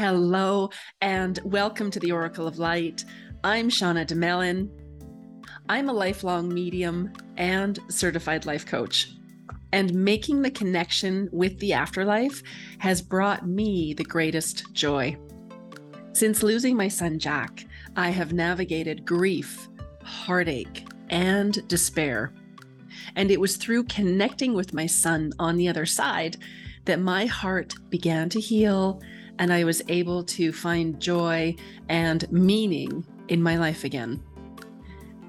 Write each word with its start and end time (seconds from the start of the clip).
Hello, 0.00 0.70
and 1.02 1.38
welcome 1.44 1.90
to 1.90 2.00
the 2.00 2.10
Oracle 2.10 2.46
of 2.46 2.58
Light. 2.58 3.04
I'm 3.44 3.68
Shauna 3.68 4.06
Domalain. 4.06 4.70
I'm 5.68 5.90
a 5.90 5.92
lifelong 5.92 6.48
medium 6.48 7.12
and 7.36 7.78
certified 7.90 8.46
life 8.46 8.64
coach. 8.64 9.12
And 9.74 9.92
making 9.92 10.40
the 10.40 10.50
connection 10.50 11.28
with 11.32 11.58
the 11.58 11.74
afterlife 11.74 12.42
has 12.78 13.02
brought 13.02 13.46
me 13.46 13.92
the 13.92 14.04
greatest 14.04 14.72
joy. 14.72 15.18
Since 16.14 16.42
losing 16.42 16.78
my 16.78 16.88
son 16.88 17.18
Jack, 17.18 17.66
I 17.94 18.08
have 18.08 18.32
navigated 18.32 19.04
grief, 19.04 19.68
heartache, 20.02 20.82
and 21.10 21.68
despair. 21.68 22.32
And 23.16 23.30
it 23.30 23.38
was 23.38 23.58
through 23.58 23.84
connecting 23.84 24.54
with 24.54 24.72
my 24.72 24.86
son 24.86 25.34
on 25.38 25.58
the 25.58 25.68
other 25.68 25.84
side 25.84 26.38
that 26.86 27.00
my 27.00 27.26
heart 27.26 27.74
began 27.90 28.30
to 28.30 28.40
heal 28.40 29.02
and 29.40 29.52
I 29.52 29.64
was 29.64 29.82
able 29.88 30.22
to 30.24 30.52
find 30.52 31.00
joy 31.00 31.56
and 31.88 32.30
meaning 32.30 33.04
in 33.28 33.42
my 33.42 33.56
life 33.56 33.84
again. 33.84 34.22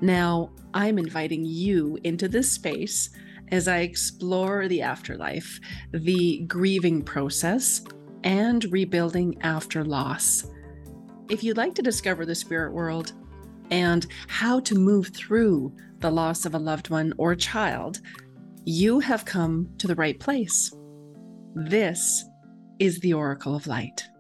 Now, 0.02 0.52
I'm 0.73 0.99
inviting 0.99 1.45
you 1.45 1.98
into 2.04 2.27
this 2.27 2.52
space 2.52 3.09
as 3.52 3.70
I 3.70 3.80
explore 3.80 4.68
the 4.68 4.82
afterlife, 4.82 5.59
the 5.91 6.44
grieving 6.45 7.04
process, 7.04 7.84
and 8.23 8.66
rebuilding 8.66 9.41
after 9.41 9.84
loss. 9.84 10.46
If 11.30 11.41
you'd 11.43 11.57
like 11.57 11.73
to 11.76 11.82
discover 11.82 12.26
the 12.26 12.35
spirit 12.35 12.73
world 12.73 13.13
and 13.71 14.05
how 14.27 14.59
to 14.62 14.76
move 14.76 15.07
through 15.07 15.73
the 15.99 16.12
loss 16.12 16.46
of 16.46 16.54
a 16.54 16.59
loved 16.59 16.90
one 16.90 17.13
or 17.18 17.34
child, 17.34 18.02
you 18.66 18.99
have 18.99 19.23
come 19.23 19.70
to 19.77 19.88
the 19.88 19.96
right 19.96 20.20
place. 20.20 20.70
This 21.55 22.26
is 22.82 22.99
the 23.02 23.13
Oracle 23.13 23.55
of 23.55 23.68
Light. 23.68 24.10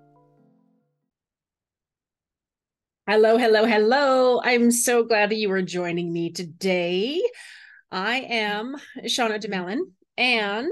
Hello, 3.07 3.35
hello, 3.35 3.65
hello. 3.65 4.39
I'm 4.43 4.69
so 4.69 5.03
glad 5.03 5.31
that 5.31 5.35
you 5.37 5.51
are 5.51 5.63
joining 5.63 6.13
me 6.13 6.31
today. 6.31 7.19
I 7.91 8.17
am 8.19 8.75
Shauna 9.05 9.41
Domalain, 9.41 9.79
and 10.17 10.71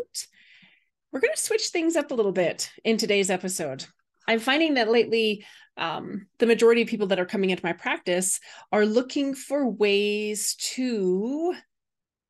we're 1.12 1.22
going 1.22 1.34
to 1.34 1.42
switch 1.42 1.70
things 1.70 1.96
up 1.96 2.12
a 2.12 2.14
little 2.14 2.32
bit 2.32 2.72
in 2.84 2.98
today's 2.98 3.32
episode. 3.32 3.84
I'm 4.28 4.40
finding 4.40 4.76
that 4.76 4.92
lately, 4.92 5.44
um, 5.76 6.28
the 6.38 6.46
majority 6.46 6.84
of 6.84 6.88
people 6.88 7.08
that 7.08 7.20
are 7.20 7.26
coming 7.26 7.50
into 7.50 7.66
my 7.66 7.74
practice 7.74 8.40
are 8.72 8.86
looking 8.86 9.34
for 9.34 9.68
ways 9.68 10.54
to 10.76 11.56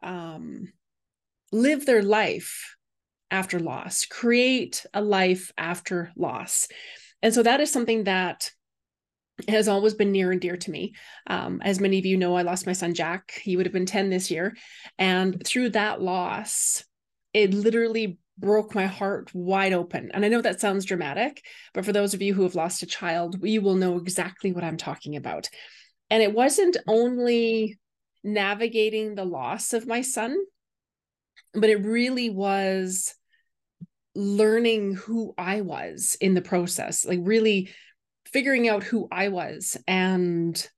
um, 0.02 0.72
live 1.52 1.86
their 1.86 2.04
life 2.04 2.78
after 3.30 3.60
loss, 3.60 4.06
create 4.06 4.86
a 4.94 5.02
life 5.02 5.52
after 5.58 6.14
loss. 6.16 6.70
And 7.22 7.34
so 7.34 7.44
that 7.44 7.60
is 7.60 7.70
something 7.70 8.06
that 8.06 8.52
has 9.48 9.68
always 9.68 9.94
been 9.94 10.12
near 10.12 10.32
and 10.32 10.42
dear 10.42 10.58
to 10.58 10.72
me. 10.72 10.94
Um, 11.28 11.62
as 11.64 11.80
many 11.80 12.00
of 12.00 12.06
you 12.06 12.18
know, 12.18 12.36
I 12.36 12.42
lost 12.42 12.66
my 12.66 12.74
son 12.74 12.94
Jack. 12.94 13.40
He 13.44 13.56
would 13.56 13.66
have 13.66 13.74
been 13.74 13.86
10 13.86 14.10
this 14.10 14.30
year. 14.30 14.56
And 14.98 15.46
through 15.46 15.70
that 15.70 16.02
loss, 16.02 16.84
it 17.34 17.54
literally 17.54 18.18
broke 18.38 18.74
my 18.74 18.86
heart 18.86 19.30
wide 19.34 19.74
open. 19.74 20.12
And 20.14 20.24
I 20.24 20.30
know 20.30 20.42
that 20.42 20.62
sounds 20.62 20.86
dramatic, 20.86 21.44
but 21.74 21.86
for 21.86 21.92
those 21.92 22.14
of 22.14 22.22
you 22.22 22.34
who 22.34 22.44
have 22.44 22.56
lost 22.56 22.84
a 22.84 22.88
child, 22.88 23.38
you 23.44 23.62
will 23.62 23.76
know 23.76 23.98
exactly 23.98 24.52
what 24.52 24.64
I'm 24.64 24.78
talking 24.78 25.16
about. 25.16 25.50
And 26.10 26.24
it 26.24 26.34
wasn't 26.34 26.78
only 26.88 27.78
navigating 28.24 29.16
the 29.16 29.26
loss 29.26 29.74
of 29.74 29.88
my 29.88 30.02
son, 30.02 30.38
but 31.54 31.70
it 31.70 31.86
really 31.86 32.30
was 32.30 33.14
learning 34.16 34.96
who 34.96 35.34
I 35.38 35.62
was 35.62 36.18
in 36.20 36.34
the 36.34 36.42
process, 36.42 37.06
like 37.06 37.20
really 37.22 37.70
figuring 38.32 38.68
out 38.70 38.84
who 38.84 39.08
I 39.12 39.30
was 39.30 39.78
and 39.88 40.70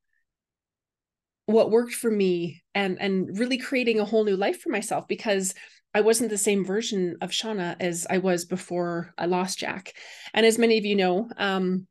what 1.46 1.72
worked 1.72 1.94
for 1.94 2.10
me 2.10 2.62
and 2.74 3.00
and 3.02 3.38
really 3.38 3.58
creating 3.58 4.00
a 4.00 4.06
whole 4.06 4.24
new 4.24 4.38
life 4.38 4.62
for 4.62 4.70
myself 4.70 5.08
because 5.08 5.54
I 5.94 6.02
wasn't 6.02 6.30
the 6.30 6.38
same 6.38 6.64
version 6.64 7.18
of 7.22 7.32
Shauna 7.32 7.76
as 7.80 8.08
I 8.10 8.20
was 8.20 8.46
before 8.46 9.14
I 9.18 9.26
lost 9.26 9.60
Jack. 9.60 9.94
And 10.34 10.46
as 10.46 10.58
many 10.58 10.78
of 10.78 10.86
you 10.86 10.96
know, 10.96 11.30
um, 11.36 11.86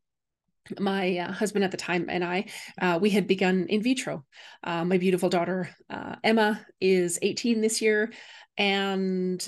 my 0.79 1.17
uh, 1.19 1.31
husband 1.31 1.63
at 1.63 1.71
the 1.71 1.77
time 1.77 2.07
and 2.09 2.23
I, 2.23 2.45
uh, 2.81 2.97
we 2.99 3.11
had 3.11 3.27
begun 3.27 3.67
in 3.69 3.83
vitro. 3.83 4.25
Uh, 4.63 4.85
my 4.85 4.97
beautiful 4.97 5.29
daughter, 5.29 5.69
uh, 5.89 6.15
Emma, 6.23 6.65
is 6.79 7.19
18 7.21 7.61
this 7.61 7.81
year. 7.81 8.11
And 8.57 9.47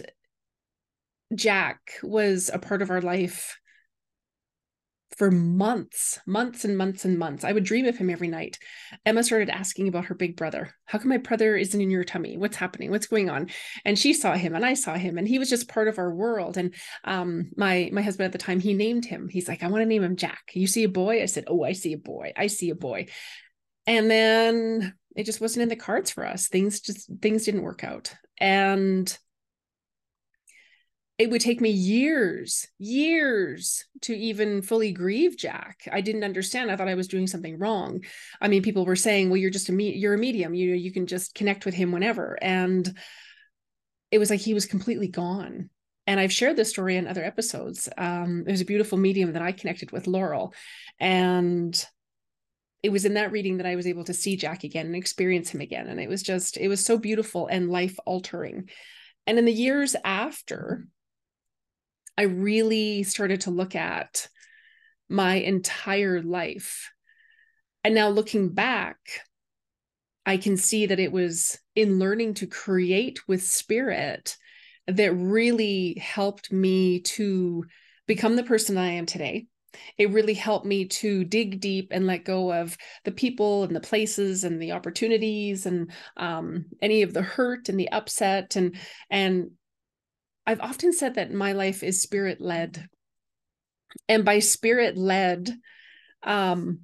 Jack 1.33 1.79
was 2.03 2.51
a 2.53 2.59
part 2.59 2.83
of 2.83 2.91
our 2.91 3.01
life 3.01 3.57
for 5.17 5.31
months, 5.31 6.19
months 6.25 6.65
and 6.65 6.77
months 6.77 7.05
and 7.05 7.17
months. 7.17 7.43
I 7.43 7.51
would 7.51 7.63
dream 7.63 7.85
of 7.85 7.97
him 7.97 8.09
every 8.09 8.27
night. 8.27 8.57
Emma 9.05 9.23
started 9.23 9.49
asking 9.49 9.87
about 9.87 10.05
her 10.05 10.15
big 10.15 10.35
brother. 10.35 10.73
How 10.85 10.99
come 10.99 11.09
my 11.09 11.17
brother 11.17 11.55
isn't 11.55 11.79
in 11.79 11.91
your 11.91 12.03
tummy? 12.03 12.37
What's 12.37 12.57
happening? 12.57 12.91
What's 12.91 13.07
going 13.07 13.29
on? 13.29 13.49
And 13.85 13.97
she 13.97 14.13
saw 14.13 14.33
him 14.33 14.55
and 14.55 14.65
I 14.65 14.73
saw 14.73 14.95
him 14.95 15.17
and 15.17 15.27
he 15.27 15.39
was 15.39 15.49
just 15.49 15.69
part 15.69 15.87
of 15.87 15.97
our 15.97 16.13
world. 16.13 16.57
And 16.57 16.73
um, 17.03 17.51
my 17.55 17.89
my 17.93 18.01
husband 18.01 18.25
at 18.25 18.31
the 18.31 18.37
time, 18.37 18.59
he 18.59 18.73
named 18.73 19.05
him. 19.05 19.29
He's 19.29 19.47
like, 19.47 19.63
I 19.63 19.67
want 19.67 19.81
to 19.81 19.87
name 19.87 20.03
him 20.03 20.15
Jack. 20.15 20.51
You 20.53 20.67
see 20.67 20.83
a 20.83 20.89
boy? 20.89 21.21
I 21.21 21.25
said, 21.25 21.45
Oh, 21.47 21.63
I 21.63 21.73
see 21.73 21.93
a 21.93 21.97
boy. 21.97 22.33
I 22.35 22.47
see 22.47 22.69
a 22.69 22.75
boy. 22.75 23.07
And 23.85 24.09
then 24.09 24.93
it 25.15 25.25
just 25.25 25.41
wasn't 25.41 25.63
in 25.63 25.69
the 25.69 25.75
cards 25.75 26.11
for 26.11 26.25
us. 26.25 26.47
Things 26.47 26.79
just 26.79 27.09
things 27.21 27.45
didn't 27.45 27.63
work 27.63 27.83
out. 27.83 28.13
And 28.39 29.15
it 31.23 31.29
would 31.29 31.39
take 31.39 31.61
me 31.61 31.69
years, 31.69 32.67
years 32.79 33.85
to 34.01 34.13
even 34.13 34.61
fully 34.61 34.91
grieve 34.91 35.37
Jack. 35.37 35.87
I 35.89 36.01
didn't 36.01 36.25
understand. 36.25 36.69
I 36.69 36.75
thought 36.75 36.89
I 36.89 36.95
was 36.95 37.07
doing 37.07 37.27
something 37.27 37.57
wrong. 37.57 38.03
I 38.41 38.49
mean, 38.49 38.61
people 38.61 38.85
were 38.85 38.97
saying, 38.97 39.29
"Well, 39.29 39.37
you're 39.37 39.49
just 39.49 39.69
a 39.69 39.71
me- 39.71 39.95
you're 39.95 40.15
a 40.15 40.17
medium. 40.17 40.53
You 40.53 40.73
you 40.73 40.91
can 40.91 41.07
just 41.07 41.33
connect 41.33 41.63
with 41.63 41.75
him 41.75 41.93
whenever." 41.93 42.37
And 42.41 42.93
it 44.11 44.17
was 44.17 44.29
like 44.29 44.41
he 44.41 44.53
was 44.53 44.65
completely 44.65 45.07
gone. 45.07 45.69
And 46.07 46.19
I've 46.19 46.33
shared 46.33 46.57
this 46.57 46.71
story 46.71 46.97
in 46.97 47.07
other 47.07 47.23
episodes. 47.23 47.87
Um, 47.97 48.43
it 48.45 48.51
was 48.51 48.59
a 48.59 48.65
beautiful 48.65 48.97
medium 48.97 49.31
that 49.31 49.41
I 49.41 49.53
connected 49.53 49.93
with, 49.93 50.07
Laurel, 50.07 50.53
and 50.99 51.73
it 52.81 52.91
was 52.91 53.05
in 53.05 53.13
that 53.13 53.31
reading 53.31 53.57
that 53.57 53.65
I 53.65 53.77
was 53.77 53.87
able 53.87 54.03
to 54.03 54.13
see 54.13 54.35
Jack 54.35 54.65
again 54.65 54.87
and 54.87 54.95
experience 54.97 55.51
him 55.51 55.61
again. 55.61 55.87
And 55.87 56.01
it 56.01 56.09
was 56.09 56.21
just, 56.21 56.57
it 56.57 56.67
was 56.67 56.83
so 56.85 56.97
beautiful 56.97 57.47
and 57.47 57.69
life 57.69 57.97
altering. 58.05 58.67
And 59.25 59.39
in 59.39 59.45
the 59.45 59.53
years 59.53 59.95
after, 60.03 60.85
I 62.17 62.23
really 62.23 63.03
started 63.03 63.41
to 63.41 63.51
look 63.51 63.75
at 63.75 64.27
my 65.09 65.35
entire 65.35 66.21
life. 66.21 66.91
And 67.83 67.95
now 67.95 68.09
looking 68.09 68.49
back, 68.49 68.97
I 70.25 70.37
can 70.37 70.57
see 70.57 70.85
that 70.85 70.99
it 70.99 71.11
was 71.11 71.59
in 71.75 71.99
learning 71.99 72.35
to 72.35 72.47
create 72.47 73.27
with 73.27 73.43
spirit 73.43 74.37
that 74.87 75.13
really 75.13 75.97
helped 76.01 76.51
me 76.51 77.01
to 77.01 77.65
become 78.07 78.35
the 78.35 78.43
person 78.43 78.77
I 78.77 78.91
am 78.91 79.05
today. 79.05 79.47
It 79.97 80.11
really 80.11 80.35
helped 80.35 80.65
me 80.65 80.85
to 80.85 81.23
dig 81.23 81.59
deep 81.59 81.89
and 81.91 82.05
let 82.05 82.25
go 82.25 82.53
of 82.53 82.77
the 83.05 83.11
people 83.11 83.63
and 83.63 83.75
the 83.75 83.81
places 83.81 84.43
and 84.43 84.61
the 84.61 84.71
opportunities 84.71 85.65
and 85.65 85.91
um, 86.15 86.65
any 86.81 87.01
of 87.01 87.13
the 87.13 87.23
hurt 87.23 87.69
and 87.69 87.79
the 87.79 87.91
upset 87.91 88.55
and 88.55 88.77
and 89.09 89.51
I've 90.45 90.61
often 90.61 90.93
said 90.93 91.15
that 91.15 91.31
my 91.31 91.53
life 91.53 91.83
is 91.83 92.01
spirit 92.01 92.41
led. 92.41 92.87
And 94.09 94.25
by 94.25 94.39
spirit 94.39 94.97
led, 94.97 95.51
um, 96.23 96.81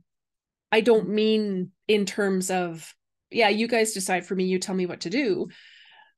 I 0.72 0.81
don't 0.81 1.09
mean 1.09 1.72
in 1.88 2.06
terms 2.06 2.52
of, 2.52 2.94
yeah, 3.31 3.50
you 3.50 3.68
guys 3.68 3.94
decide 3.94 4.25
for 4.25 4.36
me, 4.36 4.46
you 4.46 4.59
tell 4.59 4.75
me 4.75 4.86
what 4.86 5.02
to 5.02 5.09
do. 5.09 5.47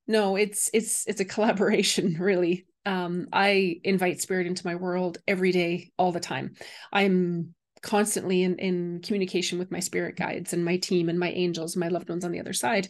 No, 0.07 0.35
it's 0.35 0.69
it's 0.74 1.07
it's 1.07 1.22
a 1.22 1.25
collaboration, 1.34 2.18
really. 2.19 2.66
Um, 2.85 3.28
I 3.31 3.79
invite 3.84 4.22
spirit 4.22 4.47
into 4.47 4.66
my 4.66 4.75
world 4.75 5.19
every 5.28 5.52
day, 5.52 5.91
all 5.97 6.12
the 6.12 6.19
time. 6.19 6.56
I'm 6.91 7.53
constantly 7.81 8.43
in, 8.43 8.58
in 8.58 9.02
communication 9.02 9.58
with 9.58 9.72
my 9.72 9.79
spirit 9.79 10.16
guides 10.16 10.53
and 10.53 10.64
my 10.64 10.78
team 10.78 11.09
and 11.09 11.20
my 11.20 11.29
angels, 11.29 11.76
my 11.76 11.88
loved 11.88 12.09
ones 12.09 12.23
on 12.23 12.32
the 12.32 12.40
other 12.40 12.53
side. 12.53 12.88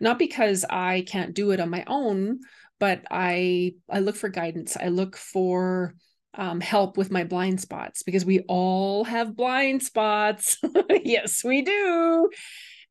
Not 0.00 0.18
because 0.18 0.64
I 0.68 1.04
can't 1.06 1.34
do 1.34 1.50
it 1.52 1.60
on 1.60 1.70
my 1.70 1.84
own, 1.86 2.40
but 2.84 3.02
I 3.10 3.76
I 3.88 4.00
look 4.00 4.14
for 4.14 4.28
guidance. 4.28 4.76
I 4.76 4.88
look 4.88 5.16
for 5.16 5.94
um, 6.34 6.60
help 6.60 6.98
with 6.98 7.10
my 7.10 7.24
blind 7.24 7.62
spots 7.62 8.02
because 8.02 8.26
we 8.26 8.40
all 8.40 9.04
have 9.04 9.34
blind 9.34 9.82
spots. 9.82 10.58
yes, 11.02 11.42
we 11.42 11.62
do. 11.62 12.28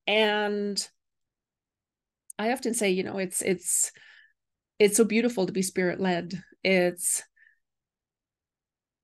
And 0.08 0.84
I 2.40 2.54
often 2.54 2.74
say, 2.74 2.90
you 2.90 3.04
know, 3.04 3.20
it's 3.20 3.44
it's 3.44 3.92
it's 4.80 4.98
so 4.98 5.04
beautiful 5.04 5.46
to 5.46 5.54
be 5.54 5.62
spirit 5.62 6.00
led. 6.00 6.42
It's 6.64 7.22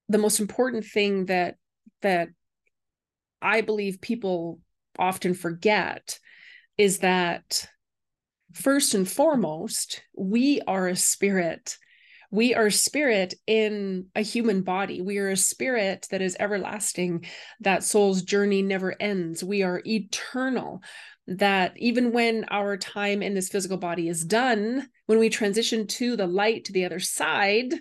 the 0.08 0.18
most 0.18 0.40
important 0.40 0.86
thing 0.86 1.26
that 1.26 1.58
that 2.02 2.30
I 3.44 3.62
believe 3.62 4.02
people 4.02 4.60
often 4.98 5.36
forget 5.36 6.18
is 6.80 6.98
that 7.00 7.70
first 8.54 8.94
and 8.94 9.10
foremost, 9.10 10.02
we 10.16 10.62
are 10.68 10.88
a 10.88 10.96
spirit 10.96 11.78
We 12.32 12.54
are 12.54 12.70
spirit 12.70 13.34
in 13.48 14.08
a 14.16 14.22
human 14.22 14.62
body. 14.62 15.02
We 15.02 15.18
are 15.18 15.30
a 15.30 15.38
spirit 15.38 16.08
that 16.12 16.22
is 16.22 16.38
everlasting. 16.40 17.26
That 17.62 17.84
soul's 17.84 18.22
journey 18.22 18.62
never 18.62 18.96
ends. 19.00 19.44
We 19.44 19.64
are 19.64 19.82
eternal. 19.86 20.82
That 21.26 21.74
even 21.78 22.12
when 22.12 22.46
our 22.52 22.78
time 22.78 23.24
in 23.24 23.34
this 23.34 23.50
physical 23.50 23.78
body 23.78 24.08
is 24.08 24.24
done, 24.24 24.88
when 25.08 25.18
we 25.20 25.30
transition 25.30 25.88
to 25.88 26.16
the 26.16 26.28
light, 26.28 26.66
to 26.66 26.74
the 26.74 26.86
other 26.86 27.00
side, 27.00 27.74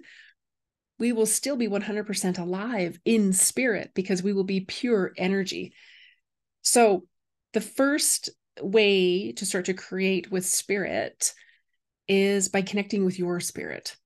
we 0.98 1.12
will 1.12 1.26
still 1.26 1.56
be 1.56 1.68
100% 1.68 2.38
alive 2.38 2.98
in 3.04 3.32
spirit 3.34 3.90
because 3.94 4.22
we 4.22 4.32
will 4.32 4.44
be 4.44 4.60
pure 4.60 5.12
energy. 5.16 5.74
So, 6.62 7.04
the 7.52 7.60
first 7.60 8.30
way 8.62 9.32
to 9.32 9.46
start 9.46 9.66
to 9.66 9.75
create 9.75 10.31
with 10.31 10.46
spirit 10.46 11.34
is 12.08 12.49
by 12.49 12.62
connecting 12.62 13.05
with 13.05 13.19
your 13.19 13.40
spirit 13.40 13.96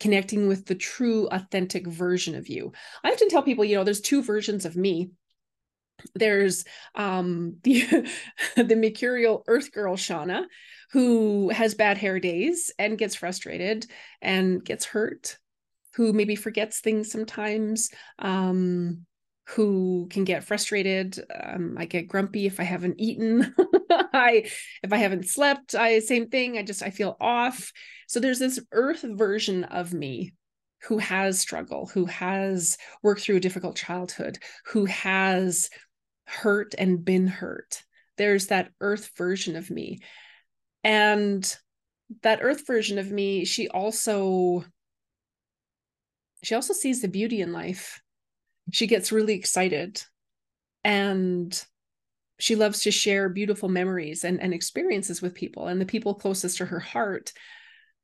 connecting 0.00 0.48
with 0.48 0.66
the 0.66 0.74
true 0.74 1.28
authentic 1.30 1.86
version 1.86 2.34
of 2.34 2.48
you. 2.48 2.72
I 3.02 3.10
often 3.12 3.28
tell 3.28 3.42
people 3.42 3.64
you 3.64 3.76
know 3.76 3.84
there's 3.84 4.00
two 4.00 4.22
versions 4.22 4.64
of 4.64 4.76
me. 4.76 5.12
There's 6.14 6.64
um 6.94 7.56
the 7.62 8.10
the 8.56 8.76
mercurial 8.76 9.44
earth 9.46 9.72
girl 9.72 9.96
shauna 9.96 10.44
who 10.92 11.48
has 11.50 11.74
bad 11.74 11.98
hair 11.98 12.20
days 12.20 12.70
and 12.78 12.98
gets 12.98 13.14
frustrated 13.14 13.86
and 14.20 14.64
gets 14.64 14.84
hurt 14.84 15.38
who 15.94 16.12
maybe 16.12 16.36
forgets 16.36 16.80
things 16.80 17.10
sometimes 17.10 17.90
um 18.18 19.06
who 19.48 20.08
can 20.10 20.24
get 20.24 20.44
frustrated. 20.44 21.22
Um, 21.34 21.76
i 21.78 21.84
get 21.84 22.08
grumpy 22.08 22.46
if 22.46 22.60
i 22.60 22.62
haven't 22.62 22.96
eaten. 22.98 23.54
I 23.90 24.50
if 24.82 24.92
i 24.92 24.96
haven't 24.96 25.28
slept 25.28 25.74
i 25.74 25.98
same 25.98 26.28
thing. 26.28 26.58
I 26.58 26.62
just 26.62 26.82
i 26.82 26.90
feel 26.90 27.16
off. 27.20 27.72
So 28.08 28.20
there's 28.20 28.38
this 28.38 28.60
earth 28.72 29.02
version 29.02 29.64
of 29.64 29.92
me 29.92 30.32
who 30.84 30.98
has 30.98 31.40
struggle 31.40 31.90
who 31.92 32.06
has 32.06 32.76
worked 33.02 33.22
through 33.22 33.36
a 33.36 33.40
difficult 33.40 33.76
childhood 33.76 34.38
who 34.66 34.84
has 34.86 35.70
hurt 36.26 36.74
and 36.78 37.04
been 37.04 37.26
hurt. 37.26 37.82
There's 38.16 38.46
that 38.48 38.70
earth 38.80 39.10
version 39.16 39.56
of 39.56 39.70
me. 39.70 40.00
And 40.82 41.54
that 42.22 42.40
earth 42.42 42.66
version 42.66 42.98
of 42.98 43.10
me 43.10 43.44
she 43.44 43.68
also 43.68 44.64
she 46.42 46.54
also 46.54 46.74
sees 46.74 47.00
the 47.00 47.08
beauty 47.08 47.40
in 47.40 47.52
life 47.52 48.00
she 48.72 48.86
gets 48.86 49.12
really 49.12 49.34
excited 49.34 50.02
and 50.84 51.64
she 52.38 52.56
loves 52.56 52.82
to 52.82 52.90
share 52.90 53.28
beautiful 53.28 53.68
memories 53.68 54.24
and, 54.24 54.40
and 54.40 54.52
experiences 54.52 55.22
with 55.22 55.34
people. 55.34 55.68
And 55.68 55.80
the 55.80 55.86
people 55.86 56.14
closest 56.14 56.58
to 56.58 56.66
her 56.66 56.80
heart 56.80 57.32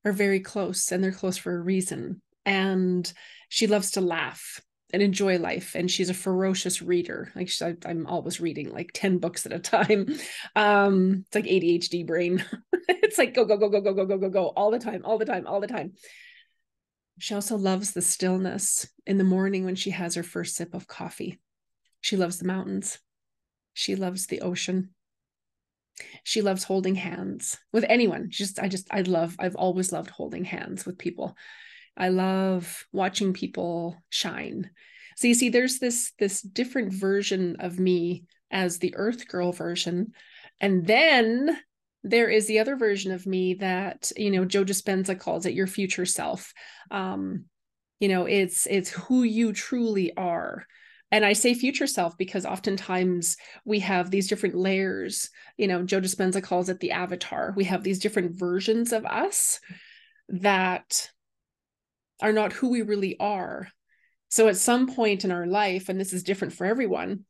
are 0.04 0.12
very 0.12 0.40
close 0.40 0.92
and 0.92 1.02
they're 1.02 1.12
close 1.12 1.36
for 1.36 1.54
a 1.54 1.60
reason. 1.60 2.22
And 2.46 3.10
she 3.48 3.66
loves 3.66 3.92
to 3.92 4.00
laugh 4.00 4.60
and 4.92 5.02
enjoy 5.02 5.38
life. 5.38 5.74
And 5.74 5.90
she's 5.90 6.10
a 6.10 6.14
ferocious 6.14 6.80
reader. 6.80 7.32
Like 7.34 7.48
she, 7.48 7.64
i'm 7.84 8.06
always 8.06 8.40
reading 8.40 8.72
like 8.72 8.90
10 8.94 9.18
books 9.18 9.46
at 9.46 9.52
a 9.52 9.58
time. 9.58 10.06
Um 10.56 11.24
it's 11.26 11.34
like 11.34 11.44
adhd 11.44 12.06
brain. 12.06 12.44
It's 13.02 13.18
like 13.18 13.34
go 13.34 13.44
go 13.44 13.56
go 13.56 13.68
go 13.68 13.80
go 13.80 13.92
go 13.94 14.06
go 14.06 14.18
go 14.18 14.28
go 14.30 14.46
all 14.48 14.70
the 14.70 14.78
time 14.78 15.02
all 15.04 15.18
the 15.18 15.24
time 15.24 15.46
all 15.46 15.60
the 15.60 15.66
time 15.66 15.92
she 17.20 17.34
also 17.34 17.56
loves 17.56 17.92
the 17.92 18.02
stillness 18.02 18.88
in 19.06 19.18
the 19.18 19.24
morning 19.24 19.64
when 19.64 19.76
she 19.76 19.90
has 19.90 20.14
her 20.14 20.22
first 20.22 20.56
sip 20.56 20.72
of 20.74 20.86
coffee. 20.86 21.38
She 22.00 22.16
loves 22.16 22.38
the 22.38 22.46
mountains. 22.46 22.98
She 23.74 23.94
loves 23.94 24.26
the 24.26 24.40
ocean. 24.40 24.94
She 26.24 26.40
loves 26.40 26.64
holding 26.64 26.94
hands 26.94 27.58
with 27.72 27.84
anyone. 27.88 28.30
Just, 28.30 28.58
I 28.58 28.68
just, 28.68 28.88
I 28.90 29.02
love, 29.02 29.36
I've 29.38 29.54
always 29.54 29.92
loved 29.92 30.08
holding 30.08 30.44
hands 30.44 30.86
with 30.86 30.96
people. 30.96 31.36
I 31.94 32.08
love 32.08 32.86
watching 32.90 33.34
people 33.34 33.98
shine. 34.08 34.70
So 35.16 35.28
you 35.28 35.34
see, 35.34 35.50
there's 35.50 35.78
this, 35.78 36.12
this 36.18 36.40
different 36.40 36.92
version 36.92 37.56
of 37.60 37.78
me 37.78 38.24
as 38.50 38.78
the 38.78 38.94
earth 38.96 39.28
girl 39.28 39.52
version. 39.52 40.12
And 40.58 40.86
then 40.86 41.58
there 42.02 42.28
is 42.28 42.46
the 42.46 42.58
other 42.58 42.76
version 42.76 43.12
of 43.12 43.26
me 43.26 43.54
that 43.54 44.10
you 44.16 44.30
know 44.30 44.44
joe 44.44 44.64
dispenza 44.64 45.18
calls 45.18 45.46
it 45.46 45.54
your 45.54 45.66
future 45.66 46.06
self. 46.06 46.52
Um 46.90 47.44
you 47.98 48.08
know 48.08 48.24
it's 48.24 48.66
it's 48.66 48.90
who 48.90 49.22
you 49.22 49.52
truly 49.52 50.16
are. 50.16 50.66
And 51.12 51.24
i 51.24 51.32
say 51.32 51.54
future 51.54 51.86
self 51.86 52.16
because 52.16 52.46
oftentimes 52.46 53.36
we 53.64 53.80
have 53.80 54.10
these 54.10 54.28
different 54.28 54.54
layers. 54.54 55.30
You 55.56 55.68
know 55.68 55.82
joe 55.82 56.00
dispenza 56.00 56.42
calls 56.42 56.68
it 56.68 56.80
the 56.80 56.92
avatar. 56.92 57.52
We 57.56 57.64
have 57.64 57.82
these 57.82 57.98
different 57.98 58.38
versions 58.38 58.92
of 58.92 59.04
us 59.04 59.60
that 60.28 61.10
are 62.22 62.32
not 62.32 62.52
who 62.52 62.68
we 62.70 62.82
really 62.82 63.16
are. 63.18 63.68
So 64.28 64.46
at 64.46 64.56
some 64.56 64.94
point 64.94 65.24
in 65.24 65.32
our 65.32 65.46
life 65.46 65.88
and 65.88 65.98
this 66.00 66.12
is 66.12 66.22
different 66.22 66.54
for 66.54 66.64
everyone 66.64 67.24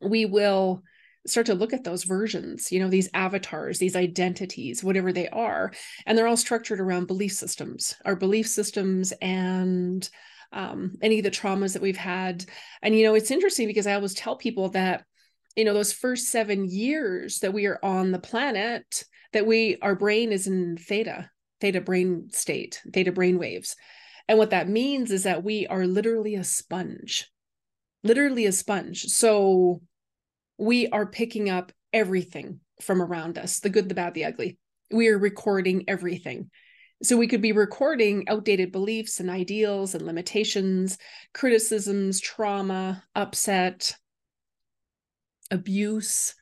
we 0.00 0.26
will 0.26 0.82
start 1.26 1.46
to 1.46 1.54
look 1.54 1.72
at 1.72 1.84
those 1.84 2.04
versions, 2.04 2.70
you 2.70 2.80
know, 2.80 2.88
these 2.88 3.08
avatars, 3.14 3.78
these 3.78 3.96
identities, 3.96 4.82
whatever 4.82 5.12
they 5.12 5.28
are. 5.28 5.72
And 6.06 6.16
they're 6.16 6.26
all 6.26 6.36
structured 6.36 6.80
around 6.80 7.06
belief 7.06 7.32
systems, 7.32 7.94
our 8.04 8.16
belief 8.16 8.46
systems 8.46 9.12
and 9.20 10.08
um, 10.52 10.94
any 11.02 11.18
of 11.18 11.24
the 11.24 11.30
traumas 11.30 11.72
that 11.72 11.82
we've 11.82 11.96
had. 11.96 12.44
And, 12.82 12.96
you 12.96 13.04
know, 13.04 13.14
it's 13.14 13.30
interesting 13.30 13.66
because 13.66 13.86
I 13.86 13.94
always 13.94 14.14
tell 14.14 14.36
people 14.36 14.70
that, 14.70 15.04
you 15.56 15.64
know, 15.64 15.74
those 15.74 15.92
first 15.92 16.28
seven 16.28 16.68
years 16.68 17.40
that 17.40 17.52
we 17.52 17.66
are 17.66 17.78
on 17.82 18.12
the 18.12 18.18
planet, 18.18 19.04
that 19.32 19.46
we, 19.46 19.78
our 19.82 19.94
brain 19.94 20.32
is 20.32 20.46
in 20.46 20.76
theta, 20.76 21.30
theta 21.60 21.80
brain 21.80 22.28
state, 22.30 22.80
theta 22.92 23.12
brain 23.12 23.38
waves. 23.38 23.74
And 24.28 24.38
what 24.38 24.50
that 24.50 24.68
means 24.68 25.10
is 25.10 25.22
that 25.24 25.44
we 25.44 25.66
are 25.66 25.86
literally 25.86 26.34
a 26.34 26.44
sponge, 26.44 27.30
literally 28.02 28.46
a 28.46 28.52
sponge. 28.52 29.04
So 29.04 29.80
we 30.58 30.88
are 30.88 31.06
picking 31.06 31.50
up 31.50 31.72
everything 31.92 32.60
from 32.80 33.00
around 33.00 33.38
us 33.38 33.60
the 33.60 33.70
good, 33.70 33.88
the 33.88 33.94
bad, 33.94 34.14
the 34.14 34.24
ugly. 34.24 34.58
We 34.90 35.08
are 35.08 35.18
recording 35.18 35.84
everything. 35.88 36.50
So 37.02 37.16
we 37.16 37.26
could 37.26 37.42
be 37.42 37.52
recording 37.52 38.26
outdated 38.28 38.72
beliefs 38.72 39.20
and 39.20 39.28
ideals 39.28 39.94
and 39.94 40.06
limitations, 40.06 40.96
criticisms, 41.34 42.20
trauma, 42.20 43.02
upset, 43.14 43.96
abuse, 45.50 46.34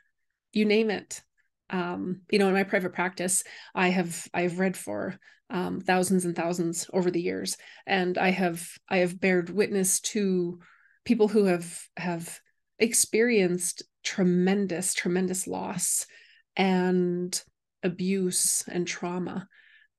you 0.53 0.65
name 0.65 0.91
it. 0.91 1.23
Um, 1.71 2.21
you 2.31 2.39
know, 2.39 2.49
in 2.49 2.55
my 2.55 2.63
private 2.63 2.93
practice, 2.93 3.43
I 3.75 3.89
have 3.89 4.29
I've 4.33 4.59
read 4.59 4.77
for 4.77 5.19
um, 5.51 5.81
thousands 5.81 6.25
and 6.25 6.37
thousands 6.37 6.89
over 6.93 7.11
the 7.11 7.21
years, 7.21 7.57
and 7.87 8.17
I 8.17 8.31
have 8.31 8.67
I 8.89 8.99
have 8.99 9.21
bared 9.21 9.51
witness 9.51 10.01
to 10.01 10.61
people 11.05 11.27
who 11.27 11.47
have 11.47 11.81
have 11.97 12.39
experienced 12.79 13.83
tremendous, 14.05 14.95
tremendous 14.95 15.47
loss 15.47 16.07
and 16.57 17.43
abuse 17.83 18.65
and 18.69 18.87
trauma. 18.87 19.49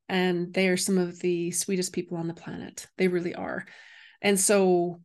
And 0.08 0.54
they 0.54 0.70
are 0.70 0.78
some 0.78 0.98
of 0.98 1.20
the 1.20 1.52
sweetest 1.52 1.92
people 1.92 2.18
on 2.18 2.28
the 2.28 2.34
planet. 2.34 2.88
They 2.98 3.08
really 3.08 3.36
are. 3.36 3.66
And 4.22 4.40
so, 4.40 5.02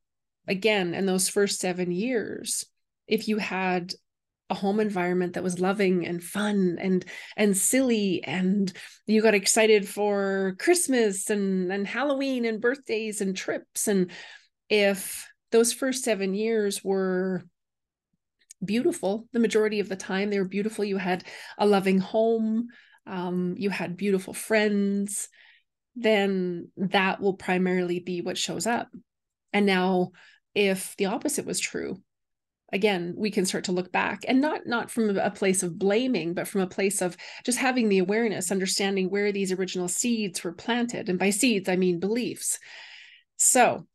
again, 0.47 0.95
in 0.95 1.07
those 1.07 1.29
first 1.29 1.61
seven 1.61 1.91
years, 1.91 2.65
if 3.07 3.27
you 3.27 3.39
had 3.39 3.93
a 4.51 4.55
home 4.55 4.81
environment 4.81 5.35
that 5.35 5.45
was 5.45 5.61
loving 5.61 6.07
and 6.07 6.23
fun 6.23 6.77
and 6.81 7.05
and 7.37 7.57
silly 7.57 8.23
and 8.25 8.73
you 9.07 9.23
got 9.23 9.33
excited 9.33 9.89
for 9.89 10.57
christmas 10.59 11.31
and 11.31 11.73
and 11.73 11.87
halloween 11.87 12.45
and 12.45 12.61
birthdays 12.61 13.21
and 13.21 13.37
trips 13.37 13.87
and 13.87 14.11
if 14.69 15.29
those 15.53 15.73
first 15.73 16.03
7 16.03 16.35
years 16.35 16.83
were 16.83 17.45
beautiful 18.65 19.27
the 19.33 19.41
majority 19.41 19.81
of 19.81 19.89
the 19.89 19.97
time. 19.97 20.31
They 20.31 20.39
were 20.39 20.45
beautiful. 20.45 20.85
You 20.85 20.97
had 20.97 21.25
a 21.59 21.67
loving 21.67 21.99
home 21.99 22.69
um, 23.07 23.55
you 23.59 23.71
had 23.71 23.97
beautiful 23.97 24.33
friends. 24.33 25.29
Then 25.97 26.69
that 26.77 27.21
will 27.21 27.35
primarily 27.35 27.99
be 27.99 28.21
what 28.21 28.39
shows 28.39 28.67
up. 28.67 28.89
And 29.53 29.67
now 29.67 30.13
if 30.55 30.95
the 30.97 31.07
opposite 31.07 31.47
was 31.47 31.61
true 31.61 32.01
again 32.73 33.15
we 33.17 33.31
can 33.31 33.45
start 33.45 33.65
to 33.65 33.73
look 33.73 33.91
back 33.91 34.25
and 34.29 34.41
not 34.41 34.65
not 34.65 34.91
from 34.91 35.17
a 35.17 35.31
place 35.31 35.63
of 35.65 35.79
blaming 35.79 36.35
but 36.35 36.47
from 36.47 36.61
a 36.61 36.67
place 36.67 37.03
of 37.03 37.17
just 37.45 37.59
having 37.59 37.89
the 37.89 37.99
awareness 37.99 38.53
understanding 38.53 39.11
where 39.11 39.33
these 39.33 39.53
original 39.53 39.89
seeds 39.89 40.43
were 40.43 40.53
planted. 40.53 41.09
And 41.09 41.19
by 41.19 41.31
seeds 41.31 41.69
i 41.69 41.77
mean 41.77 42.01
beliefs. 42.01 42.59
So 43.37 43.87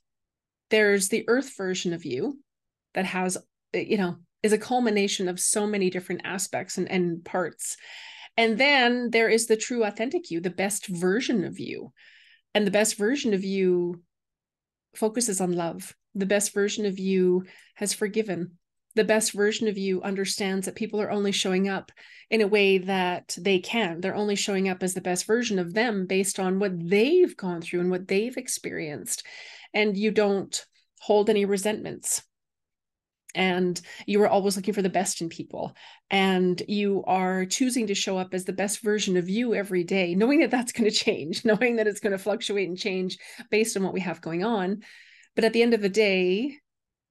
there's 0.69 1.09
the 1.09 1.23
earth 1.27 1.55
version 1.55 1.93
of 1.93 2.03
you 2.03 2.39
that 2.93 3.05
has 3.05 3.37
you 3.73 3.97
know 3.97 4.17
is 4.45 4.53
a 4.53 4.65
culmination 4.69 5.27
of 5.27 5.39
so 5.39 5.65
many 5.65 5.89
different 5.89 6.21
aspects 6.23 6.77
and, 6.77 6.87
and 6.91 7.25
parts. 7.25 7.77
And 8.37 8.57
then 8.57 9.09
there 9.09 9.29
is 9.29 9.47
the 9.47 9.57
true 9.65 9.83
authentic 9.83 10.29
you, 10.29 10.39
the 10.39 10.49
best 10.63 10.87
version 10.87 11.43
of 11.43 11.59
you. 11.59 11.91
And 12.53 12.65
the 12.65 12.77
best 12.79 12.95
version 12.97 13.33
of 13.33 13.43
you 13.43 14.03
focuses 14.93 15.41
on 15.41 15.53
love. 15.53 15.95
The 16.13 16.31
best 16.35 16.53
version 16.53 16.85
of 16.85 16.99
you 16.99 17.45
has 17.75 17.93
forgiven. 17.93 18.41
the 18.95 19.03
best 19.03 19.33
version 19.33 19.67
of 19.67 19.77
you 19.77 20.01
understands 20.01 20.65
that 20.65 20.75
people 20.75 21.01
are 21.01 21.11
only 21.11 21.31
showing 21.31 21.67
up 21.67 21.91
in 22.29 22.41
a 22.41 22.47
way 22.47 22.77
that 22.77 23.37
they 23.39 23.59
can. 23.59 23.99
They're 23.99 24.15
only 24.15 24.35
showing 24.35 24.69
up 24.69 24.81
as 24.81 24.93
the 24.93 25.01
best 25.01 25.25
version 25.25 25.59
of 25.59 25.73
them 25.73 26.07
based 26.07 26.39
on 26.39 26.59
what 26.59 26.71
they've 26.89 27.35
gone 27.35 27.61
through 27.61 27.81
and 27.81 27.91
what 27.91 28.07
they've 28.07 28.35
experienced. 28.37 29.25
And 29.73 29.97
you 29.97 30.11
don't 30.11 30.65
hold 31.01 31.29
any 31.29 31.45
resentments. 31.45 32.23
And 33.35 33.79
you 34.07 34.21
are 34.23 34.27
always 34.27 34.55
looking 34.55 34.73
for 34.73 34.81
the 34.81 34.89
best 34.89 35.21
in 35.21 35.29
people. 35.29 35.75
And 36.09 36.61
you 36.67 37.03
are 37.05 37.45
choosing 37.45 37.87
to 37.87 37.95
show 37.95 38.17
up 38.17 38.33
as 38.33 38.45
the 38.45 38.53
best 38.53 38.81
version 38.81 39.17
of 39.17 39.29
you 39.29 39.53
every 39.53 39.83
day, 39.83 40.15
knowing 40.15 40.39
that 40.39 40.51
that's 40.51 40.71
going 40.71 40.89
to 40.89 40.95
change, 40.95 41.45
knowing 41.45 41.75
that 41.75 41.87
it's 41.87 41.99
going 41.99 42.13
to 42.13 42.17
fluctuate 42.17 42.69
and 42.69 42.77
change 42.77 43.17
based 43.51 43.77
on 43.77 43.83
what 43.83 43.93
we 43.93 44.01
have 44.01 44.21
going 44.21 44.43
on. 44.43 44.81
But 45.35 45.43
at 45.43 45.53
the 45.53 45.61
end 45.61 45.73
of 45.73 45.81
the 45.81 45.89
day, 45.89 46.59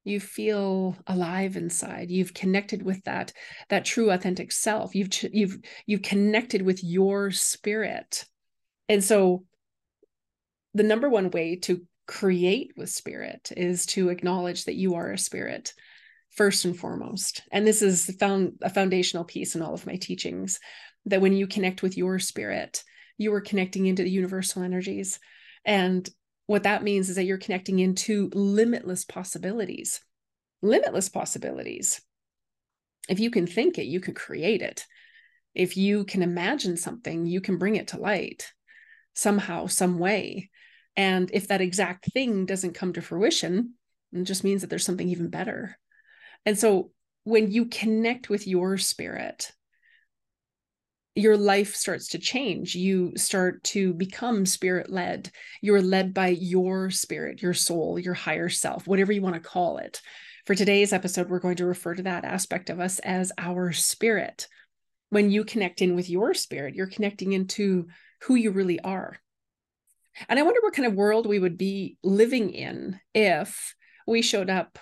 you 0.04 0.20
feel 0.20 0.96
alive 1.06 1.56
inside 1.56 2.10
you've 2.10 2.34
connected 2.34 2.82
with 2.82 3.02
that 3.04 3.32
that 3.70 3.84
true 3.84 4.10
authentic 4.10 4.52
self 4.52 4.94
you've 4.94 5.08
you've 5.32 5.58
you've 5.86 6.02
connected 6.02 6.62
with 6.62 6.84
your 6.84 7.30
spirit 7.30 8.26
and 8.88 9.02
so 9.02 9.44
the 10.74 10.82
number 10.82 11.08
one 11.08 11.30
way 11.30 11.56
to 11.56 11.82
create 12.06 12.72
with 12.76 12.90
spirit 12.90 13.50
is 13.56 13.86
to 13.86 14.10
acknowledge 14.10 14.66
that 14.66 14.74
you 14.74 14.94
are 14.94 15.10
a 15.10 15.18
spirit 15.18 15.72
first 16.34 16.64
and 16.64 16.78
foremost 16.78 17.42
and 17.52 17.66
this 17.66 17.82
is 17.82 18.14
found 18.18 18.54
a 18.62 18.70
foundational 18.70 19.24
piece 19.24 19.54
in 19.54 19.62
all 19.62 19.74
of 19.74 19.86
my 19.86 19.96
teachings 19.96 20.58
that 21.06 21.20
when 21.20 21.32
you 21.32 21.46
connect 21.46 21.82
with 21.82 21.96
your 21.96 22.18
spirit 22.18 22.82
you 23.18 23.32
are 23.32 23.40
connecting 23.40 23.86
into 23.86 24.02
the 24.02 24.10
universal 24.10 24.62
energies 24.62 25.20
and 25.64 26.08
what 26.46 26.64
that 26.64 26.82
means 26.82 27.08
is 27.08 27.16
that 27.16 27.24
you're 27.24 27.38
connecting 27.38 27.78
into 27.78 28.30
limitless 28.34 29.04
possibilities. 29.04 30.00
Limitless 30.62 31.08
possibilities. 31.08 32.00
If 33.08 33.20
you 33.20 33.30
can 33.30 33.46
think 33.46 33.78
it, 33.78 33.84
you 33.84 34.00
can 34.00 34.14
create 34.14 34.62
it. 34.62 34.84
If 35.54 35.76
you 35.76 36.04
can 36.04 36.22
imagine 36.22 36.76
something, 36.76 37.26
you 37.26 37.40
can 37.40 37.58
bring 37.58 37.76
it 37.76 37.88
to 37.88 37.98
light 37.98 38.52
somehow, 39.14 39.66
some 39.66 39.98
way. 39.98 40.50
And 40.96 41.30
if 41.32 41.48
that 41.48 41.60
exact 41.60 42.12
thing 42.12 42.46
doesn't 42.46 42.74
come 42.74 42.92
to 42.94 43.02
fruition, 43.02 43.74
it 44.12 44.24
just 44.24 44.44
means 44.44 44.60
that 44.60 44.70
there's 44.70 44.84
something 44.84 45.08
even 45.08 45.28
better. 45.28 45.78
And 46.46 46.58
so 46.58 46.90
when 47.24 47.50
you 47.50 47.66
connect 47.66 48.28
with 48.28 48.46
your 48.46 48.76
spirit, 48.78 49.50
your 51.14 51.36
life 51.36 51.74
starts 51.74 52.08
to 52.08 52.18
change. 52.18 52.74
You 52.74 53.12
start 53.16 53.62
to 53.64 53.94
become 53.94 54.46
spirit 54.46 54.90
led. 54.90 55.30
You're 55.62 55.82
led 55.82 56.12
by 56.12 56.28
your 56.28 56.90
spirit, 56.90 57.40
your 57.40 57.54
soul, 57.54 57.98
your 57.98 58.14
higher 58.14 58.48
self, 58.48 58.86
whatever 58.86 59.12
you 59.12 59.22
want 59.22 59.36
to 59.36 59.40
call 59.40 59.78
it. 59.78 60.00
For 60.44 60.54
today's 60.54 60.92
episode, 60.92 61.30
we're 61.30 61.38
going 61.38 61.56
to 61.56 61.66
refer 61.66 61.94
to 61.94 62.02
that 62.02 62.24
aspect 62.24 62.68
of 62.68 62.80
us 62.80 62.98
as 62.98 63.32
our 63.38 63.72
spirit. 63.72 64.48
When 65.10 65.30
you 65.30 65.44
connect 65.44 65.80
in 65.80 65.94
with 65.94 66.10
your 66.10 66.34
spirit, 66.34 66.74
you're 66.74 66.88
connecting 66.88 67.32
into 67.32 67.86
who 68.22 68.34
you 68.34 68.50
really 68.50 68.80
are. 68.80 69.16
And 70.28 70.38
I 70.38 70.42
wonder 70.42 70.60
what 70.62 70.74
kind 70.74 70.86
of 70.86 70.94
world 70.94 71.26
we 71.26 71.38
would 71.38 71.56
be 71.56 71.96
living 72.02 72.50
in 72.50 73.00
if 73.14 73.74
we 74.06 74.20
showed 74.20 74.50
up 74.50 74.78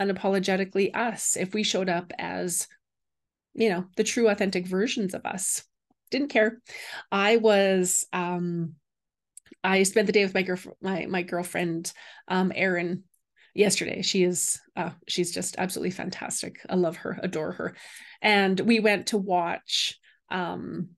unapologetically 0.00 0.94
us, 0.94 1.36
if 1.36 1.54
we 1.54 1.62
showed 1.62 1.88
up 1.88 2.12
as 2.18 2.68
you 3.54 3.68
know 3.68 3.84
the 3.96 4.04
true 4.04 4.28
authentic 4.28 4.66
versions 4.66 5.14
of 5.14 5.26
us. 5.26 5.62
Didn't 6.10 6.28
care. 6.28 6.60
I 7.10 7.36
was 7.36 8.06
um 8.12 8.74
i 9.64 9.84
spent 9.84 10.06
the 10.06 10.12
day 10.12 10.24
with 10.24 10.34
my 10.34 10.42
girl 10.42 10.58
my, 10.80 11.06
my 11.06 11.22
girlfriend 11.22 11.92
um 12.28 12.52
erin 12.54 13.04
yesterday. 13.54 14.02
She 14.02 14.24
is 14.24 14.60
uh 14.76 14.90
she's 15.08 15.32
just 15.32 15.56
absolutely 15.58 15.90
fantastic. 15.90 16.60
I 16.68 16.76
love 16.76 16.96
her 16.96 17.18
adore 17.22 17.52
her. 17.52 17.76
And 18.20 18.58
we 18.60 18.80
went 18.80 19.08
to 19.08 19.18
watch 19.18 19.98
um 20.30 20.90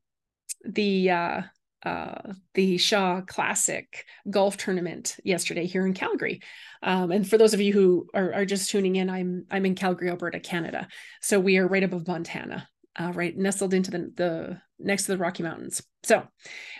the 0.64 1.10
uh 1.10 1.42
uh, 1.84 2.32
the 2.54 2.78
Shaw 2.78 3.20
Classic 3.20 4.06
golf 4.30 4.56
tournament 4.56 5.16
yesterday 5.22 5.66
here 5.66 5.86
in 5.86 5.94
Calgary. 5.94 6.40
Um, 6.82 7.10
and 7.10 7.28
for 7.28 7.38
those 7.38 7.54
of 7.54 7.60
you 7.60 7.72
who 7.72 8.08
are, 8.14 8.32
are, 8.32 8.44
just 8.44 8.70
tuning 8.70 8.96
in, 8.96 9.10
I'm 9.10 9.46
I'm 9.50 9.66
in 9.66 9.74
Calgary, 9.74 10.10
Alberta, 10.10 10.40
Canada. 10.40 10.88
So 11.20 11.38
we 11.38 11.58
are 11.58 11.66
right 11.66 11.82
above 11.82 12.06
Montana, 12.08 12.68
uh, 12.96 13.12
right 13.14 13.36
nestled 13.36 13.74
into 13.74 13.90
the 13.90 14.12
the 14.14 14.60
next 14.78 15.04
to 15.04 15.12
the 15.12 15.18
Rocky 15.18 15.42
Mountains. 15.42 15.82
So 16.02 16.26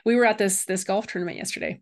we 0.04 0.16
were 0.16 0.25
at 0.25 0.38
this 0.38 0.64
this 0.64 0.84
golf 0.84 1.06
tournament 1.06 1.37
yesterday, 1.37 1.80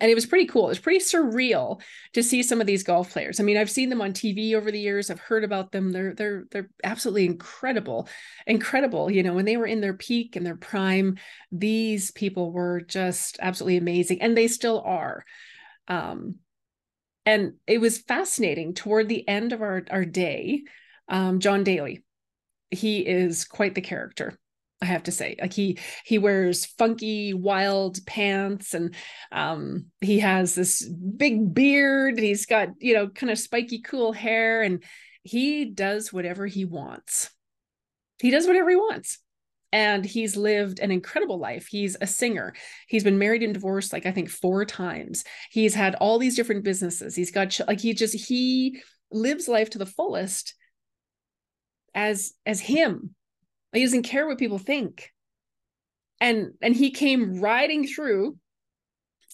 and 0.00 0.10
it 0.10 0.14
was 0.14 0.26
pretty 0.26 0.46
cool. 0.46 0.66
It 0.66 0.70
was 0.70 0.78
pretty 0.78 1.00
surreal 1.00 1.80
to 2.12 2.22
see 2.22 2.42
some 2.42 2.60
of 2.60 2.66
these 2.66 2.84
golf 2.84 3.12
players. 3.12 3.40
I 3.40 3.42
mean, 3.42 3.56
I've 3.56 3.70
seen 3.70 3.88
them 3.88 4.00
on 4.00 4.12
TV 4.12 4.54
over 4.54 4.70
the 4.70 4.78
years. 4.78 5.10
I've 5.10 5.20
heard 5.20 5.42
about 5.42 5.72
them. 5.72 5.90
They're 5.90 6.14
they're 6.14 6.44
they're 6.50 6.70
absolutely 6.84 7.26
incredible, 7.26 8.08
incredible. 8.46 9.10
You 9.10 9.22
know, 9.22 9.34
when 9.34 9.46
they 9.46 9.56
were 9.56 9.66
in 9.66 9.80
their 9.80 9.94
peak 9.94 10.36
and 10.36 10.46
their 10.46 10.56
prime, 10.56 11.18
these 11.50 12.12
people 12.12 12.52
were 12.52 12.80
just 12.82 13.38
absolutely 13.40 13.78
amazing, 13.78 14.22
and 14.22 14.36
they 14.36 14.48
still 14.48 14.80
are. 14.84 15.24
Um, 15.88 16.36
and 17.26 17.54
it 17.66 17.80
was 17.80 17.98
fascinating. 17.98 18.74
Toward 18.74 19.08
the 19.08 19.26
end 19.28 19.52
of 19.52 19.62
our 19.62 19.84
our 19.90 20.04
day, 20.04 20.64
um, 21.08 21.40
John 21.40 21.64
Daly, 21.64 22.04
he 22.70 23.00
is 23.00 23.44
quite 23.44 23.74
the 23.74 23.80
character. 23.80 24.39
I 24.82 24.86
have 24.86 25.02
to 25.04 25.12
say, 25.12 25.36
like 25.40 25.52
he 25.52 25.78
he 26.04 26.18
wears 26.18 26.64
funky, 26.64 27.34
wild 27.34 28.04
pants, 28.06 28.72
and 28.72 28.94
um, 29.30 29.86
he 30.00 30.20
has 30.20 30.54
this 30.54 30.88
big 30.88 31.52
beard. 31.52 32.18
He's 32.18 32.46
got 32.46 32.68
you 32.78 32.94
know 32.94 33.08
kind 33.08 33.30
of 33.30 33.38
spiky, 33.38 33.80
cool 33.80 34.12
hair, 34.12 34.62
and 34.62 34.82
he 35.22 35.66
does 35.66 36.12
whatever 36.12 36.46
he 36.46 36.64
wants. 36.64 37.30
He 38.20 38.30
does 38.30 38.46
whatever 38.46 38.70
he 38.70 38.76
wants, 38.76 39.18
and 39.70 40.02
he's 40.02 40.34
lived 40.34 40.78
an 40.78 40.90
incredible 40.90 41.38
life. 41.38 41.66
He's 41.66 41.98
a 42.00 42.06
singer. 42.06 42.54
He's 42.88 43.04
been 43.04 43.18
married 43.18 43.42
and 43.42 43.52
divorced 43.52 43.92
like 43.92 44.06
I 44.06 44.12
think 44.12 44.30
four 44.30 44.64
times. 44.64 45.24
He's 45.50 45.74
had 45.74 45.94
all 45.96 46.18
these 46.18 46.36
different 46.36 46.64
businesses. 46.64 47.14
He's 47.14 47.30
got 47.30 47.58
like 47.68 47.80
he 47.80 47.92
just 47.92 48.14
he 48.14 48.80
lives 49.12 49.46
life 49.46 49.68
to 49.70 49.78
the 49.78 49.86
fullest 49.86 50.54
as 51.94 52.32
as 52.46 52.60
him 52.60 53.14
he 53.72 53.84
doesn't 53.84 54.02
care 54.02 54.26
what 54.26 54.38
people 54.38 54.58
think. 54.58 55.10
And 56.20 56.52
and 56.60 56.74
he 56.74 56.90
came 56.90 57.40
riding 57.40 57.86
through 57.86 58.36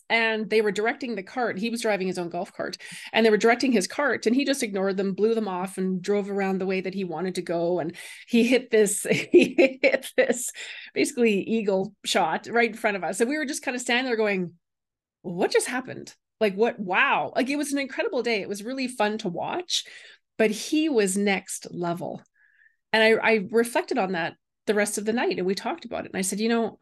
and 0.09 0.49
they 0.49 0.61
were 0.61 0.71
directing 0.71 1.15
the 1.15 1.23
cart. 1.23 1.59
He 1.59 1.71
was 1.71 1.83
driving 1.83 2.07
his 2.07 2.19
own 2.19 2.29
golf 2.29 2.53
cart 2.53 2.77
and 3.13 3.25
they 3.25 3.31
were 3.31 3.37
directing 3.37 3.73
his 3.73 3.87
cart 3.87 4.27
and 4.27 4.37
he 4.37 4.45
just 4.45 4.63
ignored 4.63 4.97
them, 4.97 5.15
blew 5.15 5.35
them 5.35 5.49
off 5.49 5.79
and 5.79 6.01
drove 6.01 6.31
around 6.31 6.59
the 6.59 6.67
way 6.67 6.81
that 6.81 6.95
he 6.95 7.05
wanted 7.05 7.35
to 7.37 7.43
go. 7.43 7.81
And 7.81 7.95
he 8.29 8.45
hit 8.45 8.71
this, 8.71 9.03
he 9.33 9.79
hit 9.83 10.11
this 10.17 10.51
basically 10.95 11.41
eagle 11.43 11.95
shot 12.05 12.47
right 12.49 12.71
in 12.71 12.77
front 12.77 12.97
of 12.97 13.05
us. 13.05 13.21
And 13.21 13.29
we 13.29 13.37
were 13.37 13.47
just 13.47 13.63
kind 13.63 13.75
of 13.75 13.81
standing 13.81 14.07
there 14.07 14.17
going, 14.17 14.53
what 15.23 15.51
just 15.51 15.67
happened? 15.67 16.15
Like 16.41 16.55
what? 16.55 16.79
Wow. 16.79 17.33
Like 17.35 17.49
it 17.49 17.57
was 17.57 17.73
an 17.73 17.79
incredible 17.79 18.23
day. 18.23 18.43
It 18.43 18.49
was 18.49 18.63
really 18.63 18.89
fun 18.89 19.19
to 19.19 19.29
watch, 19.29 19.85
but 20.39 20.51
he 20.51 20.89
was 20.89 21.17
next 21.17 21.67
level 21.73 22.23
and 22.97 23.21
I, 23.21 23.33
I 23.33 23.49
reflected 23.51 23.99
on 23.99 24.13
that 24.13 24.35
the 24.67 24.75
rest 24.75 24.97
of 24.99 25.05
the 25.05 25.13
night 25.13 25.37
and 25.37 25.47
we 25.47 25.55
talked 25.55 25.85
about 25.85 26.07
it 26.07 26.13
and 26.13 26.19
i 26.19 26.23
said 26.23 26.41
you 26.41 26.49
know 26.49 26.79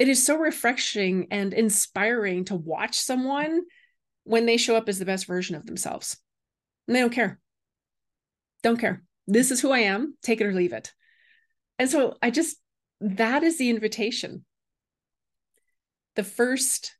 it 0.00 0.08
is 0.08 0.24
so 0.24 0.36
refreshing 0.36 1.26
and 1.30 1.52
inspiring 1.52 2.46
to 2.46 2.56
watch 2.56 2.98
someone 2.98 3.60
when 4.24 4.46
they 4.46 4.56
show 4.56 4.74
up 4.74 4.88
as 4.88 4.98
the 4.98 5.04
best 5.04 5.26
version 5.26 5.54
of 5.54 5.66
themselves. 5.66 6.16
And 6.88 6.96
they 6.96 7.00
don't 7.00 7.12
care. 7.12 7.38
Don't 8.62 8.78
care. 8.78 9.02
This 9.26 9.50
is 9.50 9.60
who 9.60 9.70
i 9.70 9.80
am. 9.80 10.16
Take 10.22 10.40
it 10.40 10.46
or 10.46 10.54
leave 10.54 10.72
it. 10.72 10.94
And 11.78 11.90
so 11.90 12.16
i 12.22 12.30
just 12.30 12.56
that 13.02 13.42
is 13.42 13.58
the 13.58 13.68
invitation. 13.68 14.46
The 16.16 16.24
first 16.24 16.96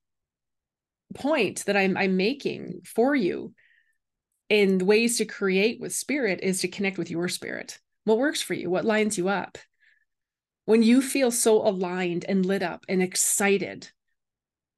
point 1.15 1.65
that 1.65 1.77
i'm, 1.79 1.97
I'm 1.97 2.19
making 2.19 2.83
for 2.85 3.15
you 3.15 3.55
in 4.51 4.79
ways 4.79 5.17
to 5.19 5.25
create 5.25 5.81
with 5.81 5.95
spirit 5.95 6.41
is 6.43 6.61
to 6.61 6.69
connect 6.69 6.99
with 6.99 7.11
your 7.11 7.29
spirit 7.29 7.79
what 8.11 8.19
works 8.19 8.43
for 8.43 8.55
you? 8.55 8.69
What 8.69 8.85
lines 8.85 9.17
you 9.17 9.29
up? 9.29 9.57
When 10.65 10.83
you 10.83 11.01
feel 11.01 11.31
so 11.31 11.67
aligned 11.67 12.25
and 12.29 12.45
lit 12.45 12.61
up 12.61 12.85
and 12.89 13.01
excited, 13.01 13.89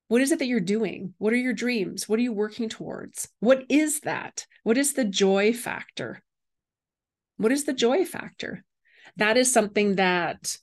what 0.08 0.20
is 0.20 0.32
it 0.32 0.38
that 0.40 0.46
you're 0.46 0.60
doing? 0.60 1.14
What 1.16 1.32
are 1.32 1.36
your 1.36 1.54
dreams? 1.54 2.06
What 2.06 2.18
are 2.18 2.22
you 2.22 2.34
working 2.34 2.68
towards? 2.68 3.28
What 3.40 3.64
is 3.70 4.00
that? 4.00 4.46
What 4.64 4.76
is 4.76 4.92
the 4.92 5.06
joy 5.06 5.54
factor? 5.54 6.22
What 7.38 7.52
is 7.52 7.64
the 7.64 7.72
joy 7.72 8.04
factor? 8.04 8.64
That 9.16 9.38
is 9.38 9.50
something 9.50 9.96
that 9.96 10.58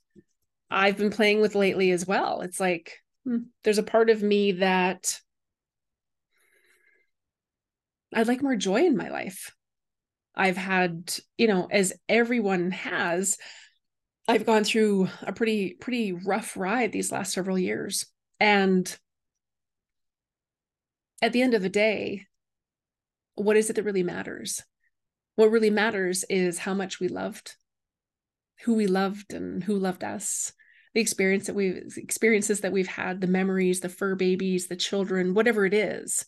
I've 0.70 0.96
been 0.96 1.10
playing 1.10 1.40
with 1.40 1.56
lately 1.56 1.90
as 1.90 2.06
well. 2.06 2.40
It's 2.42 2.60
like 2.60 2.98
hmm, 3.24 3.38
there's 3.64 3.78
a 3.78 3.82
part 3.82 4.10
of 4.10 4.22
me 4.22 4.52
that 4.52 5.18
I'd 8.14 8.28
like 8.28 8.42
more 8.42 8.54
joy 8.54 8.84
in 8.86 8.96
my 8.96 9.08
life. 9.08 9.56
I've 10.34 10.56
had, 10.56 11.12
you 11.36 11.48
know, 11.48 11.68
as 11.70 11.92
everyone 12.08 12.70
has, 12.70 13.36
I've 14.28 14.46
gone 14.46 14.64
through 14.64 15.08
a 15.22 15.32
pretty, 15.32 15.74
pretty 15.74 16.12
rough 16.12 16.56
ride 16.56 16.92
these 16.92 17.10
last 17.10 17.32
several 17.32 17.58
years. 17.58 18.06
And 18.38 18.96
at 21.20 21.32
the 21.32 21.42
end 21.42 21.54
of 21.54 21.62
the 21.62 21.68
day, 21.68 22.26
what 23.34 23.56
is 23.56 23.70
it 23.70 23.76
that 23.76 23.82
really 23.82 24.02
matters? 24.02 24.62
What 25.36 25.50
really 25.50 25.70
matters 25.70 26.24
is 26.28 26.58
how 26.58 26.74
much 26.74 27.00
we 27.00 27.08
loved, 27.08 27.56
who 28.64 28.74
we 28.74 28.86
loved, 28.86 29.32
and 29.32 29.64
who 29.64 29.76
loved 29.76 30.04
us. 30.04 30.52
The 30.94 31.00
experience 31.00 31.46
that 31.46 31.54
we've 31.54 31.96
experiences 31.96 32.60
that 32.60 32.72
we've 32.72 32.88
had, 32.88 33.20
the 33.20 33.26
memories, 33.26 33.80
the 33.80 33.88
fur 33.88 34.16
babies, 34.16 34.66
the 34.66 34.76
children, 34.76 35.34
whatever 35.34 35.64
it 35.64 35.74
is, 35.74 36.24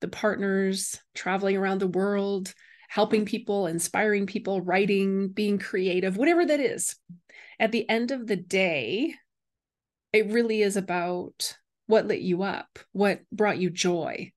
the 0.00 0.08
partners, 0.08 0.98
traveling 1.14 1.56
around 1.56 1.78
the 1.78 1.86
world, 1.86 2.54
helping 2.90 3.24
people, 3.24 3.68
inspiring 3.68 4.26
people, 4.26 4.60
writing, 4.60 5.28
being 5.28 5.60
creative, 5.60 6.16
whatever 6.16 6.44
that 6.44 6.58
is. 6.58 6.96
At 7.60 7.70
the 7.70 7.88
end 7.88 8.10
of 8.10 8.26
the 8.26 8.34
day, 8.34 9.14
it 10.12 10.32
really 10.32 10.60
is 10.60 10.76
about 10.76 11.56
what 11.86 12.08
lit 12.08 12.18
you 12.18 12.42
up, 12.42 12.80
what 12.90 13.20
brought 13.30 13.58
you 13.58 13.70
joy. 13.70 14.32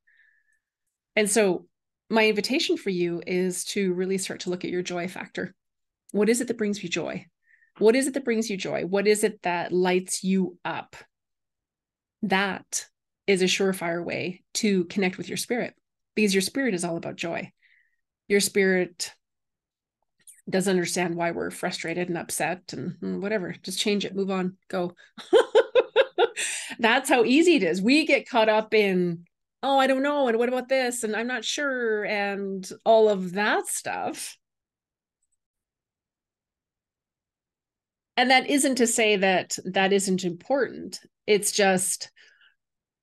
And 1.16 1.28
so, 1.28 1.66
my 2.12 2.28
invitation 2.28 2.78
for 2.78 2.92
you 2.92 3.24
is 3.26 3.66
to 3.66 3.92
really 3.92 4.20
start 4.20 4.42
to 4.42 4.52
look 4.52 4.64
at 4.64 4.70
your 4.70 4.84
joy 4.84 5.08
factor. 5.08 5.56
What 6.12 6.30
is 6.30 6.40
it 6.40 6.48
that 6.48 6.58
brings 6.60 6.84
you 6.84 6.90
joy? 6.90 7.26
What 7.80 7.96
is 7.96 8.06
it 8.06 8.14
that 8.14 8.26
brings 8.26 8.52
you 8.52 8.58
joy? 8.58 8.84
What 8.84 9.08
is 9.08 9.24
it 9.24 9.42
that 9.42 9.72
lights 9.72 10.24
you 10.24 10.60
up? 10.64 10.96
That 12.22 12.86
is 13.26 13.42
a 13.42 13.46
surefire 13.46 14.06
way 14.06 14.44
to 14.56 14.86
connect 14.86 15.18
with 15.18 15.28
your 15.28 15.38
spirit 15.38 15.74
because 16.14 16.36
your 16.36 16.42
spirit 16.42 16.76
is 16.76 16.84
all 16.84 16.98
about 16.98 17.16
joy. 17.16 17.52
Your 18.28 18.40
spirit 18.40 19.14
doesn't 20.50 20.72
understand 20.72 21.16
why 21.16 21.32
we're 21.32 21.52
frustrated 21.52 22.10
and 22.10 22.18
upset 22.18 22.74
and 22.74 22.94
hmm, 23.00 23.22
whatever. 23.22 23.56
Just 23.64 23.80
change 23.80 24.06
it, 24.06 24.16
move 24.16 24.32
on, 24.32 24.58
go. 24.70 24.94
That's 26.80 27.10
how 27.10 27.24
easy 27.24 27.56
it 27.56 27.64
is. 27.64 27.82
We 27.82 28.06
get 28.06 28.28
caught 28.28 28.50
up 28.50 28.74
in, 28.74 29.26
oh, 29.62 29.80
I 29.80 29.88
don't 29.88 30.04
know. 30.04 30.28
And 30.28 30.38
what 30.38 30.50
about 30.50 30.68
this? 30.68 31.04
And 31.04 31.16
I'm 31.16 31.28
not 31.28 31.46
sure. 31.46 32.06
And 32.06 32.68
all 32.84 33.10
of 33.10 33.34
that 33.34 33.68
stuff. 33.68 34.38
And 38.18 38.30
that 38.30 38.50
isn't 38.50 38.76
to 38.76 38.88
say 38.88 39.16
that 39.18 39.58
that 39.66 39.94
isn't 39.94 40.24
important. 40.24 41.00
It's 41.26 41.52
just, 41.52 42.12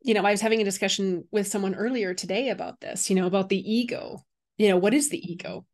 you 0.02 0.14
know, 0.14 0.24
I 0.24 0.30
was 0.30 0.40
having 0.40 0.60
a 0.60 0.64
discussion 0.64 1.24
with 1.32 1.48
someone 1.48 1.74
earlier 1.74 2.14
today 2.14 2.50
about 2.50 2.80
this, 2.80 3.10
you 3.10 3.16
know, 3.16 3.26
about 3.26 3.48
the 3.48 3.58
ego. 3.58 4.24
You 4.60 4.68
know, 4.68 4.76
what 4.76 4.92
is 4.92 5.08
the 5.08 5.32
ego? 5.32 5.64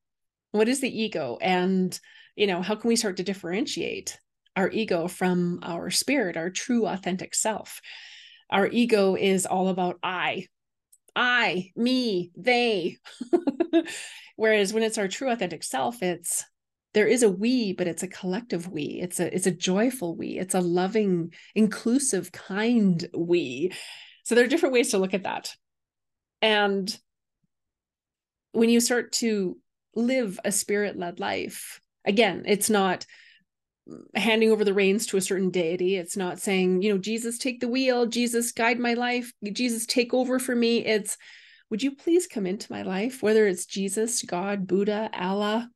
What 0.52 0.68
is 0.68 0.80
the 0.80 1.02
ego? 1.02 1.38
And, 1.40 1.98
you 2.36 2.46
know, 2.46 2.62
how 2.62 2.76
can 2.76 2.86
we 2.86 2.94
start 2.94 3.16
to 3.16 3.24
differentiate 3.24 4.16
our 4.54 4.70
ego 4.70 5.08
from 5.08 5.58
our 5.64 5.90
spirit, 5.90 6.36
our 6.36 6.50
true 6.50 6.86
authentic 6.86 7.34
self? 7.34 7.80
Our 8.48 8.68
ego 8.68 9.16
is 9.16 9.44
all 9.44 9.66
about 9.66 9.98
I, 10.04 10.46
I, 11.16 11.72
me, 11.74 12.30
they. 12.36 12.98
Whereas 14.36 14.72
when 14.72 14.84
it's 14.84 14.98
our 14.98 15.08
true 15.08 15.30
authentic 15.30 15.64
self, 15.64 16.00
it's 16.00 16.44
there 16.94 17.08
is 17.08 17.24
a 17.24 17.28
we 17.28 17.72
but 17.72 17.88
it's 17.88 18.04
a 18.04 18.08
collective 18.08 18.70
we 18.70 19.00
it's 19.02 19.18
a 19.20 19.34
it's 19.34 19.46
a 19.46 19.50
joyful 19.50 20.16
we 20.16 20.38
it's 20.38 20.54
a 20.54 20.60
loving 20.60 21.30
inclusive 21.54 22.32
kind 22.32 23.06
we 23.14 23.70
so 24.22 24.34
there 24.34 24.44
are 24.44 24.48
different 24.48 24.72
ways 24.72 24.92
to 24.92 24.98
look 24.98 25.12
at 25.12 25.24
that 25.24 25.54
and 26.40 26.98
when 28.56 28.70
you 28.70 28.80
start 28.80 29.12
to 29.12 29.56
live 29.94 30.38
a 30.44 30.52
spirit 30.52 30.96
led 30.98 31.20
life 31.20 31.80
again 32.04 32.42
it's 32.46 32.70
not 32.70 33.06
handing 34.14 34.50
over 34.50 34.64
the 34.64 34.74
reins 34.74 35.06
to 35.06 35.16
a 35.16 35.20
certain 35.20 35.50
deity. 35.50 35.96
It's 35.96 36.16
not 36.16 36.40
saying 36.40 36.82
you 36.82 36.92
know 36.92 36.98
jesus 36.98 37.38
take 37.38 37.60
the 37.60 37.68
wheel. 37.68 38.06
Jesus 38.06 38.52
guide 38.52 38.78
my 38.78 38.94
life. 38.94 39.32
Jesus 39.52 39.86
take 39.86 40.12
over 40.12 40.38
for 40.38 40.56
me. 40.56 40.84
It's 40.84 41.16
would 41.70 41.82
you 41.82 41.94
please 41.94 42.26
come 42.26 42.46
into 42.46 42.70
my 42.72 42.82
life? 42.82 43.22
Whether 43.22 43.46
it's 43.46 43.66
jesus 43.66 44.22
god 44.22 44.66
buddha 44.66 45.10
allah 45.14 45.70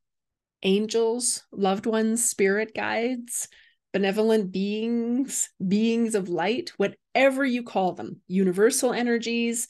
angels, 0.62 1.42
loved 1.52 1.87
ones, 1.87 2.28
spirit 2.28 2.75
guides, 2.75 3.49
benevolent 3.92 4.52
beings, 4.52 5.49
beings 5.66 6.14
of 6.14 6.28
light, 6.28 6.72
whatever 6.76 7.44
you 7.44 7.62
call 7.62 7.92
them, 7.92 8.20
universal 8.28 8.92
energies. 8.92 9.68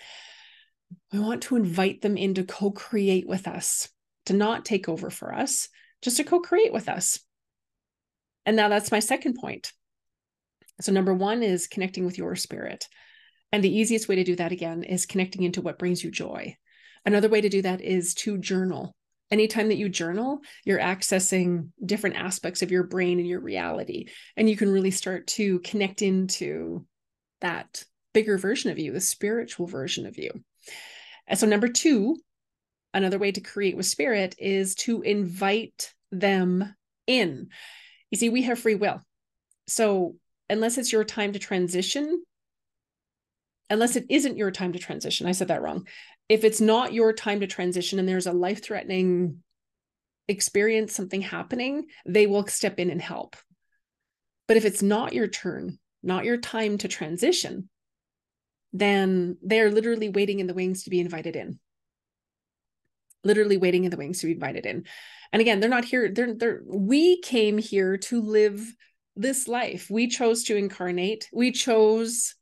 We 1.13 1.19
want 1.19 1.43
to 1.45 1.57
invite 1.57 2.03
them 2.03 2.17
in 2.17 2.35
to 2.35 2.45
co 2.45 2.71
create 2.71 3.27
with 3.27 3.49
us, 3.49 3.89
to 4.27 4.33
not 4.33 4.65
take 4.65 4.89
over 4.89 5.11
for 5.11 5.35
us, 5.35 5.69
just 6.03 6.17
to 6.19 6.25
co 6.25 6.41
create 6.41 6.73
with 6.73 6.89
us. 6.89 7.19
And 8.47 8.57
now 8.57 8.69
that's 8.69 8.93
my 8.93 9.01
second 9.01 9.35
point. 9.35 9.73
So, 10.81 10.93
number 10.93 11.13
one 11.13 11.43
is 11.43 11.67
connecting 11.67 12.07
with 12.07 12.19
your 12.19 12.37
spirit. 12.37 12.87
And 13.53 13.65
the 13.65 13.77
easiest 13.77 14.09
way 14.09 14.17
to 14.17 14.25
do 14.25 14.37
that 14.37 14.53
again 14.53 14.85
is 14.85 15.07
connecting 15.07 15.43
into 15.43 15.61
what 15.61 15.79
brings 15.79 16.05
you 16.05 16.11
joy. 16.11 16.57
Another 17.05 17.29
way 17.29 17.41
to 17.41 17.49
do 17.49 17.63
that 17.63 17.81
is 17.81 18.15
to 18.15 18.39
journal 18.39 18.95
anytime 19.31 19.69
that 19.69 19.77
you 19.77 19.89
journal, 19.89 20.41
you're 20.65 20.81
accessing 20.81 21.69
different 21.85 22.17
aspects 22.17 22.63
of 22.63 22.71
your 22.71 22.83
brain 22.83 23.19
and 23.19 23.29
your 23.29 23.41
reality. 23.41 24.07
And 24.37 24.49
you 24.49 24.57
can 24.57 24.71
really 24.71 24.91
start 24.91 25.27
to 25.29 25.61
connect 25.61 26.03
into 26.03 26.85
that 27.41 27.85
bigger 28.13 28.39
version 28.39 28.71
of 28.71 28.79
you, 28.79 28.93
the 28.93 29.01
spiritual 29.01 29.67
version 29.67 30.07
of 30.07 30.19
you. 30.19 30.31
And 31.31 31.39
so, 31.39 31.47
number 31.47 31.69
two, 31.69 32.19
another 32.93 33.19
way 33.19 33.33
to 33.33 33.41
create 33.41 33.77
with 33.77 33.87
spirit 33.87 34.35
is 34.39 34.75
to 34.75 35.01
invite 35.01 35.95
them 36.13 36.75
in. 37.07 37.49
You 38.11 38.19
see, 38.19 38.29
we 38.29 38.43
have 38.43 38.59
free 38.59 38.75
will. 38.75 39.01
So, 39.69 40.17
unless 40.51 40.77
it's 40.77 40.93
your 40.93 41.05
time 41.05 41.33
to 41.33 41.39
transition, 41.39 42.23
unless 43.71 43.97
it 43.97 44.05
isn't 44.11 44.37
your 44.37 44.51
time 44.51 44.75
to 44.75 44.79
transition, 44.79 45.27
I 45.27 45.33
said 45.33 45.49
that 45.49 45.63
wrong 45.63 45.87
if 46.31 46.45
it's 46.45 46.61
not 46.61 46.93
your 46.93 47.13
time 47.13 47.41
to 47.41 47.49
transition 47.49 47.99
and 47.99 48.09
there's 48.09 48.29
a 48.29 48.33
life 48.33 48.63
threatening 48.63 49.43
experience, 50.29 50.95
something 50.95 51.21
happening, 51.21 51.87
they 52.07 52.29
will 52.29 52.47
step 52.47 52.79
in 52.79 52.89
and 52.89 53.03
help. 53.03 53.35
But 54.47 54.57
if 54.57 54.65
it's 54.65 54.83
not 54.83 55.13
your 55.13 55.27
turn, 55.27 55.81
not 56.05 56.25
your 56.25 56.37
time 56.37 56.79
to 56.79 56.89
transition, 56.89 57.69
then 58.73 59.37
they're 59.43 59.71
literally 59.71 60.09
waiting 60.09 60.41
in 60.41 60.47
the 60.47 60.55
wings 60.55 60.85
to 60.85 60.91
be 60.91 61.01
invited 61.01 61.37
in. 61.37 61.59
Literally 63.25 63.57
waiting 63.57 63.85
in 63.85 63.91
the 63.91 63.97
wings 63.97 64.21
to 64.21 64.27
be 64.27 64.33
invited 64.33 64.67
in. 64.67 64.85
And 65.33 65.41
again, 65.41 65.61
they're 65.61 65.69
not 65.69 65.85
here. 65.85 66.11
They're 66.13 66.35
they're 66.35 66.61
we 66.65 67.21
came 67.21 67.59
here 67.59 67.97
to 67.99 68.21
live 68.21 68.61
this 69.17 69.47
life. 69.47 69.89
We 69.91 70.09
chose 70.09 70.45
to 70.45 70.57
incarnate. 70.57 71.29
We 71.33 71.53
chose 71.53 72.35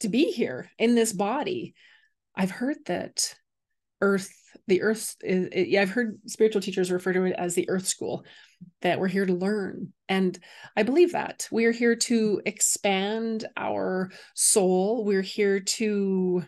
to 0.00 0.08
be 0.08 0.32
here 0.32 0.70
in 0.78 0.94
this 0.94 1.12
body 1.12 1.74
I've 2.38 2.52
heard 2.52 2.76
that 2.86 3.34
Earth, 4.00 4.32
the 4.68 4.82
Earth, 4.82 5.16
is, 5.22 5.48
it, 5.50 5.68
yeah, 5.68 5.82
I've 5.82 5.90
heard 5.90 6.20
spiritual 6.26 6.62
teachers 6.62 6.92
refer 6.92 7.12
to 7.12 7.24
it 7.24 7.34
as 7.36 7.54
the 7.56 7.68
Earth 7.68 7.88
School, 7.88 8.24
that 8.82 9.00
we're 9.00 9.08
here 9.08 9.26
to 9.26 9.34
learn. 9.34 9.92
And 10.08 10.38
I 10.76 10.82
believe 10.82 11.12
that 11.12 11.48
we 11.50 11.64
are 11.66 11.72
here 11.72 11.96
to 11.96 12.40
expand 12.46 13.46
our 13.56 14.10
soul. 14.34 15.04
We're 15.04 15.22
here 15.22 15.60
to 15.60 16.44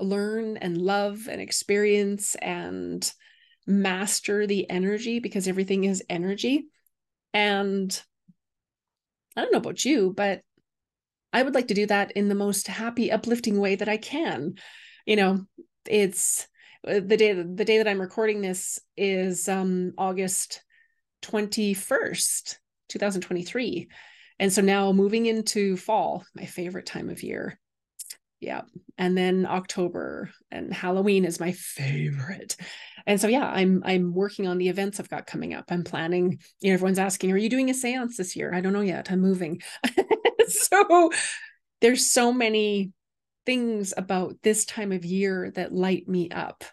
learn 0.00 0.56
and 0.56 0.78
love 0.78 1.28
and 1.28 1.40
experience 1.40 2.34
and 2.36 3.10
master 3.66 4.46
the 4.46 4.68
energy 4.70 5.18
because 5.20 5.48
everything 5.48 5.84
is 5.84 6.02
energy. 6.08 6.68
And 7.34 8.00
I 9.36 9.42
don't 9.42 9.52
know 9.52 9.58
about 9.58 9.84
you, 9.84 10.12
but 10.16 10.42
I 11.32 11.42
would 11.42 11.54
like 11.54 11.68
to 11.68 11.74
do 11.74 11.86
that 11.86 12.12
in 12.12 12.28
the 12.28 12.34
most 12.34 12.66
happy, 12.68 13.12
uplifting 13.12 13.58
way 13.58 13.76
that 13.76 13.88
I 13.88 13.98
can 13.98 14.54
you 15.08 15.16
know, 15.16 15.46
it's 15.86 16.46
uh, 16.86 17.00
the 17.00 17.16
day 17.16 17.32
the 17.32 17.64
day 17.64 17.78
that 17.78 17.88
I'm 17.88 18.00
recording 18.00 18.42
this 18.42 18.78
is 18.94 19.48
um 19.48 19.94
August 19.96 20.62
21st, 21.22 22.56
2023. 22.88 23.88
And 24.38 24.52
so 24.52 24.62
now 24.62 24.92
moving 24.92 25.26
into 25.26 25.76
fall, 25.76 26.24
my 26.34 26.44
favorite 26.44 26.86
time 26.86 27.08
of 27.08 27.22
year. 27.22 27.58
Yeah. 28.40 28.62
And 28.96 29.18
then 29.18 29.46
October 29.46 30.30
and 30.50 30.72
Halloween 30.72 31.24
is 31.24 31.40
my 31.40 31.52
favorite. 31.52 32.56
And 33.04 33.20
so 33.20 33.26
yeah, 33.26 33.48
I'm 33.48 33.82
I'm 33.84 34.14
working 34.14 34.46
on 34.46 34.58
the 34.58 34.68
events 34.68 35.00
I've 35.00 35.08
got 35.08 35.26
coming 35.26 35.54
up. 35.54 35.64
I'm 35.70 35.82
planning, 35.82 36.38
you 36.60 36.70
know, 36.70 36.74
everyone's 36.74 37.00
asking, 37.00 37.32
are 37.32 37.36
you 37.36 37.48
doing 37.48 37.70
a 37.70 37.74
seance 37.74 38.16
this 38.16 38.36
year? 38.36 38.54
I 38.54 38.60
don't 38.60 38.72
know 38.72 38.80
yet. 38.80 39.10
I'm 39.10 39.20
moving. 39.20 39.60
so 40.48 41.10
there's 41.80 42.10
so 42.10 42.32
many 42.32 42.92
things 43.44 43.94
about 43.96 44.36
this 44.42 44.64
time 44.66 44.92
of 44.92 45.04
year 45.04 45.50
that 45.52 45.72
light 45.72 46.06
me 46.06 46.30
up 46.30 46.64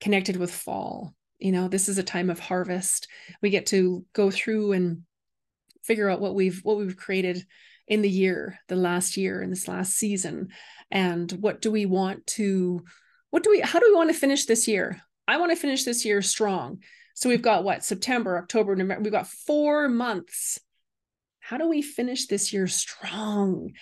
connected 0.00 0.36
with 0.36 0.50
fall 0.50 1.14
you 1.44 1.52
know 1.52 1.68
this 1.68 1.90
is 1.90 1.98
a 1.98 2.02
time 2.02 2.30
of 2.30 2.40
harvest. 2.40 3.06
We 3.42 3.50
get 3.50 3.66
to 3.66 4.06
go 4.14 4.30
through 4.30 4.72
and 4.72 5.02
figure 5.82 6.08
out 6.08 6.20
what 6.20 6.34
we've 6.34 6.60
what 6.62 6.78
we've 6.78 6.96
created 6.96 7.44
in 7.86 8.00
the 8.00 8.08
year 8.08 8.58
the 8.68 8.76
last 8.76 9.18
year 9.18 9.42
in 9.42 9.50
this 9.50 9.68
last 9.68 9.92
season. 9.94 10.48
And 10.90 11.30
what 11.32 11.60
do 11.60 11.70
we 11.70 11.84
want 11.84 12.26
to 12.28 12.82
what 13.28 13.42
do 13.42 13.50
we 13.50 13.60
how 13.60 13.78
do 13.78 13.86
we 13.90 13.94
want 13.94 14.08
to 14.08 14.18
finish 14.18 14.46
this 14.46 14.66
year? 14.66 15.02
I 15.28 15.36
want 15.36 15.52
to 15.52 15.56
finish 15.56 15.84
this 15.84 16.06
year 16.06 16.22
strong. 16.22 16.78
So 17.14 17.28
we've 17.28 17.42
got 17.42 17.62
what? 17.62 17.84
September 17.84 18.38
october 18.38 18.74
november 18.74 19.02
we've 19.02 19.12
got 19.12 19.28
four 19.28 19.86
months. 19.86 20.58
How 21.40 21.58
do 21.58 21.68
we 21.68 21.82
finish 21.82 22.26
this 22.26 22.54
year 22.54 22.66
strong? 22.68 23.72